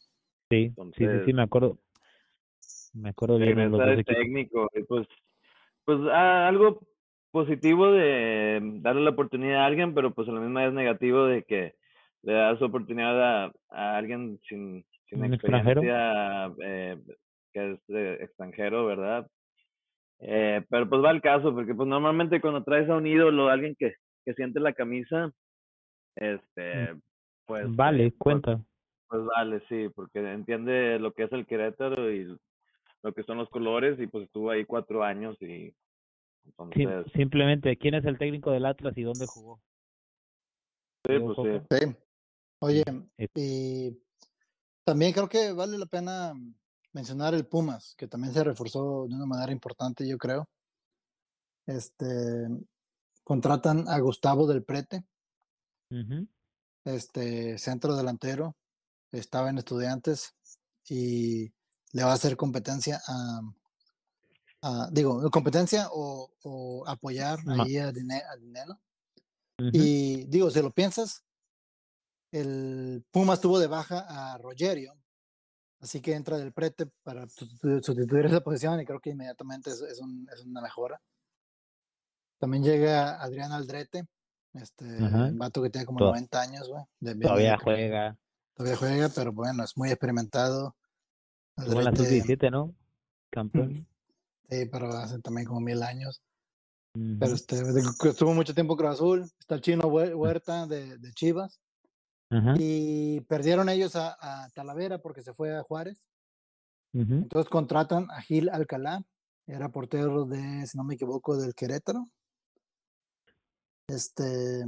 Sí, 0.48 0.72
sí, 0.96 1.06
sí, 1.06 1.24
sí, 1.26 1.32
me 1.34 1.42
acuerdo. 1.42 1.76
Me 2.94 3.10
acuerdo 3.10 3.36
bien 3.36 3.54
regresa 3.54 3.84
de 3.84 4.04
técnico 4.04 4.70
y 4.74 4.82
pues 4.84 5.06
pues 5.84 5.98
ah, 6.10 6.48
algo 6.48 6.80
positivo 7.32 7.90
de 7.90 8.60
darle 8.80 9.02
la 9.02 9.10
oportunidad 9.10 9.62
a 9.62 9.66
alguien 9.66 9.94
pero 9.94 10.12
pues 10.12 10.28
a 10.28 10.32
la 10.32 10.40
misma 10.40 10.64
vez 10.64 10.72
negativo 10.72 11.24
de 11.24 11.42
que 11.42 11.74
le 12.22 12.32
das 12.34 12.62
oportunidad 12.62 13.20
a, 13.20 13.52
a 13.70 13.96
alguien 13.96 14.38
sin, 14.48 14.84
sin 15.08 15.24
experiencia 15.24 16.52
eh, 16.62 16.98
que 17.52 17.72
es 17.72 17.80
eh, 17.88 18.18
extranjero 18.20 18.86
verdad 18.86 19.26
eh, 20.20 20.64
pero 20.68 20.88
pues 20.88 21.02
va 21.02 21.10
al 21.10 21.22
caso 21.22 21.52
porque 21.52 21.74
pues 21.74 21.88
normalmente 21.88 22.40
cuando 22.40 22.62
traes 22.62 22.88
a 22.88 22.94
un 22.94 23.06
ídolo 23.06 23.48
alguien 23.48 23.74
que, 23.76 23.94
que 24.24 24.34
siente 24.34 24.60
la 24.60 24.72
camisa 24.72 25.32
este 26.14 26.94
pues 27.46 27.66
eh, 27.66 27.70
Vale, 27.74 28.10
pues, 28.10 28.18
cuenta. 28.18 28.60
pues 29.08 29.24
vale, 29.24 29.62
sí, 29.68 29.88
porque 29.94 30.20
entiende 30.20 30.98
lo 30.98 31.12
que 31.12 31.24
es 31.24 31.32
el 31.32 31.46
Querétaro 31.46 32.10
y 32.10 32.36
lo 33.02 33.12
que 33.12 33.22
son 33.24 33.38
los 33.38 33.48
colores 33.50 33.98
y 34.00 34.06
pues 34.06 34.24
estuvo 34.24 34.50
ahí 34.50 34.64
cuatro 34.64 35.02
años 35.02 35.36
y 35.42 35.74
Sim- 36.74 37.04
simplemente, 37.14 37.76
¿quién 37.76 37.94
es 37.94 38.04
el 38.04 38.18
técnico 38.18 38.50
del 38.50 38.66
Atlas 38.66 38.96
y 38.96 39.02
dónde 39.02 39.26
jugó? 39.26 39.60
sí, 41.04 41.12
pues 41.18 41.38
sí. 41.70 41.96
Oye, 42.60 42.84
y 43.34 43.98
también 44.84 45.12
creo 45.12 45.28
que 45.28 45.52
vale 45.52 45.76
la 45.78 45.86
pena 45.86 46.32
mencionar 46.92 47.34
el 47.34 47.46
Pumas, 47.46 47.94
que 47.96 48.06
también 48.06 48.32
se 48.32 48.44
reforzó 48.44 49.06
de 49.08 49.14
una 49.14 49.26
manera 49.26 49.52
importante, 49.52 50.06
yo 50.06 50.16
creo. 50.18 50.48
Este 51.66 52.48
contratan 53.24 53.88
a 53.88 53.98
Gustavo 54.00 54.46
del 54.46 54.64
Prete, 54.64 55.04
este 56.84 57.58
centro 57.58 57.96
delantero, 57.96 58.56
estaba 59.12 59.50
en 59.50 59.58
estudiantes 59.58 60.34
y 60.88 61.52
le 61.92 62.02
va 62.04 62.10
a 62.10 62.14
hacer 62.14 62.36
competencia 62.36 63.00
a, 63.06 63.40
a- 64.62 64.88
digo, 64.92 65.28
competencia 65.30 65.88
o, 65.92 66.32
o 66.42 66.84
apoyar 66.86 67.38
ahí 67.60 67.76
a, 67.78 67.92
Dine- 67.92 68.22
a 68.30 68.36
Dinero. 68.36 68.80
Ujú. 69.58 69.70
Y 69.72 70.24
digo, 70.24 70.50
si 70.50 70.62
lo 70.62 70.70
piensas, 70.72 71.24
el 72.30 73.04
Pumas 73.10 73.40
tuvo 73.40 73.58
de 73.58 73.66
baja 73.66 74.06
a 74.08 74.38
Rogerio, 74.38 74.94
así 75.80 76.00
que 76.00 76.14
entra 76.14 76.38
del 76.38 76.52
prete 76.52 76.86
para 77.02 77.26
sustitu- 77.26 77.82
sustituir 77.82 78.26
esa 78.26 78.40
posición 78.40 78.80
y 78.80 78.84
creo 78.86 79.00
que 79.00 79.10
inmediatamente 79.10 79.70
es, 79.70 79.80
es 79.82 80.00
un- 80.00 80.26
es 80.32 80.40
una 80.44 80.62
mejora. 80.62 81.00
También 82.38 82.64
llega 82.64 83.20
Adrián 83.22 83.52
Aldrete, 83.52 84.06
este 84.54 84.86
Ajá. 85.04 85.30
vato 85.34 85.62
que 85.62 85.70
tiene 85.70 85.86
como 85.86 85.98
To- 85.98 86.06
90 86.06 86.40
años, 86.40 86.68
güey. 86.68 86.84
Todavía 87.20 87.52
de- 87.52 87.58
juega. 87.58 88.18
Todavía 88.54 88.76
juega, 88.76 89.08
pero 89.14 89.32
bueno, 89.32 89.64
es 89.64 89.76
muy 89.76 89.90
experimentado. 89.90 90.76
Estuvo 91.56 91.78
en 91.78 91.84
la 91.84 91.90
Aldrete, 91.90 92.20
sub-17, 92.22 92.50
¿no? 92.50 92.74
Campeón. 93.30 93.86
Sí, 94.52 94.66
pero 94.66 94.88
hace 94.92 95.18
también 95.20 95.46
como 95.46 95.60
mil 95.60 95.82
años. 95.82 96.22
Pero 97.18 97.34
este, 97.34 97.56
estuvo 98.08 98.34
mucho 98.34 98.54
tiempo 98.54 98.76
Cruz 98.76 98.90
Azul. 98.92 99.22
Está 99.40 99.54
el 99.54 99.62
chino 99.62 99.84
Hue- 99.84 100.14
Huerta 100.14 100.66
de, 100.66 100.98
de 100.98 101.12
Chivas. 101.12 101.60
Y 102.58 103.20
perdieron 103.22 103.68
ellos 103.68 103.96
a, 103.96 104.16
a 104.20 104.48
Talavera 104.50 104.98
porque 105.00 105.22
se 105.22 105.32
fue 105.34 105.56
a 105.56 105.62
Juárez. 105.62 106.08
Entonces 107.22 107.48
contratan 107.50 108.10
a 108.10 108.20
Gil 108.20 108.50
Alcalá, 108.50 109.02
era 109.46 109.70
portero 109.70 110.26
de, 110.26 110.66
si 110.66 110.76
no 110.76 110.84
me 110.84 110.94
equivoco, 110.94 111.36
del 111.36 111.54
Querétaro. 111.54 112.08
Este, 113.88 114.64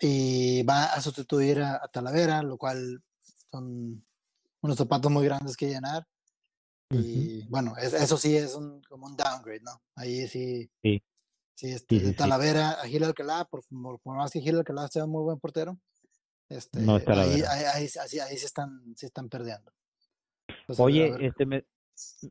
y 0.00 0.62
va 0.64 0.84
a 0.86 1.00
sustituir 1.00 1.60
a, 1.60 1.76
a 1.76 1.88
Talavera, 1.88 2.42
lo 2.42 2.56
cual 2.56 3.02
son 3.50 4.04
unos 4.62 4.76
zapatos 4.76 5.10
muy 5.10 5.24
grandes 5.24 5.56
que 5.56 5.68
llenar. 5.68 6.06
Y 7.00 7.46
bueno, 7.48 7.74
es- 7.76 7.92
eso 7.94 8.16
sí 8.16 8.36
es 8.36 8.54
un, 8.54 8.82
como 8.88 9.06
un 9.06 9.16
downgrade, 9.16 9.60
¿no? 9.62 9.80
Ahí 9.96 10.26
sí. 10.28 10.70
Sí. 10.82 11.02
Sí, 11.56 11.70
este, 11.70 12.00
Sí, 12.00 12.06
sí. 12.08 12.14
Talavera 12.14 12.72
a 12.72 12.86
Gil 12.86 13.04
Alcalá, 13.04 13.44
por, 13.44 13.62
por, 13.68 14.00
por 14.00 14.16
más 14.16 14.32
que 14.32 14.40
Gil 14.40 14.56
Alcalá 14.56 14.88
sea 14.88 15.04
un 15.04 15.10
muy 15.10 15.22
buen 15.22 15.38
portero, 15.38 15.78
Este, 16.48 16.80
No 16.80 16.96
está 16.98 17.14
la 17.14 17.22
ahí, 17.22 17.42
ahí, 17.48 17.64
ahí, 17.74 17.84
así- 17.84 18.18
ahí 18.20 18.36
se 18.36 18.46
están, 18.46 18.94
se 18.96 19.06
están 19.06 19.28
perdiendo. 19.28 19.72
Entonces, 20.48 20.84
Oye, 20.84 21.14
este, 21.20 21.46
me, 21.46 21.64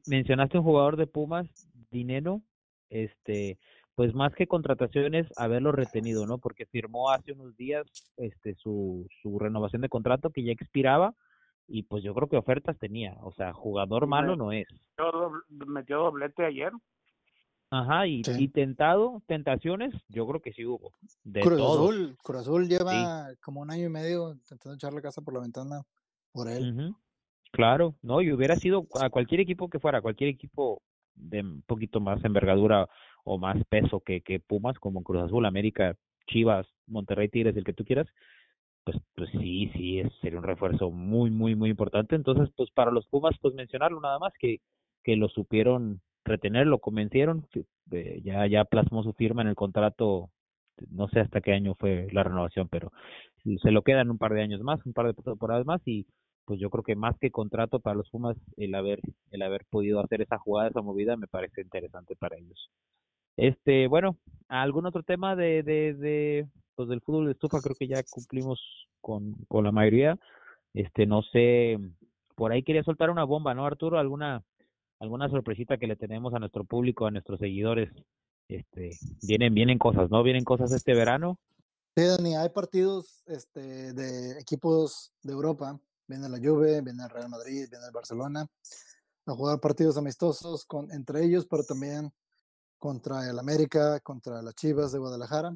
mencionaste 0.05 0.57
un 0.59 0.63
jugador 0.63 0.97
de 0.97 1.07
Pumas, 1.07 1.47
Dinero, 1.89 2.41
este, 2.89 3.57
pues 3.95 4.13
más 4.13 4.33
que 4.35 4.45
contrataciones, 4.47 5.27
haberlo 5.37 5.71
retenido, 5.71 6.25
¿no? 6.27 6.37
Porque 6.37 6.65
firmó 6.67 7.09
hace 7.11 7.31
unos 7.31 7.55
días, 7.57 7.85
este, 8.17 8.55
su, 8.55 9.07
su 9.21 9.39
renovación 9.39 9.81
de 9.81 9.89
contrato 9.89 10.29
que 10.31 10.43
ya 10.43 10.51
expiraba 10.51 11.15
y 11.67 11.83
pues 11.83 12.03
yo 12.03 12.13
creo 12.13 12.27
que 12.27 12.37
ofertas 12.37 12.77
tenía, 12.77 13.17
o 13.21 13.31
sea, 13.33 13.53
jugador 13.53 14.07
malo 14.07 14.35
no 14.35 14.51
es. 14.51 14.67
Metió 14.71 15.11
doble- 15.11 15.65
Metió 15.67 15.97
doblete 15.99 16.45
ayer. 16.45 16.71
Ajá, 17.69 18.05
y, 18.05 18.23
Sí. 18.23 18.31
y 18.43 18.47
tentado, 18.49 19.23
tentaciones, 19.25 19.93
yo 20.07 20.27
creo 20.27 20.41
que 20.41 20.53
sí 20.53 20.63
hubo, 20.63 20.93
de 21.23 21.41
Cruz 21.41 21.57
todo. 21.57 21.89
Azul, 21.89 22.17
Cruz 22.21 22.41
Azul 22.41 22.67
lleva 22.67 23.29
como 23.43 23.61
un 23.61 23.71
año 23.71 23.87
y 23.87 23.89
medio 23.89 24.33
intentando 24.33 24.75
echar 24.75 24.93
la 24.93 25.01
casa 25.01 25.21
por 25.23 25.33
la 25.33 25.39
ventana 25.39 25.81
por 26.31 26.47
él. 26.49 26.71
Ujú. 26.77 26.95
Claro, 27.51 27.95
no, 28.03 28.21
y 28.21 28.31
hubiera 28.31 28.55
sido 28.57 28.85
a 29.01 29.09
cualquier 29.09 29.41
equipo 29.41 29.69
que 29.69 29.79
fuera, 29.79 30.01
cualquier 30.01 30.29
equipo 30.29 30.83
de 31.15 31.41
un 31.41 31.61
poquito 31.63 31.99
más 31.99 32.23
envergadura 32.23 32.87
o 33.23 33.37
más 33.39 33.57
peso 33.69 34.01
que, 34.01 34.21
que 34.21 34.39
Pumas, 34.39 34.77
como 34.77 35.01
Cruz 35.03 35.23
Azul, 35.23 35.45
América, 35.45 35.95
Chivas, 36.27 36.67
Monterrey 36.87 37.29
Tigres, 37.29 37.55
el 37.57 37.63
que 37.63 37.73
tú 37.73 37.85
quieras, 37.85 38.07
pues, 38.83 38.97
pues 39.15 39.29
sí, 39.31 39.69
sí, 39.73 39.99
es, 39.99 40.11
sería 40.21 40.39
un 40.39 40.45
refuerzo 40.45 40.91
muy, 40.91 41.31
muy, 41.31 41.55
muy 41.55 41.69
importante. 41.69 42.15
Entonces, 42.15 42.49
pues 42.55 42.69
para 42.71 42.91
los 42.91 43.07
Pumas, 43.07 43.35
pues 43.41 43.53
mencionarlo 43.53 43.99
nada 44.01 44.19
más, 44.19 44.33
que, 44.39 44.59
que 45.03 45.15
lo 45.15 45.29
supieron 45.29 46.01
retener, 46.25 46.67
lo 46.67 46.79
convencieron, 46.79 47.47
eh, 47.91 48.21
ya, 48.23 48.47
ya 48.47 48.65
plasmó 48.65 49.03
su 49.03 49.13
firma 49.13 49.41
en 49.41 49.49
el 49.49 49.55
contrato, 49.55 50.29
no 50.89 51.07
sé 51.09 51.19
hasta 51.19 51.41
qué 51.41 51.53
año 51.53 51.75
fue 51.75 52.07
la 52.11 52.23
renovación, 52.23 52.67
pero 52.69 52.91
se 53.61 53.71
lo 53.71 53.81
quedan 53.81 54.09
un 54.09 54.17
par 54.17 54.33
de 54.33 54.41
años 54.41 54.61
más, 54.61 54.85
un 54.85 54.93
par 54.93 55.07
de 55.07 55.21
temporadas 55.21 55.65
más 55.65 55.81
y 55.85 56.07
pues 56.45 56.59
yo 56.59 56.69
creo 56.69 56.83
que 56.83 56.95
más 56.95 57.17
que 57.19 57.31
contrato 57.31 57.79
para 57.79 57.95
los 57.95 58.09
Pumas, 58.09 58.37
el 58.57 58.75
haber, 58.75 58.99
el 59.31 59.41
haber 59.41 59.65
podido 59.69 59.99
hacer 60.01 60.21
esa 60.21 60.37
jugada, 60.37 60.69
esa 60.69 60.81
movida, 60.81 61.15
me 61.17 61.27
parece 61.27 61.61
interesante 61.61 62.15
para 62.15 62.37
ellos. 62.37 62.69
Este, 63.37 63.87
bueno, 63.87 64.17
¿algún 64.47 64.85
otro 64.85 65.03
tema 65.03 65.35
de, 65.35 65.63
de, 65.63 65.93
de 65.93 66.47
pues 66.75 66.89
del 66.89 67.01
fútbol 67.01 67.25
de 67.25 67.31
estufa? 67.33 67.61
Creo 67.61 67.75
que 67.75 67.87
ya 67.87 68.03
cumplimos 68.03 68.59
con, 69.01 69.33
con 69.47 69.63
la 69.63 69.71
mayoría. 69.71 70.17
Este, 70.73 71.05
no 71.05 71.21
sé, 71.21 71.77
por 72.35 72.51
ahí 72.51 72.63
quería 72.63 72.83
soltar 72.83 73.09
una 73.09 73.23
bomba, 73.23 73.53
¿no, 73.53 73.65
Arturo? 73.65 73.99
¿Alguna, 73.99 74.43
alguna 74.99 75.29
sorpresita 75.29 75.77
que 75.77 75.87
le 75.87 75.95
tenemos 75.95 76.33
a 76.33 76.39
nuestro 76.39 76.63
público, 76.63 77.05
a 77.05 77.11
nuestros 77.11 77.39
seguidores? 77.39 77.91
Este, 78.47 78.91
vienen, 79.21 79.53
vienen 79.53 79.77
cosas, 79.77 80.09
¿no? 80.09 80.23
Vienen 80.23 80.43
cosas 80.43 80.71
este 80.71 80.93
verano. 80.93 81.39
Sí, 81.95 82.03
Dani, 82.03 82.35
hay 82.35 82.49
partidos 82.49 83.23
este, 83.27 83.93
de 83.93 84.39
equipos 84.39 85.13
de 85.21 85.33
Europa. 85.33 85.79
Viene 86.07 86.27
la 86.27 86.37
Juve, 86.37 86.81
viene 86.81 87.03
el 87.03 87.09
Real 87.09 87.29
Madrid, 87.29 87.67
viene 87.69 87.85
el 87.85 87.93
Barcelona 87.93 88.47
a 89.25 89.33
jugar 89.33 89.59
partidos 89.59 89.97
amistosos 89.97 90.65
con, 90.65 90.91
entre 90.91 91.23
ellos, 91.23 91.45
pero 91.45 91.63
también 91.63 92.11
contra 92.77 93.29
el 93.29 93.39
América, 93.39 93.99
contra 94.01 94.41
las 94.41 94.55
Chivas 94.55 94.91
de 94.91 94.99
Guadalajara. 94.99 95.55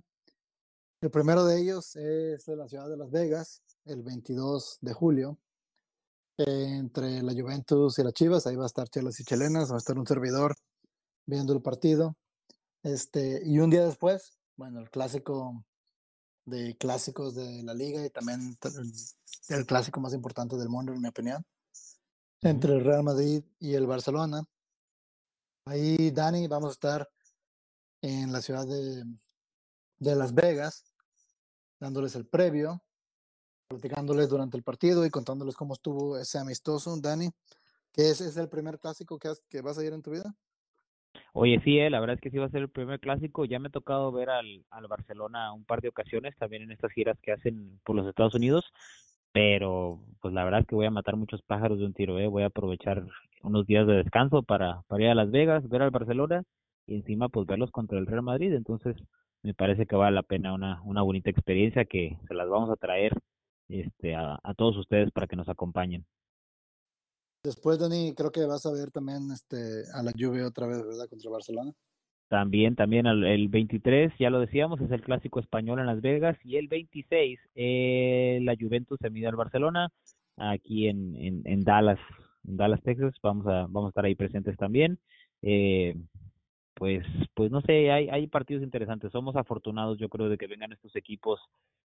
El 1.00 1.12
primero 1.12 1.45
de 1.45 1.62
ellos 1.62 1.95
es 1.95 2.48
en 2.48 2.58
la 2.58 2.68
ciudad 2.68 2.89
de 2.89 2.98
Las 2.98 3.12
Vegas, 3.12 3.62
el 3.86 4.02
22 4.02 4.80
de 4.82 4.93
julio, 4.93 5.38
entre 6.38 7.22
la 7.22 7.34
Juventus 7.34 8.00
y 8.00 8.04
las 8.04 8.14
Chivas. 8.14 8.48
Ahí 8.48 8.56
va 8.56 8.64
a 8.64 8.68
estar 8.68 8.89
Chelas 8.89 9.20
y 9.20 9.24
Chilenas, 9.24 9.70
va 9.70 9.76
a 9.76 9.78
estar 9.78 9.95
un 10.00 10.08
servidor 10.08 10.56
viendo 11.28 11.54
el 11.54 11.62
partido. 11.62 12.18
Este, 12.82 13.43
y 13.45 13.60
un 13.60 13.70
día 13.70 13.86
después, 13.86 14.39
bueno, 14.56 14.80
el 14.80 14.89
clásico 14.89 15.64
de 16.45 16.76
clásicos 16.78 17.36
de 17.36 17.62
la 17.62 17.76
liga 17.76 18.04
y 18.04 18.10
también 18.10 18.58
el 19.50 19.66
clásico 19.68 20.00
más 20.00 20.14
importante 20.14 20.56
del 20.56 20.70
mundo, 20.70 20.93
en 20.93 21.02
mi 21.02 21.10
opinión, 21.10 21.45
entre 22.41 22.74
el 22.74 22.84
Real 22.84 23.04
Madrid 23.04 23.43
y 23.60 23.76
el 23.76 23.86
Barcelona. 23.86 24.43
Ahí, 25.66 26.10
Dani, 26.10 26.48
vamos 26.48 26.70
a 26.70 26.74
estar 26.74 27.10
en 28.02 28.32
la 28.32 28.41
ciudad 28.41 28.66
de, 28.66 29.04
de 30.00 30.16
Las 30.16 30.34
Vegas, 30.34 30.84
dándoles 31.80 32.16
el 32.16 32.26
previo, 32.26 32.82
platicándoles 33.68 34.30
durante 34.30 34.58
el 34.58 34.64
partido 34.64 35.06
y 35.06 35.10
contándoles 35.10 35.56
cómo 35.56 35.74
estuvo 35.74 36.18
ese 36.18 36.39
amistoso, 36.39 36.95
Dani, 37.00 37.30
que 37.91 38.10
ese 38.10 38.28
es 38.28 38.38
el 38.38 38.50
primer 38.50 38.80
clásico 38.80 39.20
que, 39.20 39.30
has- 39.30 39.43
vas 39.64 39.78
a 39.78 39.84
ir 39.84 39.93
en 39.93 40.02
tu 40.02 40.12
vida. 40.12 40.34
Oye, 41.34 41.60
sí, 41.64 41.78
eh, 41.80 41.89
la 41.89 42.00
verdad 42.00 42.16
es 42.16 42.22
que 42.22 42.32
sí 42.32 42.38
va 42.38 42.45
a 42.45 42.50
ser 42.50 42.62
el 42.62 42.70
primer 42.70 43.00
clásico. 43.00 43.45
Ya 43.45 43.60
me 43.60 43.68
ha 43.68 43.72
tocado 43.72 44.12
ver 44.12 44.30
al, 44.30 44.66
al 44.70 44.88
Barcelona 44.88 45.54
un 45.54 45.66
par 45.66 45.82
de 45.82 45.89
ocasiones, 45.89 46.36
también 46.38 46.64
en 46.64 46.72
estas 46.72 46.91
giras 46.91 47.18
que 47.22 47.32
hacen 47.32 47.80
por 47.84 47.95
los 47.95 48.08
Estados 48.08 48.34
Unidos, 48.36 48.66
pero 49.32 50.00
pues 50.22 50.34
la 50.34 50.43
verdad 50.43 50.62
es 50.62 50.68
que 50.68 50.76
voy 50.76 50.86
a 50.88 50.91
matar 50.91 51.16
muchos 51.16 51.41
pájaros 51.43 51.80
de 51.80 51.86
un 51.86 51.93
tiro, 51.93 52.20
eh. 52.20 52.28
Voy 52.28 52.43
a 52.43 52.48
aprovechar 52.48 53.06
unos 53.43 53.68
días 53.68 53.86
de 53.86 53.93
descanso 53.95 54.41
para, 54.43 54.82
para 54.88 55.04
ir 55.04 55.10
a 55.10 55.16
Las 55.16 55.30
Vegas, 55.32 55.68
ver 55.70 55.82
al 55.84 55.91
Barcelona 55.91 56.43
y 56.88 56.95
encima 56.95 57.30
pues 57.30 57.45
verlos 57.45 57.72
contra 57.72 58.00
el 58.00 58.08
Real 58.08 58.24
Madrid. 58.24 58.54
Entonces 58.54 58.95
me 59.48 59.54
parece 59.54 59.86
que 59.86 59.95
vale 59.95 60.14
la 60.14 60.24
pena 60.24 60.54
una, 60.54 60.82
una 60.84 61.02
bonita 61.04 61.30
experiencia 61.30 61.86
que 61.86 62.18
se 62.28 62.34
las 62.34 62.50
vamos 62.50 62.70
a 62.70 62.76
traer 62.76 63.14
este, 63.70 64.14
a, 64.14 64.38
a 64.43 64.54
todos 64.54 64.76
ustedes 64.76 65.10
para 65.14 65.26
que 65.26 65.38
nos 65.38 65.48
acompañen. 65.48 66.06
Después, 67.45 67.80
Dani, 67.80 68.14
creo 68.14 68.30
que 68.30 68.45
vas 68.45 68.66
a 68.66 68.74
ver 68.74 68.91
también 68.91 69.32
este, 69.32 69.84
a 69.93 70.04
la 70.04 70.12
Juve 70.12 70.43
otra 70.43 70.68
vez, 70.68 70.86
¿verdad? 70.86 71.08
Contra 71.10 71.32
Barcelona. 71.32 71.72
También, 72.28 72.76
también 72.76 73.06
el, 73.06 73.24
el 73.24 73.48
23, 73.48 74.12
ya 74.20 74.30
lo 74.30 74.41
decíamos, 74.41 74.82
es 74.82 74.91
el 74.91 75.02
clásico 75.02 75.39
español 75.39 75.80
en 75.80 75.86
Las 75.86 76.02
Vegas 76.02 76.38
y 76.43 76.58
el 76.58 76.68
26 76.68 77.39
eh, 77.56 78.39
la 78.41 78.54
Juventus 78.60 78.98
se 79.02 79.10
mide 79.10 79.28
al 79.28 79.38
Barcelona 79.38 79.93
aquí 80.36 80.89
en, 80.89 81.16
en, 81.16 81.41
en 81.45 81.64
Dallas, 81.64 82.00
en 82.45 82.58
Dallas, 82.58 82.82
Texas. 82.84 83.16
Vamos 83.24 83.48
a 83.48 83.62
vamos 83.62 83.86
a 83.86 83.89
estar 83.91 84.04
ahí 84.04 84.16
presentes 84.16 84.58
también. 84.58 85.00
Eh, 85.41 85.95
pues 86.78 87.05
pues 87.34 87.51
no 87.51 87.61
sé, 87.61 87.91
hay 87.91 88.09
hay 88.09 88.28
partidos 88.28 88.63
interesantes. 88.63 89.11
Somos 89.11 89.36
afortunados, 89.36 89.97
yo 89.97 90.09
creo, 90.09 90.30
de 90.30 90.38
que 90.38 90.47
vengan 90.47 90.71
estos 90.71 90.95
equipos 90.95 91.39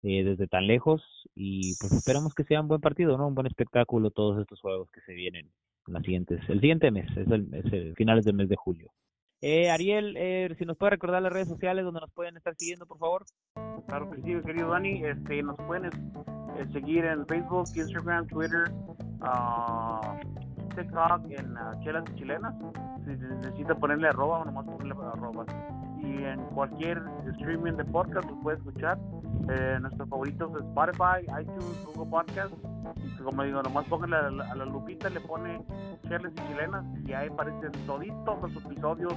eh, 0.03 0.23
desde 0.23 0.47
tan 0.47 0.67
lejos 0.67 1.03
y 1.35 1.75
pues 1.79 1.93
esperamos 1.93 2.33
que 2.33 2.43
sea 2.43 2.61
un 2.61 2.67
buen 2.67 2.81
partido, 2.81 3.17
¿no? 3.17 3.27
Un 3.27 3.35
buen 3.35 3.47
espectáculo 3.47 4.11
todos 4.11 4.39
estos 4.39 4.59
juegos 4.59 4.89
que 4.91 5.01
se 5.01 5.13
vienen 5.13 5.51
en 5.87 5.93
las 5.93 6.03
siguientes, 6.03 6.41
el 6.49 6.59
siguiente 6.59 6.91
mes, 6.91 7.09
es 7.17 7.29
el, 7.29 7.53
es 7.53 7.73
el 7.73 7.95
finales 7.95 8.25
del 8.25 8.35
mes 8.35 8.49
de 8.49 8.55
julio. 8.55 8.91
Eh, 9.41 9.71
Ariel, 9.71 10.15
eh, 10.17 10.53
si 10.59 10.65
nos 10.65 10.77
puede 10.77 10.91
recordar 10.91 11.21
las 11.21 11.33
redes 11.33 11.47
sociales 11.47 11.83
donde 11.83 11.99
nos 11.99 12.11
pueden 12.11 12.37
estar 12.37 12.55
siguiendo, 12.55 12.85
por 12.85 12.99
favor. 12.99 13.25
Claro 13.87 14.11
que 14.11 14.21
sí, 14.21 14.35
querido 14.45 14.69
Dani. 14.69 15.03
Este, 15.03 15.41
nos 15.41 15.57
pueden 15.65 15.85
eh, 15.85 16.67
seguir 16.71 17.05
en 17.05 17.25
Facebook, 17.25 17.65
Instagram, 17.75 18.27
Twitter, 18.27 18.71
ah, 19.21 20.19
TikTok, 20.75 21.29
en 21.29 21.57
ah, 21.57 21.73
Chelas 21.83 22.03
Chilenas. 22.15 22.53
Si 23.05 23.11
necesita 23.11 23.75
ponerle 23.75 24.07
arroba, 24.07 24.43
nomás 24.45 24.65
ponerle 24.65 24.93
arroba. 24.93 25.45
Y 25.99 26.23
en 26.23 26.39
cualquier 26.53 27.01
streaming 27.33 27.73
de 27.73 27.85
podcast 27.85 28.29
los 28.29 28.39
puede 28.41 28.57
escuchar. 28.57 28.97
Eh, 29.49 29.77
nuestros 29.81 30.07
favoritos 30.09 30.53
de 30.53 30.59
Spotify, 30.59 31.21
iTunes, 31.41 31.85
Google 31.85 32.09
Podcast. 32.09 32.53
Y 32.97 33.23
como 33.23 33.43
digo, 33.43 33.61
nomás 33.61 33.85
póngale 33.85 34.15
a 34.15 34.29
la, 34.29 34.51
a 34.51 34.55
la 34.55 34.65
lupita, 34.65 35.09
le 35.09 35.21
pone 35.21 35.61
Chelas 36.07 36.31
y 36.31 36.47
Chilenas 36.47 36.85
y 37.05 37.13
ahí 37.13 37.27
aparecen 37.27 37.71
toditos 37.85 38.41
los 38.41 38.65
episodios 38.65 39.13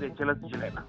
de 0.00 0.14
Chelas 0.14 0.38
y 0.42 0.50
Chilenas. 0.50 0.84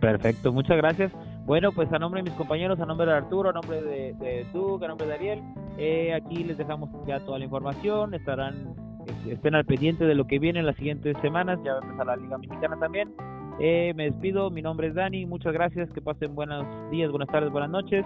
Perfecto, 0.00 0.52
muchas 0.52 0.76
gracias. 0.76 1.12
Bueno, 1.44 1.72
pues 1.72 1.92
a 1.92 1.98
nombre 1.98 2.22
de 2.22 2.30
mis 2.30 2.38
compañeros, 2.38 2.78
a 2.80 2.86
nombre 2.86 3.06
de 3.06 3.12
Arturo, 3.14 3.50
a 3.50 3.52
nombre 3.52 3.82
de, 3.82 4.14
de 4.14 4.46
Doug, 4.52 4.84
a 4.84 4.88
nombre 4.88 5.06
de 5.08 5.14
Ariel, 5.14 5.42
eh, 5.76 6.14
aquí 6.14 6.44
les 6.44 6.56
dejamos 6.56 6.88
ya 7.06 7.18
toda 7.20 7.38
la 7.38 7.44
información. 7.44 8.14
Estarán, 8.14 8.74
es- 9.06 9.26
estén 9.34 9.54
al 9.56 9.64
pendiente 9.64 10.04
de 10.04 10.14
lo 10.14 10.24
que 10.26 10.38
viene 10.38 10.60
en 10.60 10.66
las 10.66 10.76
siguientes 10.76 11.16
semanas. 11.20 11.58
Ya 11.64 11.72
va 11.74 11.80
a 11.80 11.82
empezar 11.82 12.06
la 12.06 12.16
Liga 12.16 12.38
Mexicana 12.38 12.76
también. 12.78 13.12
Eh, 13.58 13.92
me 13.96 14.04
despido, 14.04 14.50
mi 14.50 14.62
nombre 14.62 14.88
es 14.88 14.94
Dani. 14.94 15.26
Muchas 15.26 15.52
gracias, 15.52 15.90
que 15.90 16.00
pasen 16.00 16.34
buenos 16.34 16.64
días, 16.90 17.10
buenas 17.10 17.28
tardes, 17.28 17.50
buenas 17.50 17.70
noches. 17.70 18.04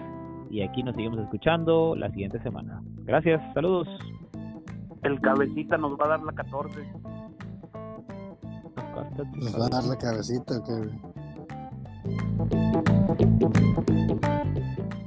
Y 0.49 0.61
aquí 0.61 0.81
nos 0.83 0.95
seguimos 0.95 1.19
escuchando 1.19 1.95
la 1.95 2.09
siguiente 2.09 2.39
semana. 2.41 2.81
Gracias, 3.05 3.41
saludos. 3.53 3.87
El 5.03 5.19
cabecita 5.21 5.77
nos 5.77 5.91
va 5.99 6.05
a 6.05 6.09
dar 6.09 6.21
la 6.23 6.33
14. 6.33 6.81
Nos 9.35 9.59
va 9.59 9.65
a 9.67 9.69
dar 9.69 9.83
la 9.83 9.95
cabecita. 9.97 10.55
Que... 10.65 10.89
Thank 13.19 13.41
you. 13.41 14.56